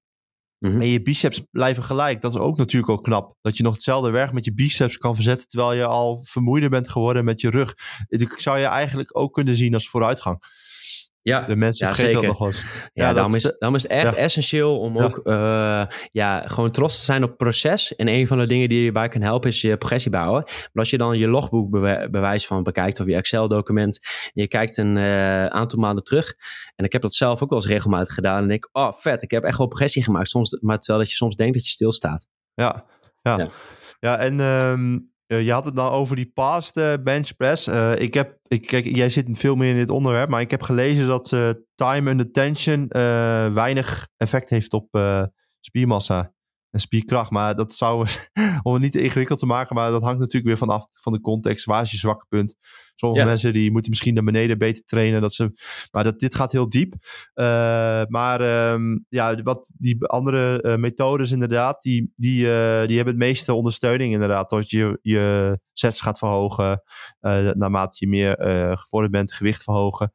Mm 0.58 0.70
-hmm. 0.72 0.80
En 0.80 0.88
je 0.88 1.02
biceps 1.02 1.42
blijven 1.50 1.82
gelijk. 1.82 2.20
Dat 2.20 2.34
is 2.34 2.40
ook 2.40 2.56
natuurlijk 2.56 2.92
al 2.92 3.00
knap. 3.00 3.36
Dat 3.40 3.56
je 3.56 3.62
nog 3.62 3.74
hetzelfde 3.74 4.10
werk 4.10 4.32
met 4.32 4.44
je 4.44 4.54
biceps 4.54 4.98
kan 4.98 5.14
verzetten. 5.14 5.48
terwijl 5.48 5.72
je 5.72 5.84
al 5.84 6.24
vermoeider 6.24 6.70
bent 6.70 6.88
geworden 6.88 7.24
met 7.24 7.40
je 7.40 7.50
rug. 7.50 7.74
Ik 8.08 8.40
zou 8.40 8.58
je 8.58 8.64
eigenlijk 8.64 9.18
ook 9.18 9.32
kunnen 9.32 9.56
zien 9.56 9.74
als 9.74 9.88
vooruitgang. 9.88 10.42
Ja, 11.28 11.40
de 11.40 11.56
mensen 11.56 11.86
ja, 11.86 11.94
vergeten 11.94 12.20
zeker. 12.20 12.28
dat 12.28 12.38
nog 12.38 12.48
eens. 12.48 12.64
Ja, 12.92 13.06
ja 13.06 13.12
daarom, 13.12 13.34
is, 13.34 13.56
daarom 13.58 13.74
is 13.74 13.82
het 13.82 13.90
echt 13.92 14.14
essentieel 14.14 14.78
om 14.78 14.98
ook 14.98 15.20
uh, 15.24 15.86
ja, 16.12 16.42
gewoon 16.46 16.70
trots 16.70 16.98
te 16.98 17.04
zijn 17.04 17.22
op 17.22 17.28
het 17.28 17.38
proces. 17.38 17.96
En 17.96 18.08
een 18.08 18.26
van 18.26 18.38
de 18.38 18.46
dingen 18.46 18.68
die 18.68 18.84
je 18.84 18.92
bij 18.92 19.08
kan 19.08 19.22
helpen 19.22 19.48
is 19.48 19.60
je 19.60 19.76
progressie 19.76 20.10
bouwen. 20.10 20.42
Maar 20.44 20.70
als 20.72 20.90
je 20.90 20.98
dan 20.98 21.18
je 21.18 21.28
logboek 21.28 21.70
bewijs 22.10 22.46
van 22.46 22.62
bekijkt 22.62 23.00
of 23.00 23.06
je 23.06 23.14
Excel-document. 23.14 23.98
En 24.02 24.42
je 24.42 24.48
kijkt 24.48 24.76
een 24.76 24.96
uh, 24.96 25.46
aantal 25.46 25.78
maanden 25.78 26.04
terug. 26.04 26.34
En 26.76 26.84
ik 26.84 26.92
heb 26.92 27.02
dat 27.02 27.14
zelf 27.14 27.42
ook 27.42 27.50
wel 27.50 27.58
eens 27.58 27.68
regelmatig 27.68 28.14
gedaan. 28.14 28.42
En 28.42 28.50
ik, 28.50 28.68
oh 28.72 28.92
vet, 28.92 29.22
ik 29.22 29.30
heb 29.30 29.44
echt 29.44 29.58
wel 29.58 29.66
progressie 29.66 30.02
gemaakt. 30.02 30.28
Soms, 30.28 30.58
maar 30.60 30.78
terwijl 30.78 30.98
dat 30.98 31.10
je 31.10 31.16
soms 31.16 31.36
denkt 31.36 31.54
dat 31.54 31.64
je 31.64 31.70
stilstaat. 31.70 32.26
Ja, 32.54 32.84
ja. 33.22 33.38
ja. 33.38 33.48
ja 34.00 34.18
en 34.18 34.40
um, 34.40 35.12
uh, 35.28 35.44
je 35.44 35.52
had 35.52 35.64
het 35.64 35.74
nou 35.74 35.92
over 35.92 36.16
die 36.16 36.30
past 36.34 36.76
uh, 36.76 36.92
bench 37.02 37.36
press. 37.36 37.68
Uh, 37.68 37.98
ik 37.98 38.14
heb, 38.14 38.38
ik, 38.46 38.66
kijk, 38.66 38.84
jij 38.84 39.08
zit 39.08 39.38
veel 39.38 39.54
meer 39.54 39.70
in 39.70 39.76
dit 39.76 39.90
onderwerp, 39.90 40.28
maar 40.28 40.40
ik 40.40 40.50
heb 40.50 40.62
gelezen 40.62 41.06
dat 41.06 41.36
time 41.74 42.10
under 42.10 42.30
tension 42.30 42.86
weinig 43.54 44.08
effect 44.16 44.48
heeft 44.48 44.72
op 44.72 44.88
spiermassa 45.60 46.32
en 46.70 46.80
spierkracht. 46.80 47.30
Maar 47.30 47.56
dat 47.56 47.74
zou, 47.74 48.06
om 48.62 48.72
het 48.72 48.82
niet 48.82 48.92
te 48.92 49.02
ingewikkeld 49.02 49.38
te 49.38 49.46
maken, 49.46 49.74
maar 49.74 49.90
dat 49.90 50.02
hangt 50.02 50.18
natuurlijk 50.18 50.46
weer 50.46 50.68
vanaf 50.68 50.86
van 50.90 51.12
de 51.12 51.20
context. 51.20 51.64
Waar 51.64 51.82
is 51.82 51.90
je 51.90 51.96
zwakke 51.96 52.26
punt? 52.28 52.56
Sommige 52.98 53.22
ja. 53.22 53.28
mensen 53.28 53.52
die 53.52 53.70
moeten 53.70 53.90
misschien 53.90 54.14
naar 54.14 54.24
beneden 54.24 54.58
beter 54.58 54.84
trainen. 54.84 55.20
Dat 55.20 55.34
ze, 55.34 55.52
maar 55.90 56.04
dat, 56.04 56.18
dit 56.18 56.34
gaat 56.34 56.52
heel 56.52 56.68
diep. 56.68 56.94
Uh, 57.34 57.44
maar 58.04 58.70
um, 58.72 59.04
ja, 59.08 59.42
wat 59.42 59.70
die 59.74 60.04
andere 60.04 60.62
uh, 60.62 60.76
methodes 60.76 61.30
inderdaad, 61.30 61.82
die, 61.82 62.12
die, 62.16 62.44
uh, 62.44 62.86
die 62.86 62.96
hebben 62.96 63.14
het 63.14 63.16
meeste 63.16 63.54
ondersteuning 63.54 64.12
inderdaad. 64.12 64.50
Dat 64.50 64.70
je 64.70 64.98
je 65.02 65.58
sets 65.72 66.00
gaat 66.00 66.18
verhogen. 66.18 66.82
naarmate 67.52 67.96
je 67.98 68.08
meer 68.08 68.36
gevorderd 68.78 69.12
bent, 69.12 69.32
gewicht 69.32 69.62
verhogen. 69.62 70.14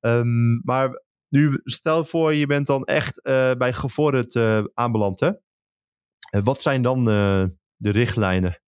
Um, 0.00 0.60
maar 0.64 1.02
nu 1.28 1.60
stel 1.64 2.04
voor, 2.04 2.34
je 2.34 2.46
bent 2.46 2.66
dan 2.66 2.84
echt 2.84 3.20
bij 3.58 3.72
gevorderd 3.72 4.36
aanbeland 4.74 5.20
hè? 5.20 5.30
wat 6.42 6.62
zijn 6.62 6.82
dan 6.82 7.04
de 7.04 7.90
richtlijnen? 7.90 8.62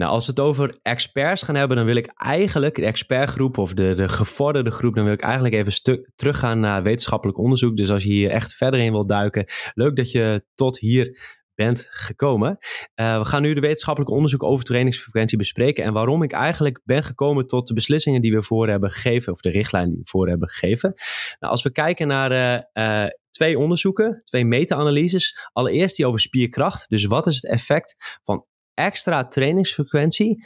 Nou, 0.00 0.12
als 0.12 0.26
we 0.26 0.30
het 0.30 0.40
over 0.40 0.78
experts 0.82 1.42
gaan 1.42 1.54
hebben, 1.54 1.76
dan 1.76 1.86
wil 1.86 1.96
ik 1.96 2.12
eigenlijk 2.14 2.74
de 2.74 2.84
expertgroep 2.84 3.58
of 3.58 3.74
de, 3.74 3.94
de 3.94 4.08
gevorderde 4.08 4.70
groep, 4.70 4.94
dan 4.94 5.04
wil 5.04 5.12
ik 5.12 5.22
eigenlijk 5.22 5.54
even 5.54 5.72
stuk 5.72 6.10
teruggaan 6.16 6.60
naar 6.60 6.82
wetenschappelijk 6.82 7.38
onderzoek. 7.38 7.76
Dus 7.76 7.90
als 7.90 8.02
je 8.02 8.08
hier 8.08 8.30
echt 8.30 8.54
verder 8.54 8.80
in 8.80 8.92
wilt 8.92 9.08
duiken, 9.08 9.46
leuk 9.74 9.96
dat 9.96 10.10
je 10.10 10.44
tot 10.54 10.78
hier 10.78 11.18
bent 11.54 11.86
gekomen. 11.90 12.58
Uh, 12.94 13.18
we 13.18 13.24
gaan 13.24 13.42
nu 13.42 13.54
de 13.54 13.60
wetenschappelijk 13.60 14.10
onderzoek 14.10 14.44
over 14.44 14.64
trainingsfrequentie 14.64 15.38
bespreken 15.38 15.84
en 15.84 15.92
waarom 15.92 16.22
ik 16.22 16.32
eigenlijk 16.32 16.80
ben 16.84 17.02
gekomen 17.02 17.46
tot 17.46 17.66
de 17.66 17.74
beslissingen 17.74 18.20
die 18.20 18.34
we 18.34 18.42
voor 18.42 18.68
hebben 18.68 18.90
gegeven, 18.90 19.32
of 19.32 19.40
de 19.40 19.50
richtlijnen 19.50 19.90
die 19.90 20.00
we 20.02 20.08
voor 20.08 20.28
hebben 20.28 20.48
gegeven. 20.48 20.92
Nou, 21.38 21.52
als 21.52 21.62
we 21.62 21.72
kijken 21.72 22.06
naar 22.06 22.32
uh, 22.32 22.84
uh, 22.84 23.10
twee 23.30 23.58
onderzoeken, 23.58 24.20
twee 24.24 24.44
meta-analyses. 24.44 25.48
Allereerst 25.52 25.96
die 25.96 26.06
over 26.06 26.20
spierkracht. 26.20 26.88
Dus 26.88 27.04
wat 27.04 27.26
is 27.26 27.34
het 27.34 27.46
effect 27.46 28.18
van 28.22 28.44
extra 28.80 29.28
trainingsfrequentie 29.28 30.44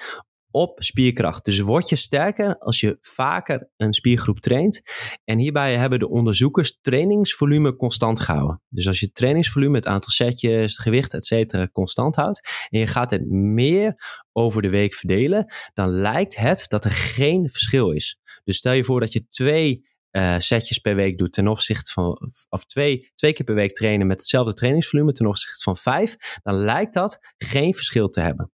op 0.51 0.83
spierkracht. 0.83 1.45
Dus 1.45 1.61
word 1.61 1.89
je 1.89 1.97
sterker 1.97 2.59
als 2.59 2.81
je 2.81 2.99
vaker 3.01 3.71
een 3.77 3.95
spiergroep 3.95 4.41
traint. 4.41 4.83
En 5.25 5.39
hierbij 5.39 5.77
hebben 5.77 5.99
de 5.99 6.09
onderzoekers 6.09 6.79
trainingsvolume 6.81 7.77
constant 7.77 8.21
gehouden. 8.21 8.63
Dus 8.69 8.87
als 8.87 9.01
je 9.01 9.13
trainingsvolume, 9.13 9.77
het 9.77 9.87
aantal 9.87 10.11
setjes, 10.11 10.73
het 10.73 10.81
gewicht, 10.81 11.15
et 11.15 11.27
cetera, 11.27 11.69
constant 11.69 12.17
houdt. 12.17 12.67
En 12.71 12.79
je 12.79 12.87
gaat 12.87 13.11
het 13.11 13.31
meer 13.31 13.95
over 14.33 14.63
de 14.63 14.69
week 14.69 14.95
verdelen. 14.95 15.53
Dan 15.73 15.89
lijkt 15.89 16.37
het 16.37 16.65
dat 16.69 16.85
er 16.85 16.91
geen 16.93 17.51
verschil 17.51 17.91
is. 17.91 18.19
Dus 18.45 18.57
stel 18.57 18.73
je 18.73 18.85
voor 18.85 19.01
dat 19.01 19.13
je 19.13 19.27
twee 19.29 19.81
uh, 20.17 20.39
setjes 20.39 20.79
per 20.79 20.95
week 20.95 21.19
doet 21.19 21.33
ten 21.33 21.49
opzichte 21.49 21.93
van, 21.93 22.33
of 22.49 22.65
twee, 22.65 23.11
twee 23.15 23.33
keer 23.33 23.45
per 23.45 23.55
week 23.55 23.73
trainen 23.73 24.07
met 24.07 24.17
hetzelfde 24.17 24.55
trainingsvolume 24.55 25.13
ten 25.13 25.27
opzichte 25.27 25.63
van 25.63 25.77
vijf, 25.77 26.17
dan 26.43 26.55
lijkt 26.55 26.95
dat 26.95 27.19
geen 27.39 27.75
verschil 27.75 28.09
te 28.09 28.21
hebben 28.21 28.53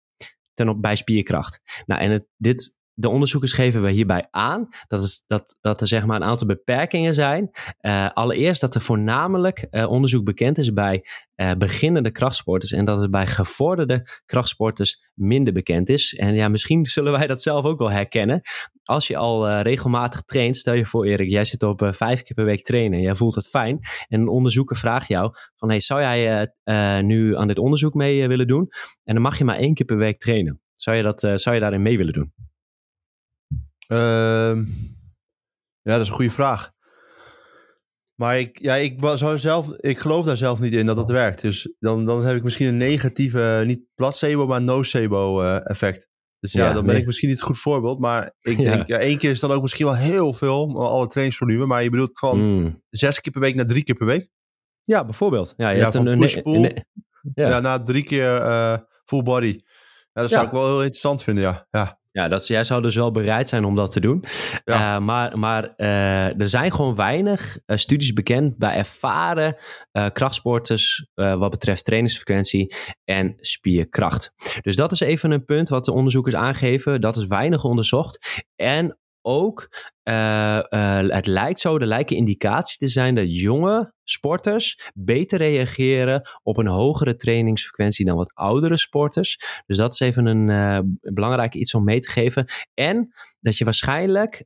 ten 0.53 0.69
op, 0.69 0.81
bij 0.81 0.95
spierkracht. 0.95 1.83
Nou, 1.85 2.01
en 2.01 2.27
dit 2.37 2.76
de 2.99 3.09
onderzoekers 3.09 3.53
geven 3.53 3.81
we 3.81 3.89
hierbij 3.89 4.27
aan 4.31 4.67
dat, 4.87 5.23
dat, 5.27 5.57
dat 5.61 5.81
er 5.81 5.87
zeg 5.87 6.05
maar 6.05 6.15
een 6.15 6.27
aantal 6.27 6.47
beperkingen 6.47 7.13
zijn. 7.13 7.49
Uh, 7.81 8.09
allereerst 8.13 8.61
dat 8.61 8.75
er 8.75 8.81
voornamelijk 8.81 9.67
uh, 9.71 9.89
onderzoek 9.89 10.25
bekend 10.25 10.57
is 10.57 10.73
bij 10.73 11.05
uh, 11.35 11.51
beginnende 11.57 12.11
krachtsporters 12.11 12.71
en 12.71 12.85
dat 12.85 12.99
het 13.01 13.11
bij 13.11 13.27
gevorderde 13.27 14.07
krachtsporters 14.25 15.03
minder 15.13 15.53
bekend 15.53 15.89
is. 15.89 16.15
En 16.15 16.33
ja, 16.33 16.47
misschien 16.47 16.85
zullen 16.95 17.11
wij 17.11 17.27
dat 17.27 17.41
zelf 17.41 17.65
ook 17.65 17.79
wel 17.79 17.91
herkennen. 17.91 18.41
Als 18.83 19.07
je 19.07 19.17
al 19.17 19.59
regelmatig 19.59 20.21
traint, 20.21 20.57
stel 20.57 20.73
je 20.73 20.85
voor 20.85 21.05
Erik, 21.05 21.29
jij 21.29 21.43
zit 21.43 21.63
op 21.63 21.89
vijf 21.91 22.21
keer 22.21 22.35
per 22.35 22.45
week 22.45 22.63
trainen 22.63 22.97
en 22.97 23.03
jij 23.03 23.15
voelt 23.15 23.35
het 23.35 23.47
fijn. 23.47 23.79
En 24.07 24.21
een 24.21 24.27
onderzoeker 24.27 24.75
vraagt 24.75 25.07
jou 25.07 25.33
van, 25.55 25.69
hey, 25.69 25.79
zou 25.79 26.01
jij 26.01 26.51
nu 27.01 27.37
aan 27.37 27.47
dit 27.47 27.59
onderzoek 27.59 27.93
mee 27.93 28.27
willen 28.27 28.47
doen? 28.47 28.67
En 29.03 29.13
dan 29.13 29.23
mag 29.23 29.37
je 29.37 29.43
maar 29.43 29.57
één 29.57 29.73
keer 29.73 29.85
per 29.85 29.97
week 29.97 30.17
trainen. 30.17 30.61
Zou 30.75 30.97
je, 30.97 31.03
dat, 31.03 31.19
zou 31.19 31.55
je 31.55 31.61
daarin 31.61 31.81
mee 31.81 31.97
willen 31.97 32.13
doen? 32.13 32.46
Uh, 33.87 34.65
ja, 35.81 35.93
dat 35.93 36.01
is 36.01 36.07
een 36.07 36.15
goede 36.15 36.31
vraag. 36.31 36.71
Maar 38.15 38.39
ik, 38.39 38.61
ja, 38.61 38.75
ik, 38.75 38.99
zou 39.13 39.37
zelf, 39.37 39.73
ik 39.77 39.99
geloof 39.99 40.25
daar 40.25 40.37
zelf 40.37 40.59
niet 40.59 40.73
in 40.73 40.85
dat 40.85 40.95
dat 40.95 41.09
werkt. 41.09 41.41
Dus 41.41 41.73
dan, 41.79 42.05
dan 42.05 42.25
heb 42.25 42.35
ik 42.35 42.43
misschien 42.43 42.67
een 42.67 42.77
negatieve, 42.77 43.63
niet 43.65 43.81
placebo, 43.95 44.47
maar 44.47 44.63
nocebo 44.63 45.41
uh, 45.41 45.69
effect. 45.69 46.09
Dus 46.39 46.51
ja, 46.51 46.73
dan 46.73 46.85
ben 46.85 46.95
ik 46.95 47.05
misschien 47.05 47.29
niet 47.29 47.37
het 47.37 47.47
goed 47.47 47.57
voorbeeld. 47.57 47.99
Maar 47.99 48.35
ik 48.41 48.57
denk, 48.67 48.87
ja, 48.87 48.97
één 48.97 49.17
keer 49.17 49.29
is 49.29 49.39
dan 49.39 49.51
ook 49.51 49.61
misschien 49.61 49.85
wel 49.85 49.95
heel 49.95 50.33
veel, 50.33 50.87
alle 50.87 51.07
trainingsvolume. 51.07 51.65
Maar 51.65 51.83
je 51.83 51.89
bedoelt 51.89 52.19
van 52.19 52.39
mm. 52.39 52.83
zes 52.89 53.21
keer 53.21 53.31
per 53.31 53.41
week 53.41 53.55
naar 53.55 53.65
drie 53.65 53.83
keer 53.83 53.95
per 53.95 54.05
week? 54.05 54.29
Ja, 54.83 55.05
bijvoorbeeld. 55.05 55.53
Ja, 55.57 55.69
je 55.69 55.77
ja, 55.77 55.83
hebt 55.83 55.95
een, 55.95 56.07
een, 56.07 56.85
ja. 57.33 57.49
ja, 57.49 57.59
na 57.59 57.81
drie 57.81 58.03
keer 58.03 58.41
uh, 58.41 58.77
full 59.05 59.23
body. 59.23 59.59
Ja, 60.13 60.21
dat 60.21 60.29
zou 60.29 60.45
ik 60.45 60.51
wel 60.51 60.65
heel 60.65 60.77
interessant 60.77 61.23
vinden, 61.23 61.43
ja. 61.43 61.67
ja. 61.71 61.96
Ja, 62.17 62.27
dat, 62.27 62.47
jij 62.47 62.63
zou 62.63 62.81
dus 62.81 62.95
wel 62.95 63.11
bereid 63.11 63.49
zijn 63.49 63.65
om 63.65 63.75
dat 63.75 63.91
te 63.91 63.99
doen. 63.99 64.23
Ja. 64.63 64.95
Uh, 64.95 65.01
maar 65.05 65.37
maar 65.37 65.73
uh, 65.77 66.39
er 66.39 66.47
zijn 66.47 66.71
gewoon 66.71 66.95
weinig 66.95 67.57
uh, 67.65 67.77
studies 67.77 68.13
bekend 68.13 68.57
bij 68.57 68.75
ervaren 68.75 69.55
krachtsporters 70.13 71.09
wat 71.13 71.49
betreft 71.49 71.85
trainingsfrequentie 71.85 72.75
en 73.03 73.33
spierkracht. 73.37 74.33
Dus 74.61 74.75
dat 74.75 74.91
is 74.91 74.99
even 74.99 75.31
een 75.31 75.45
punt 75.45 75.69
wat 75.69 75.85
de 75.85 75.93
onderzoekers 75.93 76.35
aangeven. 76.35 77.01
Dat 77.01 77.17
is 77.17 77.27
weinig 77.27 77.63
onderzocht. 77.63 78.43
En 78.55 78.97
ook, 79.27 79.69
uh, 80.03 80.59
uh, 80.69 80.99
het 81.07 81.25
lijkt 81.25 81.59
zo, 81.59 81.77
er 81.77 81.85
lijken 81.85 82.15
indicaties 82.15 82.77
te 82.77 82.87
zijn 82.87 83.15
dat 83.15 83.39
jonge 83.39 83.93
sporters 84.03 84.91
beter 84.93 85.37
reageren 85.37 86.29
op 86.43 86.57
een 86.57 86.67
hogere 86.67 87.15
trainingsfrequentie 87.15 88.05
dan 88.05 88.15
wat 88.15 88.31
oudere 88.33 88.77
sporters. 88.77 89.61
Dus 89.65 89.77
dat 89.77 89.93
is 89.93 89.99
even 89.99 90.25
een 90.25 90.49
uh, 90.49 90.79
belangrijk 91.13 91.53
iets 91.53 91.73
om 91.73 91.83
mee 91.83 91.99
te 91.99 92.09
geven. 92.09 92.45
En 92.73 93.13
dat 93.39 93.57
je 93.57 93.63
waarschijnlijk 93.63 94.45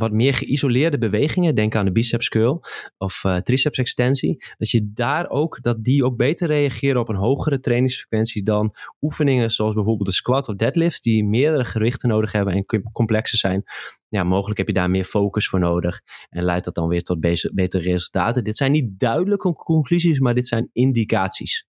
wat 0.00 0.12
meer 0.12 0.34
geïsoleerde 0.34 0.98
bewegingen, 0.98 1.54
denk 1.54 1.74
aan 1.74 1.84
de 1.84 1.92
biceps 1.92 2.28
curl 2.28 2.62
of 2.98 3.24
uh, 3.24 3.36
triceps 3.36 3.78
extensie, 3.78 4.44
dat 4.58 4.70
je 4.70 4.90
daar 4.94 5.28
ook, 5.28 5.62
dat 5.62 5.84
die 5.84 6.04
ook 6.04 6.16
beter 6.16 6.46
reageren 6.48 7.00
op 7.00 7.08
een 7.08 7.16
hogere 7.16 7.60
trainingsfrequentie 7.60 8.42
dan 8.42 8.74
oefeningen 9.00 9.50
zoals 9.50 9.74
bijvoorbeeld 9.74 10.08
de 10.08 10.14
squat 10.14 10.48
of 10.48 10.54
deadlift, 10.54 11.02
die 11.02 11.24
meerdere 11.24 11.64
gewichten 11.64 12.08
nodig 12.08 12.32
hebben 12.32 12.54
en 12.54 12.90
complexer 12.92 13.38
zijn. 13.38 13.62
Ja, 14.08 14.24
mogelijk 14.24 14.58
heb 14.58 14.66
je 14.66 14.72
daar 14.72 14.90
meer 14.90 15.04
focus 15.04 15.48
voor 15.48 15.60
nodig 15.60 16.00
en 16.28 16.44
leidt 16.44 16.64
dat 16.64 16.74
dan 16.74 16.88
weer 16.88 17.02
tot 17.02 17.20
betere 17.52 17.82
resultaten. 17.82 18.44
Dit 18.44 18.56
zijn 18.56 18.72
niet 18.72 18.98
duidelijke 18.98 19.52
conclusies, 19.52 20.18
maar 20.18 20.34
dit 20.34 20.46
zijn 20.46 20.70
indicaties. 20.72 21.68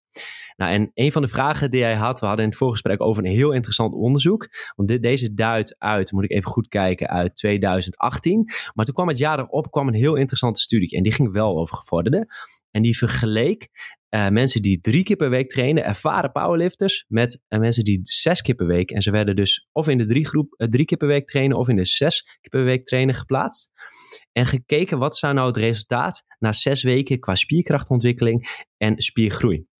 Nou, 0.56 0.72
en 0.72 0.90
een 0.94 1.12
van 1.12 1.22
de 1.22 1.28
vragen 1.28 1.70
die 1.70 1.82
hij 1.82 1.94
had, 1.94 2.20
we 2.20 2.26
hadden 2.26 2.44
in 2.44 2.50
het 2.50 2.60
voorgesprek 2.60 3.00
over 3.00 3.24
een 3.24 3.30
heel 3.30 3.52
interessant 3.52 3.94
onderzoek. 3.94 4.48
Want 4.76 4.88
dit, 4.88 5.02
deze 5.02 5.34
duidt 5.34 5.74
uit, 5.78 6.12
moet 6.12 6.24
ik 6.24 6.30
even 6.30 6.50
goed 6.50 6.68
kijken, 6.68 7.08
uit 7.08 7.36
2018. 7.36 8.44
Maar 8.74 8.84
toen 8.84 8.94
kwam 8.94 9.08
het 9.08 9.18
jaar 9.18 9.38
erop 9.38 9.70
kwam 9.70 9.88
een 9.88 9.94
heel 9.94 10.14
interessante 10.14 10.60
studie. 10.60 10.96
En 10.96 11.02
die 11.02 11.12
ging 11.12 11.32
wel 11.32 11.58
over 11.58 11.76
gevorderden. 11.76 12.26
En 12.70 12.82
die 12.82 12.96
vergeleek 12.96 13.68
uh, 14.14 14.28
mensen 14.28 14.62
die 14.62 14.80
drie 14.80 15.02
keer 15.02 15.16
per 15.16 15.30
week 15.30 15.48
trainen, 15.48 15.84
ervaren 15.84 16.32
powerlifters, 16.32 17.04
met 17.08 17.40
uh, 17.48 17.58
mensen 17.58 17.84
die 17.84 18.00
zes 18.02 18.42
keer 18.42 18.54
per 18.54 18.66
week. 18.66 18.90
En 18.90 19.02
ze 19.02 19.10
werden 19.10 19.36
dus 19.36 19.68
of 19.72 19.88
in 19.88 19.98
de 19.98 20.06
drie, 20.06 20.26
groep, 20.26 20.54
uh, 20.56 20.68
drie 20.68 20.84
keer 20.84 20.98
per 20.98 21.08
week 21.08 21.26
trainen 21.26 21.56
of 21.56 21.68
in 21.68 21.76
de 21.76 21.84
zes 21.84 22.22
keer 22.22 22.50
per 22.50 22.64
week 22.64 22.86
trainen 22.86 23.14
geplaatst. 23.14 23.70
En 24.32 24.46
gekeken 24.46 24.98
wat 24.98 25.16
zou 25.16 25.34
nou 25.34 25.46
het 25.46 25.56
resultaat 25.56 26.24
na 26.38 26.52
zes 26.52 26.82
weken 26.82 27.20
qua 27.20 27.34
spierkrachtontwikkeling 27.34 28.66
en 28.76 29.02
spiergroei. 29.02 29.70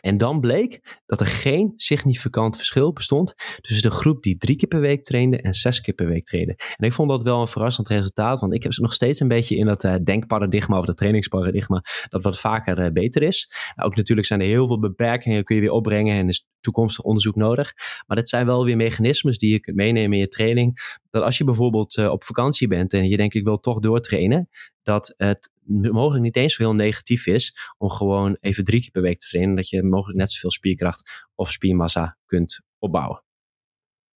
En 0.00 0.18
dan 0.18 0.40
bleek 0.40 1.00
dat 1.06 1.20
er 1.20 1.26
geen 1.26 1.72
significant 1.76 2.56
verschil 2.56 2.92
bestond 2.92 3.34
tussen 3.60 3.90
de 3.90 3.96
groep 3.96 4.22
die 4.22 4.36
drie 4.36 4.56
keer 4.56 4.68
per 4.68 4.80
week 4.80 5.04
trainde 5.04 5.40
en 5.40 5.54
zes 5.54 5.80
keer 5.80 5.94
per 5.94 6.06
week 6.06 6.24
trainde. 6.24 6.54
En 6.76 6.86
ik 6.86 6.92
vond 6.92 7.08
dat 7.08 7.22
wel 7.22 7.40
een 7.40 7.48
verrassend 7.48 7.88
resultaat, 7.88 8.40
want 8.40 8.54
ik 8.54 8.62
heb 8.62 8.72
nog 8.72 8.92
steeds 8.92 9.20
een 9.20 9.28
beetje 9.28 9.56
in 9.56 9.66
dat 9.66 9.84
uh, 9.84 9.94
denkparadigma 10.04 10.78
of 10.78 10.86
dat 10.86 10.96
trainingsparadigma 10.96 11.82
dat 12.08 12.22
wat 12.22 12.40
vaker 12.40 12.84
uh, 12.84 12.92
beter 12.92 13.22
is. 13.22 13.52
Nou, 13.74 13.88
ook 13.88 13.96
natuurlijk 13.96 14.26
zijn 14.26 14.40
er 14.40 14.46
heel 14.46 14.66
veel 14.66 14.78
beperkingen, 14.78 15.44
kun 15.44 15.54
je 15.54 15.62
weer 15.62 15.70
opbrengen 15.70 16.16
en 16.16 16.28
is 16.28 16.50
toekomstig 16.62 17.04
onderzoek 17.04 17.36
nodig. 17.36 17.72
Maar 18.06 18.16
dit 18.16 18.28
zijn 18.28 18.46
wel 18.46 18.64
weer 18.64 18.76
mechanismes 18.76 19.38
die 19.38 19.52
je 19.52 19.60
kunt 19.60 19.76
meenemen 19.76 20.12
in 20.12 20.18
je 20.18 20.28
training. 20.28 20.98
Dat 21.10 21.22
als 21.22 21.38
je 21.38 21.44
bijvoorbeeld 21.44 21.96
uh, 21.96 22.10
op 22.10 22.24
vakantie 22.24 22.68
bent 22.68 22.92
en 22.92 23.08
je 23.08 23.16
denkt 23.16 23.34
ik 23.34 23.44
wil 23.44 23.60
toch 23.60 23.78
doortrainen, 23.78 24.48
dat 24.82 25.14
het 25.16 25.50
mogelijk 25.92 26.24
niet 26.24 26.36
eens 26.36 26.54
zo 26.54 26.62
heel 26.62 26.74
negatief 26.74 27.26
is 27.26 27.72
om 27.78 27.90
gewoon 27.90 28.36
even 28.40 28.64
drie 28.64 28.80
keer 28.80 28.90
per 28.90 29.02
week 29.02 29.18
te 29.18 29.28
trainen. 29.28 29.56
Dat 29.56 29.68
je 29.68 29.82
mogelijk 29.82 30.18
net 30.18 30.30
zoveel 30.30 30.50
spierkracht 30.50 31.28
of 31.34 31.50
spiermassa 31.50 32.16
kunt 32.26 32.60
opbouwen. 32.78 33.24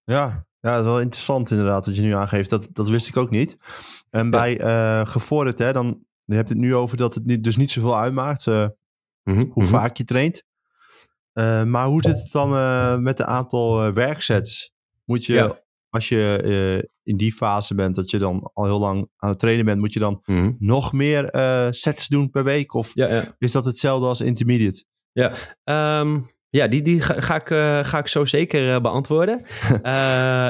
Ja, 0.04 0.46
ja, 0.60 0.70
dat 0.70 0.80
is 0.80 0.90
wel 0.90 1.00
interessant 1.00 1.50
inderdaad 1.50 1.86
wat 1.86 1.96
je 1.96 2.02
nu 2.02 2.14
aangeeft. 2.14 2.50
Dat, 2.50 2.68
dat 2.72 2.88
wist 2.88 3.08
ik 3.08 3.16
ook 3.16 3.30
niet. 3.30 3.56
En 4.10 4.30
bij 4.30 4.60
uh, 4.60 5.06
gevorderd, 5.06 5.58
hè, 5.58 5.72
dan 5.72 6.04
je 6.24 6.34
hebt 6.34 6.48
het 6.48 6.58
nu 6.58 6.74
over 6.74 6.96
dat 6.96 7.14
het 7.14 7.26
niet, 7.26 7.44
dus 7.44 7.56
niet 7.56 7.70
zoveel 7.70 7.98
uitmaakt 7.98 8.46
uh, 8.46 8.54
mm 8.54 8.70
-hmm. 9.22 9.34
hoe 9.34 9.46
mm 9.46 9.52
-hmm. 9.54 9.66
vaak 9.66 9.96
je 9.96 10.04
traint. 10.04 10.44
Uh, 11.38 11.64
maar 11.64 11.86
hoe 11.86 12.02
zit 12.02 12.18
het 12.18 12.32
dan 12.32 13.02
met 13.02 13.18
het 13.18 13.26
aantal 13.26 13.92
werksets? 13.92 14.72
Moet 15.04 15.24
je 15.24 15.32
ja 15.32 15.64
als 15.96 16.08
je 16.08 16.40
uh, 16.44 16.88
in 17.02 17.16
die 17.16 17.32
fase 17.32 17.74
bent, 17.74 17.94
dat 17.94 18.10
je 18.10 18.18
dan 18.18 18.50
al 18.54 18.64
heel 18.64 18.78
lang 18.78 19.08
aan 19.16 19.28
het 19.28 19.38
trainen 19.38 19.64
bent, 19.64 19.80
moet 19.80 19.92
je 19.92 19.98
dan 19.98 20.22
mm 20.24 20.36
-hmm. 20.36 20.56
nog 20.58 20.92
meer 20.92 21.28
sets 21.70 22.08
doen 22.08 22.30
per 22.30 22.44
week? 22.44 22.74
Of 22.74 22.90
ja, 22.94 23.08
ja. 23.08 23.34
is 23.38 23.52
dat 23.52 23.64
hetzelfde 23.64 24.06
als 24.06 24.20
intermediate? 24.20 24.84
Ja, 25.12 25.32
um, 26.00 26.26
ja 26.56 26.68
die, 26.68 26.82
die 26.82 27.00
ga, 27.00 27.20
ga 27.20 27.34
ik, 27.34 27.50
uh, 27.50 27.84
ga 27.84 27.98
ik 27.98 28.08
zo 28.08 28.24
zeker 28.24 28.80
beantwoorden. 28.80 29.42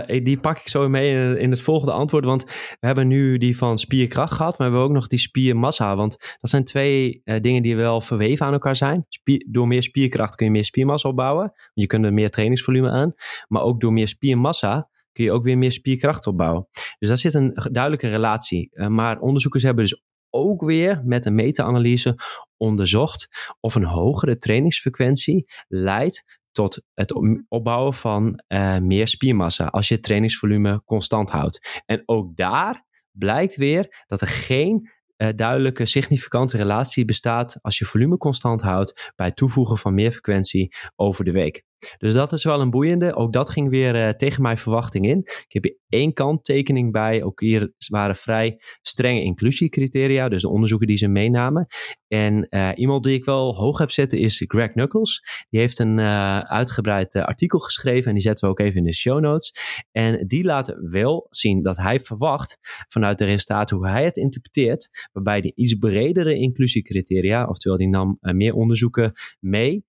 die 0.26 0.38
pak 0.38 0.58
ik 0.58 0.68
zo 0.68 0.88
mee 0.88 1.10
in, 1.10 1.38
in, 1.38 1.50
het 1.50 1.60
volgende 1.60 1.92
antwoord. 1.92 2.24
Want 2.24 2.44
we 2.80 2.86
hebben 2.86 3.08
nu 3.08 3.38
die 3.38 3.56
van 3.56 3.78
spierkracht 3.78 4.32
gehad, 4.32 4.58
maar 4.58 4.68
we 4.68 4.74
hebben 4.74 4.90
ook 4.90 5.00
nog 5.00 5.06
die 5.06 5.18
spiermassa. 5.18 5.96
Want 5.96 6.16
dat 6.40 6.50
zijn 6.50 6.64
twee 6.64 7.22
dingen 7.40 7.62
die 7.62 7.76
wel 7.76 8.00
verweven 8.00 8.46
aan 8.46 8.52
elkaar 8.52 8.76
zijn. 8.76 9.06
Spier, 9.08 9.46
door 9.50 9.66
meer 9.66 9.82
spierkracht 9.82 10.34
kun 10.34 10.46
je 10.46 10.52
meer 10.52 10.64
spiermassa 10.64 11.08
opbouwen. 11.08 11.52
Je 11.74 11.86
kunt 11.86 12.04
er 12.04 12.12
meer 12.12 12.30
trainingsvolume 12.30 12.90
aan. 12.90 13.14
Maar 13.48 13.62
ook 13.62 13.80
door 13.80 13.92
meer 13.92 14.08
spiermassa 14.08 14.88
kun 15.12 15.24
je 15.24 15.32
ook 15.32 15.44
weer 15.44 15.58
meer 15.58 15.72
spierkracht 15.72 16.26
opbouwen. 16.26 16.68
Dus 16.98 17.08
daar 17.08 17.18
zit 17.18 17.34
een 17.34 17.58
duidelijke 17.72 18.08
relatie. 18.08 18.88
Maar 18.88 19.18
onderzoekers 19.18 19.62
hebben 19.62 19.84
dus 19.84 20.02
ook 20.30 20.62
weer 20.64 21.02
met 21.04 21.26
een 21.26 21.34
meta-analyse 21.34 22.18
onderzocht 22.56 23.28
of 23.60 23.74
een 23.74 23.84
hogere 23.84 24.36
trainingsfrequentie 24.36 25.44
leidt 25.68 26.40
tot 26.52 26.82
het 26.94 27.14
opbouwen 27.48 27.94
van 27.94 28.42
uh, 28.48 28.78
meer 28.78 29.08
spiermassa 29.08 29.66
als 29.66 29.88
je 29.88 30.00
trainingsvolume 30.00 30.82
constant 30.84 31.30
houdt. 31.30 31.82
En 31.86 32.02
ook 32.06 32.36
daar 32.36 32.84
blijkt 33.10 33.56
weer 33.56 34.04
dat 34.06 34.20
er 34.20 34.28
geen 34.28 34.90
uh, 35.16 35.28
duidelijke 35.36 35.86
significante 35.86 36.56
relatie 36.56 37.04
bestaat 37.04 37.58
als 37.62 37.78
je 37.78 37.84
volume 37.84 38.16
constant 38.16 38.62
houdt 38.62 39.12
bij 39.16 39.26
het 39.26 39.36
toevoegen 39.36 39.78
van 39.78 39.94
meer 39.94 40.10
frequentie 40.10 40.74
over 40.94 41.24
de 41.24 41.32
week. 41.32 41.64
Dus 41.98 42.12
dat 42.12 42.32
is 42.32 42.44
wel 42.44 42.60
een 42.60 42.70
boeiende. 42.70 43.14
Ook 43.14 43.32
dat 43.32 43.50
ging 43.50 43.68
weer 43.70 43.94
uh, 43.94 44.08
tegen 44.08 44.42
mijn 44.42 44.58
verwachting 44.58 45.06
in. 45.06 45.18
Ik 45.18 45.46
heb 45.48 45.64
hier 45.64 45.78
één 45.88 46.12
kanttekening 46.12 46.92
bij. 46.92 47.22
Ook 47.22 47.40
hier 47.40 47.72
waren 47.88 48.16
vrij 48.16 48.60
strenge 48.82 49.22
inclusiecriteria. 49.22 50.28
Dus 50.28 50.42
de 50.42 50.48
onderzoeken 50.48 50.86
die 50.86 50.96
ze 50.96 51.08
meenamen. 51.08 51.66
En 52.08 52.46
uh, 52.50 52.70
iemand 52.74 53.04
die 53.04 53.14
ik 53.14 53.24
wel 53.24 53.54
hoog 53.54 53.78
heb 53.78 53.90
zitten 53.90 54.18
is 54.18 54.44
Greg 54.46 54.70
Knuckles. 54.70 55.44
Die 55.50 55.60
heeft 55.60 55.78
een 55.78 55.98
uh, 55.98 56.38
uitgebreid 56.38 57.14
artikel 57.14 57.58
geschreven. 57.58 58.06
En 58.06 58.14
die 58.14 58.22
zetten 58.22 58.44
we 58.44 58.50
ook 58.50 58.60
even 58.60 58.76
in 58.76 58.84
de 58.84 58.94
show 58.94 59.20
notes. 59.20 59.52
En 59.92 60.26
die 60.26 60.44
laat 60.44 60.76
wel 60.80 61.26
zien 61.30 61.62
dat 61.62 61.76
hij 61.76 62.00
verwacht 62.00 62.58
vanuit 62.88 63.18
de 63.18 63.24
resultaten 63.24 63.76
hoe 63.76 63.88
hij 63.88 64.04
het 64.04 64.16
interpreteert. 64.16 65.08
Waarbij 65.12 65.40
die 65.40 65.52
iets 65.54 65.74
bredere 65.74 66.34
inclusiecriteria, 66.34 67.46
oftewel 67.46 67.78
die 67.78 67.88
nam 67.88 68.18
meer 68.20 68.54
onderzoeken 68.54 69.12
mee. 69.40 69.84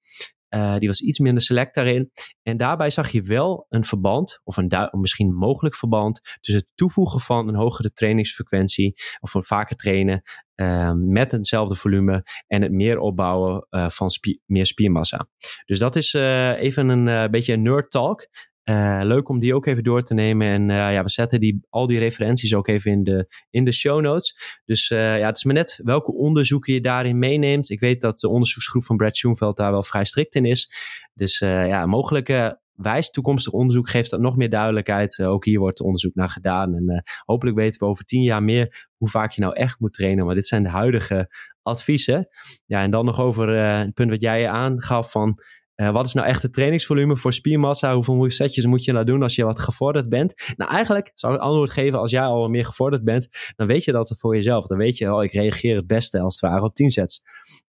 Uh, 0.49 0.77
die 0.77 0.87
was 0.87 1.01
iets 1.01 1.19
minder 1.19 1.43
select 1.43 1.75
daarin. 1.75 2.11
En 2.43 2.57
daarbij 2.57 2.89
zag 2.89 3.11
je 3.11 3.21
wel 3.21 3.65
een 3.69 3.83
verband, 3.83 4.41
of 4.43 4.57
een 4.57 4.89
misschien 4.91 5.33
mogelijk 5.33 5.75
verband, 5.75 6.21
tussen 6.39 6.63
het 6.63 6.71
toevoegen 6.75 7.19
van 7.19 7.47
een 7.47 7.55
hogere 7.55 7.91
trainingsfrequentie, 7.91 8.93
of 9.19 9.33
een 9.33 9.43
vaker 9.43 9.75
trainen 9.75 10.21
uh, 10.55 10.91
met 10.93 11.31
hetzelfde 11.31 11.75
volume 11.75 12.23
en 12.47 12.61
het 12.61 12.71
meer 12.71 12.99
opbouwen 12.99 13.67
uh, 13.69 13.89
van 13.89 14.09
meer 14.45 14.65
spiermassa. 14.65 15.29
Dus 15.65 15.79
dat 15.79 15.95
is 15.95 16.13
even 16.13 16.89
een 16.89 17.31
beetje 17.31 17.53
een 17.53 17.61
nerd 17.61 17.91
talk. 17.91 18.27
Uh, 18.69 18.99
leuk 19.03 19.29
om 19.29 19.39
die 19.39 19.55
ook 19.55 19.65
even 19.65 19.83
door 19.83 20.01
te 20.01 20.13
nemen. 20.13 20.47
En 20.47 20.61
uh, 20.61 20.93
ja, 20.93 21.03
we 21.03 21.09
zetten 21.09 21.39
die, 21.39 21.59
al 21.69 21.87
die 21.87 21.99
referenties 21.99 22.53
ook 22.53 22.67
even 22.67 22.91
in 22.91 23.03
de, 23.03 23.27
in 23.49 23.65
de 23.65 23.71
show 23.71 24.01
notes. 24.01 24.59
Dus 24.65 24.89
uh, 24.89 25.19
ja, 25.19 25.25
het 25.25 25.37
is 25.37 25.43
maar 25.43 25.53
net 25.53 25.79
welke 25.83 26.13
onderzoeken 26.13 26.73
je 26.73 26.81
daarin 26.81 27.19
meeneemt. 27.19 27.69
Ik 27.69 27.79
weet 27.79 28.01
dat 28.01 28.19
de 28.19 28.29
onderzoeksgroep 28.29 28.85
van 28.85 28.97
Brad 28.97 29.15
Schoenveld 29.15 29.57
daar 29.57 29.71
wel 29.71 29.83
vrij 29.83 30.05
strikt 30.05 30.35
in 30.35 30.45
is. 30.45 30.71
Dus 31.13 31.39
ja, 31.39 31.85
mogelijke 31.85 32.59
wijs 32.73 33.11
toekomstig 33.11 33.53
onderzoek 33.53 33.89
geeft 33.89 34.09
dat 34.09 34.19
nog 34.19 34.35
meer 34.35 34.49
duidelijkheid. 34.49 35.23
ook 35.23 35.45
hier 35.45 35.59
wordt 35.59 35.81
onderzoek 35.81 36.15
naar 36.15 36.29
gedaan. 36.29 36.75
En 36.75 37.03
hopelijk 37.25 37.57
weten 37.57 37.79
we 37.79 37.85
over 37.85 38.03
tien 38.03 38.21
jaar 38.21 38.43
meer 38.43 38.87
hoe 38.97 39.09
vaak 39.09 39.31
je 39.31 39.41
nou 39.41 39.53
echt 39.53 39.79
moet 39.79 39.93
trainen. 39.93 40.25
Maar 40.25 40.35
dit 40.35 40.47
zijn 40.47 40.63
de 40.63 40.69
huidige 40.69 41.29
adviezen. 41.61 42.27
Ja, 42.65 42.81
en 42.81 42.91
dan 42.91 43.05
nog 43.05 43.19
over 43.19 43.49
het 43.57 43.93
punt 43.93 44.09
wat 44.09 44.21
jij 44.21 44.49
aangaf 44.49 45.11
van 45.11 45.41
uh, 45.77 45.89
wat 45.89 46.05
is 46.05 46.13
nou 46.13 46.27
echt 46.27 46.41
het 46.41 46.53
trainingsvolume 46.53 47.17
voor 47.17 47.33
spiermassa? 47.33 47.93
Hoeveel 47.93 48.29
setjes 48.29 48.65
moet 48.65 48.83
je 48.83 48.91
nou 48.91 49.05
doen 49.05 49.21
als 49.21 49.35
je 49.35 49.43
wat 49.43 49.59
gevorderd 49.59 50.09
bent? 50.09 50.53
Nou, 50.55 50.71
eigenlijk 50.71 51.11
zou 51.15 51.33
ik 51.33 51.39
antwoord 51.39 51.71
geven 51.71 51.99
als 51.99 52.11
jij 52.11 52.21
al 52.21 52.47
meer 52.47 52.65
gevorderd 52.65 53.03
bent. 53.03 53.29
Dan 53.55 53.67
weet 53.67 53.83
je 53.83 53.91
dat 53.91 54.15
voor 54.17 54.35
jezelf. 54.35 54.67
Dan 54.67 54.77
weet 54.77 54.97
je, 54.97 55.13
oh, 55.13 55.23
ik 55.23 55.31
reageer 55.31 55.75
het 55.75 55.87
beste 55.87 56.19
als 56.19 56.41
het 56.41 56.51
ware 56.51 56.63
op 56.63 56.75
10 56.75 56.89
sets. 56.89 57.21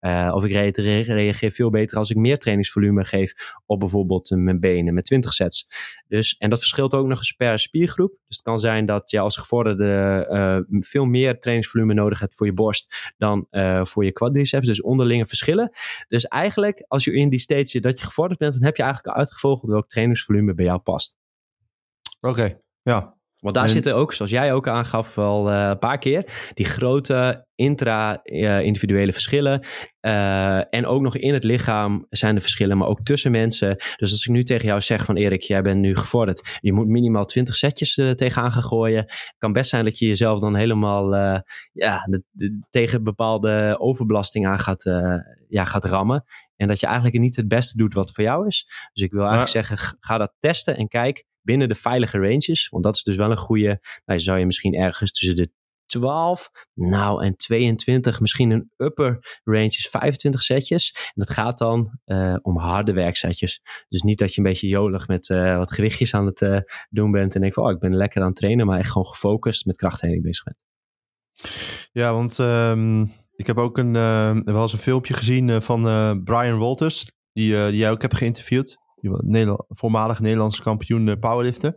Uh, 0.00 0.30
of 0.34 0.44
ik 0.44 0.52
reageer 1.06 1.50
veel 1.50 1.70
beter 1.70 1.98
als 1.98 2.10
ik 2.10 2.16
meer 2.16 2.38
trainingsvolume 2.38 3.04
geef 3.04 3.34
op 3.66 3.78
bijvoorbeeld 3.78 4.30
mijn 4.30 4.60
benen 4.60 4.94
met 4.94 5.04
20 5.04 5.32
sets. 5.32 5.68
Dus, 6.08 6.36
en 6.38 6.50
dat 6.50 6.58
verschilt 6.58 6.94
ook 6.94 7.06
nog 7.06 7.18
eens 7.18 7.32
per 7.32 7.58
spiergroep. 7.58 8.10
Dus 8.10 8.36
het 8.36 8.44
kan 8.44 8.58
zijn 8.58 8.86
dat 8.86 9.10
je 9.10 9.18
als 9.18 9.36
gevorderde 9.36 10.66
veel 10.80 11.04
meer 11.04 11.38
trainingsvolume 11.38 11.94
nodig 11.94 12.20
hebt 12.20 12.36
voor 12.36 12.46
je 12.46 12.52
borst 12.52 13.12
dan 13.16 13.46
voor 13.82 14.04
je 14.04 14.12
quadriceps. 14.12 14.66
Dus 14.66 14.82
onderlinge 14.82 15.26
verschillen. 15.26 15.72
Dus 16.08 16.24
eigenlijk, 16.24 16.84
als 16.88 17.04
je 17.04 17.12
in 17.12 17.28
die 17.28 17.38
stage 17.38 17.66
zit 17.66 17.82
dat 17.82 17.93
je 17.98 18.04
gevorderd 18.04 18.38
bent, 18.38 18.52
dan 18.54 18.62
heb 18.62 18.76
je 18.76 18.82
eigenlijk 18.82 19.16
uitgevogeld 19.16 19.70
welk 19.70 19.88
trainingsvolume 19.88 20.54
bij 20.54 20.64
jou 20.64 20.78
past. 20.78 21.16
Oké, 22.20 22.58
ja. 22.82 23.13
Want 23.44 23.56
daar 23.56 23.68
zitten 23.68 23.94
ook, 23.94 24.12
zoals 24.12 24.30
jij 24.30 24.52
ook 24.52 24.68
aangaf, 24.68 25.14
wel 25.14 25.50
uh, 25.50 25.68
een 25.68 25.78
paar 25.78 25.98
keer 25.98 26.50
die 26.54 26.64
grote 26.64 27.46
intra-individuele 27.54 29.12
verschillen. 29.12 29.66
Uh, 30.00 30.74
en 30.74 30.86
ook 30.86 31.00
nog 31.00 31.16
in 31.16 31.34
het 31.34 31.44
lichaam 31.44 32.06
zijn 32.10 32.34
er 32.34 32.40
verschillen, 32.40 32.78
maar 32.78 32.88
ook 32.88 33.02
tussen 33.02 33.30
mensen. 33.30 33.76
Dus 33.76 34.10
als 34.10 34.26
ik 34.26 34.32
nu 34.32 34.42
tegen 34.42 34.66
jou 34.66 34.80
zeg 34.80 35.04
van 35.04 35.16
Erik, 35.16 35.42
jij 35.42 35.62
bent 35.62 35.80
nu 35.80 35.96
gevorderd. 35.96 36.58
Je 36.60 36.72
moet 36.72 36.86
minimaal 36.86 37.24
20 37.24 37.56
setjes 37.56 37.94
tegenaan 37.94 38.52
gaan 38.52 38.62
gooien. 38.62 39.04
kan 39.38 39.52
best 39.52 39.70
zijn 39.70 39.84
dat 39.84 39.98
je 39.98 40.06
jezelf 40.06 40.40
dan 40.40 40.54
helemaal 40.54 41.14
ja, 41.72 42.08
de, 42.30 42.60
tegen 42.70 43.02
bepaalde 43.02 43.76
overbelasting 43.78 44.46
aan 44.46 44.58
gaat, 44.58 44.82
ja, 45.48 45.64
gaat 45.64 45.84
rammen. 45.84 46.24
En 46.56 46.68
dat 46.68 46.80
je 46.80 46.86
eigenlijk 46.86 47.18
niet 47.18 47.36
het 47.36 47.48
beste 47.48 47.76
doet 47.76 47.94
wat 47.94 48.12
voor 48.12 48.24
jou 48.24 48.46
is. 48.46 48.66
Dus 48.92 49.02
ik 49.02 49.10
wil 49.10 49.20
eigenlijk 49.20 49.50
zeggen, 49.50 49.96
ga 50.00 50.18
dat 50.18 50.34
testen 50.38 50.76
en 50.76 50.88
kijk 50.88 51.24
binnen 51.44 51.68
de 51.68 51.74
veilige 51.74 52.18
ranges. 52.18 52.68
Want 52.68 52.84
dat 52.84 52.94
is 52.94 53.02
dus 53.02 53.16
wel 53.16 53.30
een 53.30 53.36
goede. 53.36 53.80
Nou, 54.04 54.20
zou 54.20 54.38
je 54.38 54.46
misschien 54.46 54.74
ergens 54.74 55.12
tussen 55.12 55.36
de 55.36 55.52
12, 55.86 56.50
nou 56.74 57.24
en 57.24 57.36
22, 57.36 58.20
misschien 58.20 58.50
een 58.50 58.70
upper 58.76 59.40
range 59.44 59.66
is 59.66 59.88
25 59.90 60.42
setjes. 60.42 60.92
En 60.94 61.12
dat 61.14 61.30
gaat 61.30 61.58
dan 61.58 61.98
uh, 62.06 62.36
om 62.42 62.58
harde 62.58 62.92
werksetjes. 62.92 63.60
Dus 63.88 64.02
niet 64.02 64.18
dat 64.18 64.34
je 64.34 64.38
een 64.38 64.46
beetje 64.46 64.68
jolig 64.68 65.08
met 65.08 65.28
uh, 65.28 65.56
wat 65.56 65.72
gewichtjes 65.72 66.14
aan 66.14 66.26
het 66.26 66.40
uh, 66.40 66.58
doen 66.88 67.10
bent 67.10 67.34
en 67.34 67.40
denk 67.40 67.54
van, 67.54 67.64
oh, 67.64 67.70
ik 67.70 67.78
ben 67.78 67.96
lekker 67.96 68.20
aan 68.20 68.26
het 68.26 68.36
trainen, 68.36 68.66
maar 68.66 68.78
echt 68.78 68.90
gewoon 68.90 69.06
gefocust 69.06 69.66
met 69.66 69.76
krachttraining 69.76 70.24
bezig 70.24 70.44
bent. 70.44 70.64
Ja, 71.92 72.14
want 72.14 72.38
um, 72.38 73.02
ik 73.36 73.46
heb 73.46 73.58
ook 73.58 73.78
een, 73.78 73.92
wel 74.44 74.62
eens 74.62 74.72
een 74.72 74.78
filmpje 74.78 75.14
gezien 75.14 75.62
van 75.62 75.82
Brian 76.24 76.58
Walters, 76.58 77.04
die, 77.32 77.66
die 77.66 77.76
jij 77.76 77.90
ook 77.90 78.02
hebt 78.02 78.16
geïnterviewd 78.16 78.82
Nederland, 79.10 79.64
voormalig 79.68 80.20
Nederlandse 80.20 80.62
kampioen 80.62 81.08
eh, 81.08 81.18
powerliften. 81.18 81.76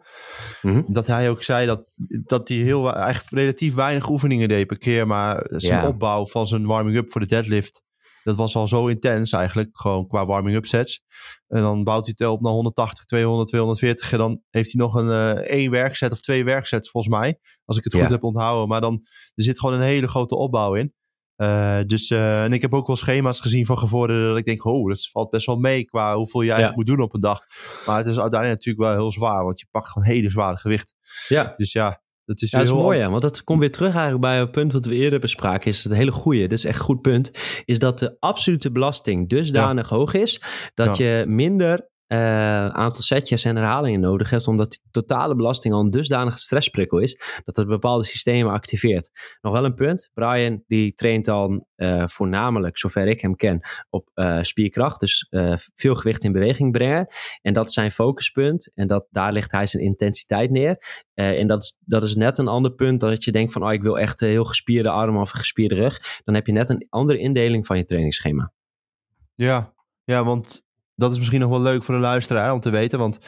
Mm 0.62 0.86
Dat 0.88 1.08
hij 1.08 1.30
ook 1.30 1.44
zei 1.44 1.66
dat, 1.66 1.84
dat 2.24 2.48
hij 2.48 2.58
heel, 2.58 2.94
eigenlijk 2.94 3.36
relatief 3.36 3.74
weinig 3.74 4.10
oefeningen 4.10 4.48
deed 4.48 4.68
per 4.68 4.78
keer. 4.78 5.08
Maar 5.08 5.46
zijn 5.50 5.88
opbouw 5.88 6.26
van 6.26 6.48
zijn 6.48 6.66
warming-up 6.66 7.12
voor 7.12 7.22
de 7.22 7.28
deadlift. 7.28 7.86
Dat 8.24 8.36
was 8.36 8.56
al 8.56 8.68
zo 8.68 8.88
intens 8.88 9.32
eigenlijk, 9.32 9.70
gewoon 9.80 10.08
qua 10.08 10.26
warming-up 10.26 10.66
sets. 10.66 11.04
En 11.48 11.62
dan 11.62 11.84
bouwt 11.84 12.06
hij 12.06 12.14
het 12.18 12.28
op 12.28 12.42
naar 12.42 12.52
180, 12.52 13.06
200, 13.06 13.48
240. 13.50 14.12
En 14.12 14.18
dan 14.18 14.42
heeft 14.50 14.72
hij 14.72 14.82
nog 14.82 14.96
een 14.96 15.08
uh, 15.08 15.32
één 15.32 15.72
werkset 15.72 16.12
of 16.12 16.22
twee 16.22 16.44
werksets 16.44 16.90
volgens 16.90 17.14
mij. 17.14 17.40
Als 17.66 17.78
ik 17.78 17.84
het 17.84 17.94
goed 17.94 18.10
heb 18.10 18.24
onthouden. 18.24 18.68
Maar 18.68 18.82
dan 18.82 18.94
er 19.36 19.44
zit 19.44 19.60
gewoon 19.60 19.76
een 19.76 19.82
hele 19.82 20.08
grote 20.08 20.36
opbouw 20.36 20.74
in. 20.76 20.94
Uh, 21.38 21.80
dus, 21.86 22.10
uh, 22.10 22.44
en 22.44 22.54
ik 22.54 22.62
heb 22.62 22.74
ook 22.74 22.88
wel 22.88 22.96
schema's 22.96 23.40
gezien 23.40 23.66
van 23.66 23.78
gevorderden 23.78 24.28
dat 24.30 24.38
ik 24.38 24.46
denk, 24.46 24.66
oh, 24.66 24.90
dat 24.90 25.10
valt 25.12 25.30
best 25.30 25.46
wel 25.46 25.58
mee 25.58 25.86
qua 25.86 26.16
hoeveel 26.16 26.42
je 26.42 26.48
eigenlijk 26.48 26.78
moet 26.78 26.88
doen 26.88 27.06
op 27.06 27.14
een 27.14 27.22
dag. 27.22 27.40
Maar 27.86 27.98
het 27.98 28.08
is 28.08 28.20
uiteindelijk 28.20 28.66
natuurlijk 28.66 28.90
wel 28.90 29.02
heel 29.02 29.12
zwaar, 29.12 29.44
want 29.44 29.60
je 29.60 29.66
pakt 29.72 29.90
gewoon 29.90 30.08
hele 30.08 30.30
zware 30.30 30.58
gewicht. 30.58 30.94
Ja. 31.28 31.54
Dus 31.56 31.72
ja, 31.72 32.02
dat 32.26 32.42
is, 32.42 32.50
ja, 32.50 32.58
dat 32.58 32.68
is 32.68 32.74
mooi, 32.74 33.00
ja, 33.00 33.10
want 33.10 33.22
dat 33.22 33.44
komt 33.44 33.60
weer 33.60 33.72
terug 33.72 33.92
eigenlijk 33.92 34.22
bij 34.22 34.40
het 34.40 34.52
punt 34.52 34.74
wat 34.74 34.86
we 34.86 34.96
eerder 34.96 35.20
bespraken. 35.20 35.68
Is 35.68 35.84
het 35.84 35.94
hele 35.94 36.12
goede, 36.12 36.40
dit 36.40 36.52
is 36.52 36.66
echt 36.66 36.80
een 36.80 36.86
goed 36.86 37.02
punt. 37.02 37.32
Is 37.66 37.80
dat 37.80 38.00
de 38.00 38.18
absolute 38.20 38.72
belasting 38.72 39.30
dusdanig 39.30 39.90
hoog 39.90 40.14
is 40.14 40.42
dat 40.74 40.98
je 40.98 41.24
minder 41.28 41.90
uh, 42.08 42.68
aantal 42.68 43.02
setjes 43.02 43.44
en 43.44 43.56
herhalingen 43.56 44.00
nodig 44.00 44.30
hebt, 44.30 44.48
omdat 44.48 44.72
die 44.72 44.82
totale 44.92 45.36
belasting 45.36 45.74
al 45.74 45.80
een 45.80 45.92
dusdanige 45.92 46.38
stressprikkel 46.38 47.00
is, 47.00 47.42
dat 47.44 47.56
het 47.56 47.68
bepaalde 47.68 48.04
systemen 48.04 48.52
activeert. 48.52 49.38
Nog 49.42 49.54
wel 49.54 49.66
een 49.66 49.74
punt, 49.74 50.10
Brian 50.14 50.64
die 50.68 50.94
traint 50.94 51.26
dan 51.26 51.66
uh, 51.76 52.08
voornamelijk, 52.08 52.78
zover 52.78 53.08
ik 53.08 53.22
hem 53.22 53.36
ken, 53.36 53.60
op 53.90 54.10
uh, 54.16 54.42
spierkracht, 54.42 55.00
dus 55.00 55.28
veel 55.74 55.96
gewicht 55.96 56.24
in 56.24 56.32
beweging 56.32 56.72
brengen. 56.72 57.08
En 57.42 57.54
dat 57.54 57.68
is 57.68 57.74
zijn 57.74 57.92
focuspunt 57.92 58.72
en 58.74 58.88
dat, 58.88 59.08
daar 59.10 59.32
ligt 59.32 59.52
hij 59.52 59.66
zijn 59.66 59.84
intensiteit 59.84 60.52
neer. 60.52 60.78
en 61.14 61.48
dat 61.48 61.64
is, 61.64 61.78
dat 61.80 62.04
is 62.04 62.16
net 62.16 62.38
een 62.38 62.48
ander 62.48 62.74
punt 62.74 63.00
dat 63.00 63.24
je 63.24 63.32
denkt 63.32 63.54
van, 63.54 63.64
oh 63.64 63.74
ik 63.74 63.82
wil 63.82 64.00
echt 64.00 64.20
heel 64.20 64.46
gespierde 64.46 64.90
armen 64.90 65.22
of 65.22 65.30
gespierde 65.30 65.76
rug. 65.76 66.22
Dan 66.24 66.36
heb 66.36 66.46
je 66.46 66.52
net 66.52 66.70
een 66.70 66.88
andere 66.90 67.20
indeling 67.20 67.66
van 67.66 67.78
je 67.78 67.86
trainingsschema. 67.86 68.54
Ja, 69.36 69.74
ja, 70.04 70.24
want 70.24 70.67
dat 70.98 71.12
is 71.12 71.18
misschien 71.18 71.40
nog 71.40 71.50
wel 71.50 71.62
leuk 71.62 71.84
voor 71.84 71.96
de 71.96 72.02
luisteraar 72.02 72.54
om 72.54 72.60
te 72.60 72.70
weten. 72.70 73.00
Want 73.00 73.20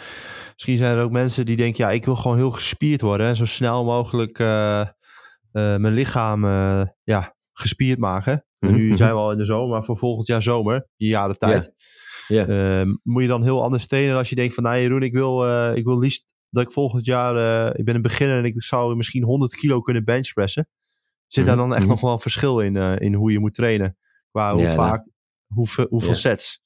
misschien 0.53 0.77
zijn 0.77 0.97
er 0.97 1.03
ook 1.03 1.11
mensen 1.11 1.45
die 1.45 1.55
denken: 1.55 1.85
ja, 1.85 1.91
ik 1.91 2.05
wil 2.05 2.15
gewoon 2.15 2.37
heel 2.37 2.51
gespierd 2.51 3.01
worden. 3.01 3.27
En 3.27 3.35
zo 3.35 3.45
snel 3.45 3.83
mogelijk 3.83 4.39
uh, 4.39 4.79
uh, 4.79 4.85
mijn 5.51 5.93
lichaam 5.93 6.45
uh, 6.45 6.85
ja, 7.03 7.35
gespierd 7.53 7.99
maken. 7.99 8.45
Mm 8.59 8.71
Nu 8.71 8.95
zijn 8.95 9.11
we 9.11 9.17
al 9.19 9.31
in 9.31 9.37
de 9.37 9.45
zomer, 9.45 9.69
maar 9.69 9.83
voor 9.83 9.97
volgend 9.97 10.27
jaar 10.27 10.41
zomer, 10.41 10.87
die 10.97 11.07
jaren 11.07 11.37
tijd. 11.37 11.73
Moet 13.03 13.21
je 13.21 13.27
dan 13.27 13.43
heel 13.43 13.63
anders 13.63 13.87
trainen 13.87 14.17
als 14.17 14.29
je 14.29 14.35
denkt: 14.35 14.53
van 14.53 14.63
nou, 14.63 14.77
Jeroen, 14.77 15.03
ik 15.03 15.13
wil, 15.13 15.67
ik 15.75 15.83
wil 15.83 15.99
liefst 15.99 16.33
dat 16.49 16.63
ik 16.63 16.71
volgend 16.71 17.05
jaar, 17.05 17.75
ik 17.75 17.85
ben 17.85 17.95
een 17.95 18.01
beginner 18.01 18.37
en 18.37 18.45
ik 18.45 18.63
zou 18.63 18.95
misschien 18.95 19.23
100 19.23 19.55
kilo 19.55 19.81
kunnen 19.81 20.03
benchpressen. 20.03 20.67
Zit 21.27 21.45
daar 21.45 21.55
dan 21.55 21.75
echt 21.75 21.87
nog 21.87 22.01
wel 22.01 22.11
een 22.11 22.19
verschil 22.19 22.59
in, 22.59 22.75
in 22.75 23.13
hoe 23.13 23.31
je 23.31 23.39
moet 23.39 23.53
trainen? 23.53 23.97
Qua 24.31 24.53
hoe 24.53 24.69
vaak, 24.69 25.09
hoeveel, 25.47 25.85
hoeveel 25.89 26.13
sets? 26.13 26.61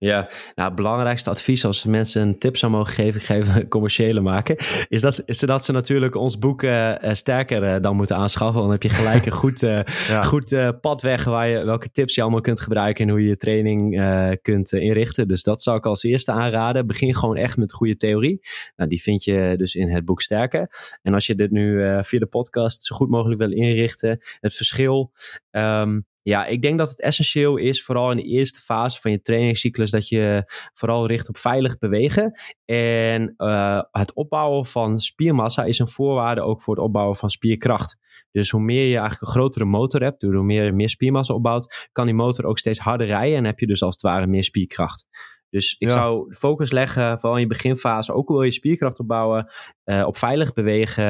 Ja, 0.00 0.28
nou, 0.54 0.68
het 0.68 0.74
belangrijkste 0.74 1.30
advies 1.30 1.64
als 1.64 1.84
mensen 1.84 2.22
een 2.22 2.38
tip 2.38 2.56
zou 2.56 2.72
mogen 2.72 2.94
geven, 2.94 3.20
ik 3.20 3.26
ga 3.26 3.34
even 3.34 3.68
commerciële 3.68 4.20
maken, 4.20 4.56
is 4.88 5.00
dat, 5.00 5.22
is 5.24 5.38
dat 5.38 5.64
ze 5.64 5.72
natuurlijk 5.72 6.14
ons 6.14 6.38
boek 6.38 6.62
uh, 6.62 6.94
sterker 7.00 7.74
uh, 7.74 7.82
dan 7.82 7.96
moeten 7.96 8.16
aanschaffen. 8.16 8.60
Dan 8.62 8.70
heb 8.70 8.82
je 8.82 8.88
gelijk 8.88 9.26
een 9.26 9.32
goed, 9.44 9.62
uh, 9.62 9.80
ja. 10.08 10.22
goed 10.22 10.80
pad 10.80 11.02
weg 11.02 11.24
waar 11.24 11.48
je, 11.48 11.64
welke 11.64 11.90
tips 11.90 12.14
je 12.14 12.22
allemaal 12.22 12.40
kunt 12.40 12.60
gebruiken 12.60 13.04
en 13.04 13.10
hoe 13.10 13.22
je 13.22 13.28
je 13.28 13.36
training 13.36 14.00
kunt 14.42 14.72
inrichten. 14.72 15.28
Dus 15.28 15.42
dat 15.42 15.62
zou 15.62 15.76
ik 15.76 15.86
als 15.86 16.02
eerste 16.02 16.32
aanraden. 16.32 16.86
Begin 16.86 17.14
gewoon 17.14 17.36
echt 17.36 17.56
met 17.56 17.72
goede 17.72 17.96
theorie. 17.96 18.40
Nou, 18.76 18.90
die 18.90 19.02
vind 19.02 19.24
je 19.24 19.54
dus 19.56 19.74
in 19.74 19.88
het 19.88 20.04
boek 20.04 20.22
Sterker. 20.22 20.70
En 21.02 21.14
als 21.14 21.26
je 21.26 21.34
dit 21.34 21.50
nu 21.50 21.82
via 22.04 22.18
de 22.18 22.26
podcast 22.26 22.84
zo 22.84 22.96
goed 22.96 23.08
mogelijk 23.08 23.40
wil 23.40 23.52
inrichten, 23.52 24.18
het 24.40 24.54
verschil 24.54 25.12
um, 25.50 26.06
ja, 26.28 26.46
ik 26.46 26.62
denk 26.62 26.78
dat 26.78 26.88
het 26.88 27.00
essentieel 27.00 27.56
is, 27.56 27.84
vooral 27.84 28.10
in 28.10 28.16
de 28.16 28.22
eerste 28.22 28.60
fase 28.60 29.00
van 29.00 29.10
je 29.10 29.20
trainingscyclus, 29.20 29.90
dat 29.90 30.08
je 30.08 30.52
vooral 30.74 31.06
richt 31.06 31.28
op 31.28 31.36
veilig 31.36 31.78
bewegen. 31.78 32.32
En 32.64 33.34
uh, 33.38 33.82
het 33.90 34.14
opbouwen 34.14 34.66
van 34.66 35.00
spiermassa 35.00 35.64
is 35.64 35.78
een 35.78 35.88
voorwaarde 35.88 36.40
ook 36.40 36.62
voor 36.62 36.74
het 36.74 36.84
opbouwen 36.84 37.16
van 37.16 37.30
spierkracht. 37.30 37.96
Dus 38.30 38.50
hoe 38.50 38.60
meer 38.60 38.84
je 38.84 38.96
eigenlijk 38.96 39.20
een 39.20 39.28
grotere 39.28 39.64
motor 39.64 40.02
hebt, 40.02 40.22
hoe 40.22 40.42
meer 40.42 40.74
meer 40.74 40.88
spiermassa 40.88 41.34
opbouwt, 41.34 41.88
kan 41.92 42.06
die 42.06 42.14
motor 42.14 42.44
ook 42.44 42.58
steeds 42.58 42.78
harder 42.78 43.06
rijden 43.06 43.36
en 43.36 43.44
heb 43.44 43.58
je 43.58 43.66
dus 43.66 43.82
als 43.82 43.92
het 43.92 44.02
ware 44.02 44.26
meer 44.26 44.44
spierkracht. 44.44 45.06
Dus 45.50 45.76
ik 45.78 45.90
zou 45.90 46.34
focus 46.34 46.70
leggen, 46.70 47.20
vooral 47.20 47.34
in 47.34 47.42
je 47.42 47.48
beginfase, 47.48 48.12
ook 48.12 48.28
wil 48.28 48.42
je 48.42 48.50
spierkracht 48.50 48.98
opbouwen, 48.98 49.50
uh, 49.84 50.06
op 50.06 50.16
veilig 50.16 50.52
bewegen, 50.52 51.04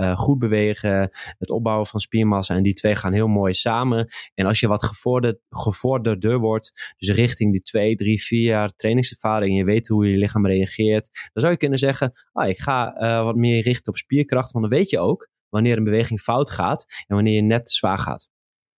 uh, 0.00 0.16
goed 0.16 0.38
bewegen, 0.38 1.10
het 1.38 1.50
opbouwen 1.50 1.86
van 1.86 2.00
spiermassa. 2.00 2.54
En 2.54 2.62
die 2.62 2.74
twee 2.74 2.94
gaan 2.94 3.12
heel 3.12 3.26
mooi 3.26 3.54
samen. 3.54 4.08
En 4.34 4.46
als 4.46 4.60
je 4.60 4.68
wat 4.68 4.84
gevorderd, 4.84 5.38
gevorderder 5.48 6.38
wordt, 6.38 6.94
dus 6.96 7.10
richting 7.10 7.52
die 7.52 7.62
twee, 7.62 7.94
drie, 7.94 8.22
vier 8.22 8.44
jaar 8.44 8.74
trainingservaring, 8.74 9.56
je 9.56 9.64
weet 9.64 9.88
hoe 9.88 10.10
je 10.10 10.16
lichaam 10.16 10.46
reageert, 10.46 11.10
dan 11.32 11.42
zou 11.42 11.52
je 11.52 11.58
kunnen 11.58 11.78
zeggen, 11.78 12.12
ah, 12.32 12.48
ik 12.48 12.58
ga 12.58 13.02
uh, 13.02 13.24
wat 13.24 13.36
meer 13.36 13.62
richten 13.62 13.92
op 13.92 13.98
spierkracht, 13.98 14.52
want 14.52 14.68
dan 14.68 14.78
weet 14.78 14.90
je 14.90 14.98
ook 14.98 15.28
wanneer 15.48 15.76
een 15.76 15.84
beweging 15.84 16.20
fout 16.20 16.50
gaat 16.50 16.86
en 17.06 17.14
wanneer 17.14 17.34
je 17.34 17.42
net 17.42 17.70
zwaar 17.70 17.98
gaat. 17.98 18.30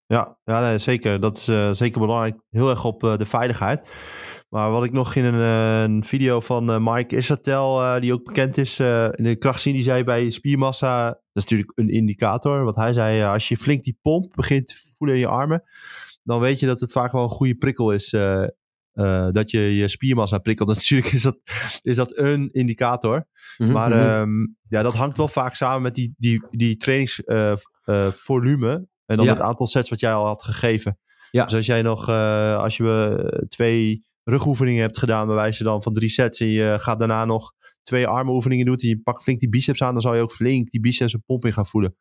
Ja, 0.07 0.39
ja 0.45 0.61
nee, 0.61 0.79
zeker. 0.79 1.21
Dat 1.21 1.37
is 1.37 1.77
zeker 1.79 2.01
belangrijk. 2.01 2.37
Heel 2.51 2.71
erg 2.71 2.85
op 2.85 3.01
de 3.01 3.27
veiligheid. 3.27 3.89
Maar 4.53 4.71
wat 4.71 4.85
ik 4.85 4.93
nog 4.93 5.15
in 5.15 5.25
een, 5.25 5.41
eh, 5.41 5.83
een 5.83 6.05
video 6.05 6.41
van 6.41 6.71
uh, 6.71 6.95
Mike 6.95 7.17
Isratel, 7.17 8.01
die 8.01 8.13
ook 8.13 8.25
bekend 8.25 8.57
is 8.57 8.81
in 8.81 9.25
de 9.25 9.37
krachtzien, 9.39 9.73
die 9.73 9.83
zei 9.83 10.05
bij 10.05 10.31
spiermassa, 10.31 11.07
dat 11.07 11.19
is 11.33 11.43
natuurlijk 11.43 11.73
een 11.75 11.89
indicator. 11.89 12.65
Wat 12.65 12.77
hij 12.77 12.93
zei, 12.93 13.23
als 13.23 13.49
je 13.49 13.57
flink 13.57 13.83
die 13.83 13.99
pomp 14.03 14.33
begint 14.35 14.69
te 14.69 14.75
voelen 14.97 15.17
in 15.17 15.23
je 15.23 15.29
armen, 15.29 15.63
dan 16.23 16.41
weet 16.41 16.61
je 16.61 16.67
dat 16.67 16.81
het 16.81 16.93
vaak 16.93 17.13
wel 17.13 17.23
een 17.23 17.29
goede 17.29 17.55
prikkel 17.55 17.91
is. 17.91 18.11
dat 19.31 19.51
je 19.51 19.77
je 19.77 19.89
spiermassa 19.89 20.39
prikkelt. 20.39 20.69
Natuurlijk 20.75 21.13
is 21.13 21.23
dat, 21.23 21.39
is 21.83 21.97
dat 21.97 22.19
een 22.19 22.51
indicator. 22.51 23.27
Mhm, 23.59 23.73
maar 23.73 23.91
mhm. 23.91 23.99
Ehm, 23.99 24.47
ja, 24.69 24.83
dat 24.83 24.95
hangt 24.95 25.17
wel 25.17 25.29
vaak 25.29 25.55
samen 25.55 25.83
met 25.83 25.95
die, 25.95 26.15
die, 26.17 26.45
die 26.51 26.77
trainingsvolume. 26.77 28.87
en 29.07 29.17
dan 29.17 29.29
het 29.29 29.41
aantal 29.41 29.67
sets 29.67 29.91
wat 29.91 30.01
jij 30.01 30.13
al 30.13 30.27
had 30.27 30.43
gegeven. 30.43 30.99
Ja. 31.31 31.45
Dus 31.45 31.55
als 31.55 31.67
jij 31.67 31.83
nog, 31.83 32.09
als 32.59 32.77
je 32.77 33.47
twee 33.49 34.11
rugoefeningen 34.25 34.81
hebt 34.83 34.99
gedaan, 34.99 35.27
bij 35.27 35.37
wijze 35.37 35.63
dan 35.63 35.83
van 35.83 35.95
drie 35.95 36.09
sets. 36.09 36.41
En 36.41 36.47
je 36.47 36.77
gaat 36.79 36.99
daarna 36.99 37.25
nog 37.25 37.53
twee 37.83 38.07
armoefeningen 38.07 38.67
doen. 38.67 38.77
En 38.77 38.89
je 38.89 39.01
pakt 39.01 39.23
flink 39.23 39.41
die 39.41 39.49
biceps 39.49 39.83
aan. 39.83 39.93
Dan 39.93 40.03
zal 40.03 40.15
je 40.15 40.23
ook 40.23 40.33
flink 40.33 40.71
die 40.71 40.81
biceps 40.81 41.13
een 41.13 41.23
pomp 41.27 41.45
in 41.45 41.53
gaan 41.53 41.67
voelen. 41.67 41.97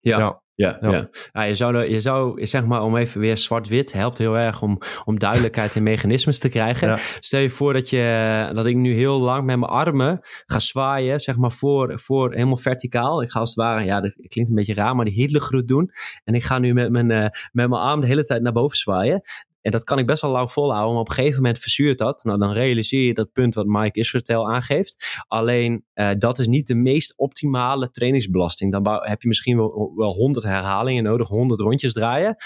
Ja, 0.00 0.18
ja. 0.18 0.42
Ja, 0.56 0.78
ja. 0.80 1.08
ja. 1.32 1.42
je, 1.42 1.54
zou, 1.54 1.88
je 1.88 2.00
zou, 2.00 2.46
zeg 2.46 2.64
maar, 2.64 2.82
om 2.82 2.96
even 2.96 3.20
weer 3.20 3.38
zwart-wit, 3.38 3.92
helpt 3.92 4.18
heel 4.18 4.38
erg 4.38 4.62
om, 4.62 4.78
om 5.04 5.18
duidelijkheid 5.18 5.76
en 5.76 5.82
mechanismes 5.82 6.38
te 6.38 6.48
krijgen. 6.48 6.98
Stel 7.20 7.40
je 7.40 7.50
voor 7.50 7.72
dat, 7.72 7.90
je, 7.90 8.50
dat 8.52 8.66
ik 8.66 8.76
nu 8.76 8.94
heel 8.94 9.20
lang 9.20 9.44
met 9.44 9.58
mijn 9.58 9.70
armen 9.70 10.20
ga 10.46 10.58
zwaaien, 10.58 11.20
zeg 11.20 11.36
maar, 11.36 11.52
voor, 11.52 11.98
voor 11.98 12.32
helemaal 12.32 12.56
verticaal. 12.56 13.22
Ik 13.22 13.30
ga 13.30 13.40
als 13.40 13.48
het 13.48 13.58
ware, 13.58 13.84
ja, 13.84 14.00
dat 14.00 14.12
klinkt 14.26 14.50
een 14.50 14.56
beetje 14.56 14.74
raar, 14.74 14.96
maar 14.96 15.04
die 15.04 15.14
Hitlergroet 15.14 15.68
doen. 15.68 15.90
En 16.24 16.34
ik 16.34 16.42
ga 16.42 16.58
nu 16.58 16.72
met 16.72 16.90
mijn, 16.90 17.10
uh, 17.10 17.26
met 17.52 17.68
mijn 17.68 17.72
arm 17.72 18.00
de 18.00 18.06
hele 18.06 18.24
tijd 18.24 18.42
naar 18.42 18.52
boven 18.52 18.76
zwaaien. 18.76 19.22
En 19.64 19.70
dat 19.70 19.84
kan 19.84 19.98
ik 19.98 20.06
best 20.06 20.22
wel 20.22 20.30
lang 20.30 20.52
volhouden, 20.52 20.92
maar 20.92 21.00
op 21.00 21.08
een 21.08 21.14
gegeven 21.14 21.36
moment 21.36 21.58
verzuurt 21.58 21.98
dat. 21.98 22.24
Nou, 22.24 22.38
dan 22.38 22.52
realiseer 22.52 23.06
je 23.06 23.14
dat 23.14 23.32
punt 23.32 23.54
wat 23.54 23.66
Mike 23.66 23.98
Israel 23.98 24.50
aangeeft. 24.50 25.22
Alleen, 25.28 25.84
uh, 25.94 26.10
dat 26.18 26.38
is 26.38 26.46
niet 26.46 26.66
de 26.66 26.74
meest 26.74 27.16
optimale 27.16 27.90
trainingsbelasting. 27.90 28.72
Dan 28.72 29.00
heb 29.02 29.22
je 29.22 29.28
misschien 29.28 29.56
wel, 29.56 29.92
wel 29.96 30.12
100 30.12 30.44
herhalingen 30.44 31.02
nodig, 31.02 31.28
100 31.28 31.60
rondjes 31.60 31.92
draaien. 31.92 32.36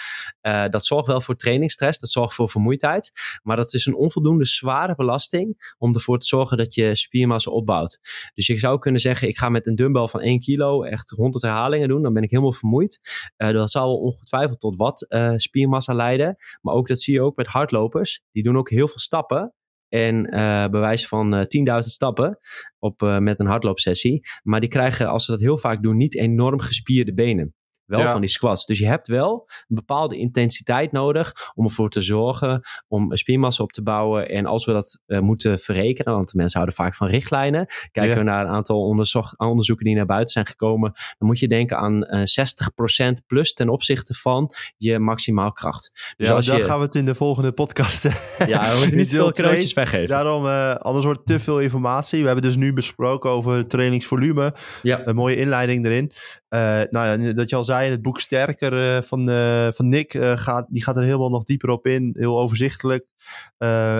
Uh, 0.42 0.68
dat 0.68 0.86
zorgt 0.86 1.06
wel 1.06 1.20
voor 1.20 1.36
trainingsstress, 1.36 1.98
dat 1.98 2.10
zorgt 2.10 2.34
voor 2.34 2.48
vermoeidheid. 2.48 3.12
Maar 3.42 3.56
dat 3.56 3.74
is 3.74 3.86
een 3.86 3.96
onvoldoende 3.96 4.46
zware 4.46 4.94
belasting 4.94 5.74
om 5.78 5.94
ervoor 5.94 6.18
te 6.18 6.26
zorgen 6.26 6.56
dat 6.56 6.74
je 6.74 6.94
spiermassa 6.94 7.50
opbouwt. 7.50 8.00
Dus 8.34 8.46
je 8.46 8.58
zou 8.58 8.78
kunnen 8.78 9.00
zeggen, 9.00 9.28
ik 9.28 9.38
ga 9.38 9.48
met 9.48 9.66
een 9.66 9.76
dumbbell 9.76 10.06
van 10.06 10.20
1 10.20 10.40
kilo 10.40 10.82
echt 10.82 11.10
100 11.10 11.42
herhalingen 11.44 11.88
doen. 11.88 12.02
Dan 12.02 12.12
ben 12.12 12.22
ik 12.22 12.30
helemaal 12.30 12.52
vermoeid. 12.52 13.00
Uh, 13.36 13.50
dat 13.50 13.70
zal 13.70 13.96
ongetwijfeld 13.96 14.60
tot 14.60 14.76
wat 14.76 15.06
spiermassa 15.36 15.94
leiden. 15.94 16.36
Maar 16.60 16.74
ook 16.74 16.88
dat 16.88 17.00
zie 17.00 17.14
je 17.14 17.22
ook 17.22 17.36
met 17.36 17.46
hardlopers. 17.46 18.22
Die 18.32 18.42
doen 18.42 18.56
ook 18.56 18.70
heel 18.70 18.88
veel 18.88 18.98
stappen. 18.98 19.52
En 19.88 20.34
uh, 20.34 20.66
bewijs 20.66 21.08
van 21.08 21.34
uh, 21.34 21.40
eh, 21.40 21.82
10.000 21.82 21.88
stappen 21.88 22.38
op, 22.78 23.02
uh, 23.02 23.18
met 23.18 23.40
een 23.40 23.46
hardloopsessie. 23.46 24.20
Maar 24.42 24.60
die 24.60 24.68
krijgen, 24.68 25.08
als 25.08 25.24
ze 25.24 25.30
dat 25.30 25.40
heel 25.40 25.58
vaak 25.58 25.82
doen, 25.82 25.96
niet 25.96 26.16
enorm 26.16 26.60
gespierde 26.60 27.14
benen 27.14 27.54
wel 27.88 28.08
van 28.08 28.20
die 28.20 28.30
squats. 28.30 28.66
Dus 28.66 28.78
je 28.78 28.86
hebt 28.86 29.08
wel 29.08 29.48
een 29.68 29.76
bepaalde 29.76 30.16
intensiteit 30.16 30.92
nodig 30.92 31.52
om 31.54 31.64
ervoor 31.64 31.90
te 31.90 32.00
zorgen 32.00 32.62
om 32.88 33.16
spiermassa 33.16 33.62
op 33.62 33.72
te 33.72 33.82
bouwen. 33.82 34.28
En 34.28 34.46
als 34.46 34.64
we 34.64 34.72
dat 34.72 35.00
uh, 35.06 35.20
moeten 35.20 35.58
verrekenen, 35.58 36.14
want 36.14 36.34
mensen 36.34 36.60
houden 36.60 36.84
vaak 36.84 36.94
van 36.94 37.08
richtlijnen, 37.08 37.66
kijken 37.92 38.16
we 38.16 38.22
naar 38.22 38.44
een 38.44 38.52
aantal 38.52 38.80
onderzoeken 39.38 39.84
die 39.84 39.94
naar 39.94 40.06
buiten 40.06 40.32
zijn 40.32 40.46
gekomen, 40.46 40.92
dan 41.18 41.28
moet 41.28 41.38
je 41.38 41.48
denken 41.48 41.76
aan 41.76 42.14
uh, 42.14 42.22
eh, 42.22 42.46
60% 43.10 43.12
plus 43.26 43.52
ten 43.52 43.68
opzichte 43.68 44.14
van 44.14 44.52
je 44.76 44.98
maximaal 44.98 45.52
kracht. 45.52 46.14
Dus 46.16 46.28
ja, 46.28 46.34
als 46.34 46.46
daar 46.46 46.60
gaan 46.60 46.78
we 46.78 46.84
het 46.84 46.94
in 46.94 47.04
de 47.04 47.14
volgende 47.14 47.52
podcast. 47.52 48.02
ja, 48.46 48.72
we 48.72 48.78
moeten 48.78 48.96
niet 49.02 49.10
veel 49.10 49.32
krootjes 49.32 49.72
weggeven. 49.72 50.08
Daarom, 50.08 50.46
uh, 50.46 50.74
anders 50.74 51.04
wordt 51.04 51.20
het 51.20 51.28
te 51.28 51.40
veel 51.40 51.60
informatie. 51.60 52.20
We 52.20 52.26
hebben 52.26 52.44
dus 52.44 52.56
nu 52.56 52.72
besproken 52.72 53.30
over 53.30 53.66
trainingsvolume. 53.66 54.54
Ja. 54.82 55.06
Een 55.06 55.14
mooie 55.14 55.36
inleiding 55.36 55.86
erin. 55.86 56.12
nou 56.90 57.22
ja, 57.22 57.32
dat 57.32 57.50
je 57.50 57.56
al 57.56 57.64
zei 57.64 57.77
in 57.84 57.90
het 57.90 58.02
boek 58.02 58.20
Sterker 58.20 58.96
uh, 58.96 59.02
van, 59.02 59.30
uh, 59.30 59.68
van 59.70 59.88
Nick, 59.88 60.14
uh, 60.14 60.36
gaat, 60.36 60.66
die 60.70 60.82
gaat 60.82 60.96
er 60.96 61.02
helemaal 61.02 61.30
nog 61.30 61.44
dieper 61.44 61.68
op 61.68 61.86
in. 61.86 62.14
Heel 62.18 62.38
overzichtelijk. 62.38 63.06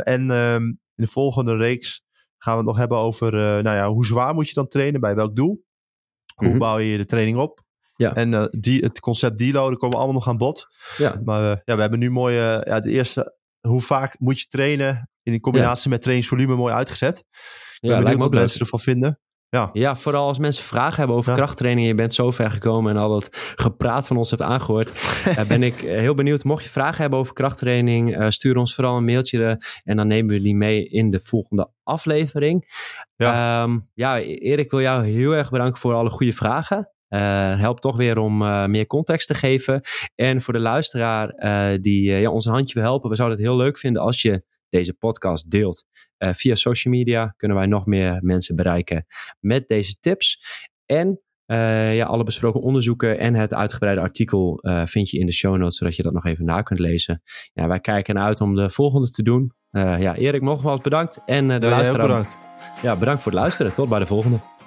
en 0.03 0.31
um, 0.31 0.67
in 0.67 1.05
de 1.05 1.07
volgende 1.07 1.57
reeks 1.57 2.03
gaan 2.39 2.53
we 2.53 2.59
het 2.59 2.69
nog 2.69 2.77
hebben 2.77 2.99
over 2.99 3.33
nou 3.63 3.77
ja, 3.77 3.89
hoe 3.89 4.07
zwaar 4.07 4.35
moet 4.35 4.49
je 4.49 4.55
dan 4.55 4.69
trainen, 4.69 5.01
bij 5.01 5.15
welk 5.15 5.37
doel. 5.37 5.65
Hoe 6.35 6.49
mhm. 6.49 6.59
bouw 6.59 6.79
je 6.79 6.97
de 6.97 7.07
training 7.07 7.39
op? 7.39 7.61
Ja. 7.97 8.15
En 8.15 8.49
die, 8.61 8.81
het 8.81 9.01
concept 9.01 9.39
deloaden 9.39 9.79
komen 9.79 9.97
allemaal 9.97 10.15
nog 10.15 10.29
aan 10.29 10.37
bod. 10.37 10.67
Ja. 10.97 11.21
Maar 11.25 11.63
ja, 11.65 11.75
we 11.75 11.81
hebben 11.81 11.99
nu 11.99 12.11
mooie, 12.11 12.65
ja, 12.67 12.81
de 12.81 12.91
eerste, 12.91 13.37
hoe 13.61 13.81
vaak 13.81 14.19
moet 14.19 14.41
je 14.41 14.47
trainen 14.49 15.11
in 15.23 15.41
combinatie 15.41 15.91
met 15.91 16.01
trainingsvolume 16.01 16.55
mooi 16.55 16.75
uitgezet. 16.75 17.25
Ja, 17.81 18.01
lijkt 18.01 18.19
me 18.19 18.25
ook 18.25 18.33
mensen 18.33 18.61
ervan 18.61 18.81
vinden. 18.81 19.21
Ja. 19.51 19.71
ja, 19.73 19.97
vooral 19.97 20.27
als 20.27 20.39
mensen 20.39 20.65
vragen 20.65 20.97
hebben 20.97 21.17
over 21.17 21.35
krachttraining. 21.35 21.87
Je 21.87 21.95
bent 21.95 22.15
zo 22.15 22.31
ver 22.31 22.51
gekomen 22.51 22.95
en 22.97 23.01
al 23.01 23.09
dat 23.09 23.29
gepraat 23.55 24.07
van 24.07 24.17
ons 24.17 24.31
hebt 24.31 24.43
aangehoord. 24.43 24.91
uh, 25.29 25.45
ben 25.49 25.63
ik 25.63 25.83
eh, 25.83 25.99
heel 25.99 26.15
benieuwd. 26.15 26.45
Mocht 26.45 26.65
je 26.65 26.71
vragen 26.71 27.01
hebben 27.01 27.19
over 27.19 27.35
krachttraining, 27.35 28.19
uh, 28.19 28.29
stuur 28.29 28.57
ons 28.57 28.75
vooral 28.75 28.97
een 28.97 29.05
mailtje. 29.05 29.63
en 29.85 29.97
dan 29.97 30.07
nemen 30.07 30.35
we 30.35 30.43
die 30.43 30.55
mee 30.55 30.89
in 30.89 31.11
de 31.11 31.19
volgende 31.19 31.71
aflevering. 31.83 32.65
Ja, 33.17 33.63
um, 33.63 33.89
ja 33.95 34.21
Erik 34.21 34.71
wil 34.71 34.81
jou 34.81 35.07
heel 35.07 35.33
erg 35.33 35.51
bedanken 35.51 35.81
voor 35.81 35.95
alle 35.95 36.11
goede 36.11 36.33
vragen. 36.33 36.93
Uh, 37.09 37.21
helpt 37.59 37.83
toch 37.83 37.97
weer 37.97 38.19
om 38.19 38.43
uh, 38.43 38.65
meer 38.65 38.87
context 38.87 39.29
te 39.29 39.35
geven. 39.35 39.81
En 40.15 40.41
voor 40.41 40.53
de 40.53 40.61
luisteraar 40.61 41.35
uh, 41.37 41.79
die 41.81 42.11
ja, 42.11 42.31
ons 42.31 42.45
een 42.45 42.53
handje 42.53 42.75
wil 42.75 42.83
helpen. 42.83 43.11
We 43.11 43.17
zouden 43.17 43.39
het 43.39 43.47
heel 43.47 43.57
leuk 43.57 43.79
vinden 43.79 44.03
als 44.03 44.23
je 44.23 44.43
deze 44.69 44.95
podcast 44.95 45.51
deelt. 45.51 45.85
Uh, 46.19 46.33
via 46.33 46.55
social 46.55 46.95
media 46.95 47.35
kunnen 47.37 47.57
wij 47.57 47.67
nog 47.67 47.87
meer 47.87 48.19
mensen 48.21 48.57
bereiken 48.57 49.07
met 49.41 49.69
deze 49.69 49.99
tips. 50.01 50.41
En 50.87 51.21
uh, 51.47 51.97
ja, 51.97 52.07
alle 52.07 52.25
besproken 52.25 52.61
onderzoeken 52.61 53.19
en 53.19 53.35
het 53.35 53.55
uitgebreide 53.55 54.01
artikel 54.01 54.59
uh, 54.63 54.87
vind 54.87 55.11
je 55.11 55.19
in 55.19 55.27
de 55.27 55.33
show 55.33 55.57
notes, 55.57 55.77
zodat 55.77 55.97
je 55.97 56.03
dat 56.03 56.13
nog 56.13 56.25
even 56.25 56.45
na 56.45 56.63
kunt 56.63 56.81
lezen. 56.81 57.23
Ja, 57.53 57.69
wij 57.69 57.81
kijken 57.81 58.19
uit 58.21 58.41
om 58.41 58.55
de 58.55 58.71
volgende 58.71 59.11
te 59.11 59.23
doen. 59.23 59.53
ja, 59.71 60.15
Erik, 60.15 60.43
nogmaals 60.43 60.81
bedankt. 60.81 61.21
En 61.27 61.49
de 61.49 61.55
ja, 61.55 61.61
luisteraar. 61.61 62.07
Bedankt. 62.07 62.39
Ja, 62.83 62.97
bedankt 62.97 63.23
voor 63.23 63.33
het 63.33 63.41
luisteren. 63.41 63.75
Tot 63.75 63.89
bij 63.89 63.99
de 63.99 64.07
volgende. 64.07 64.58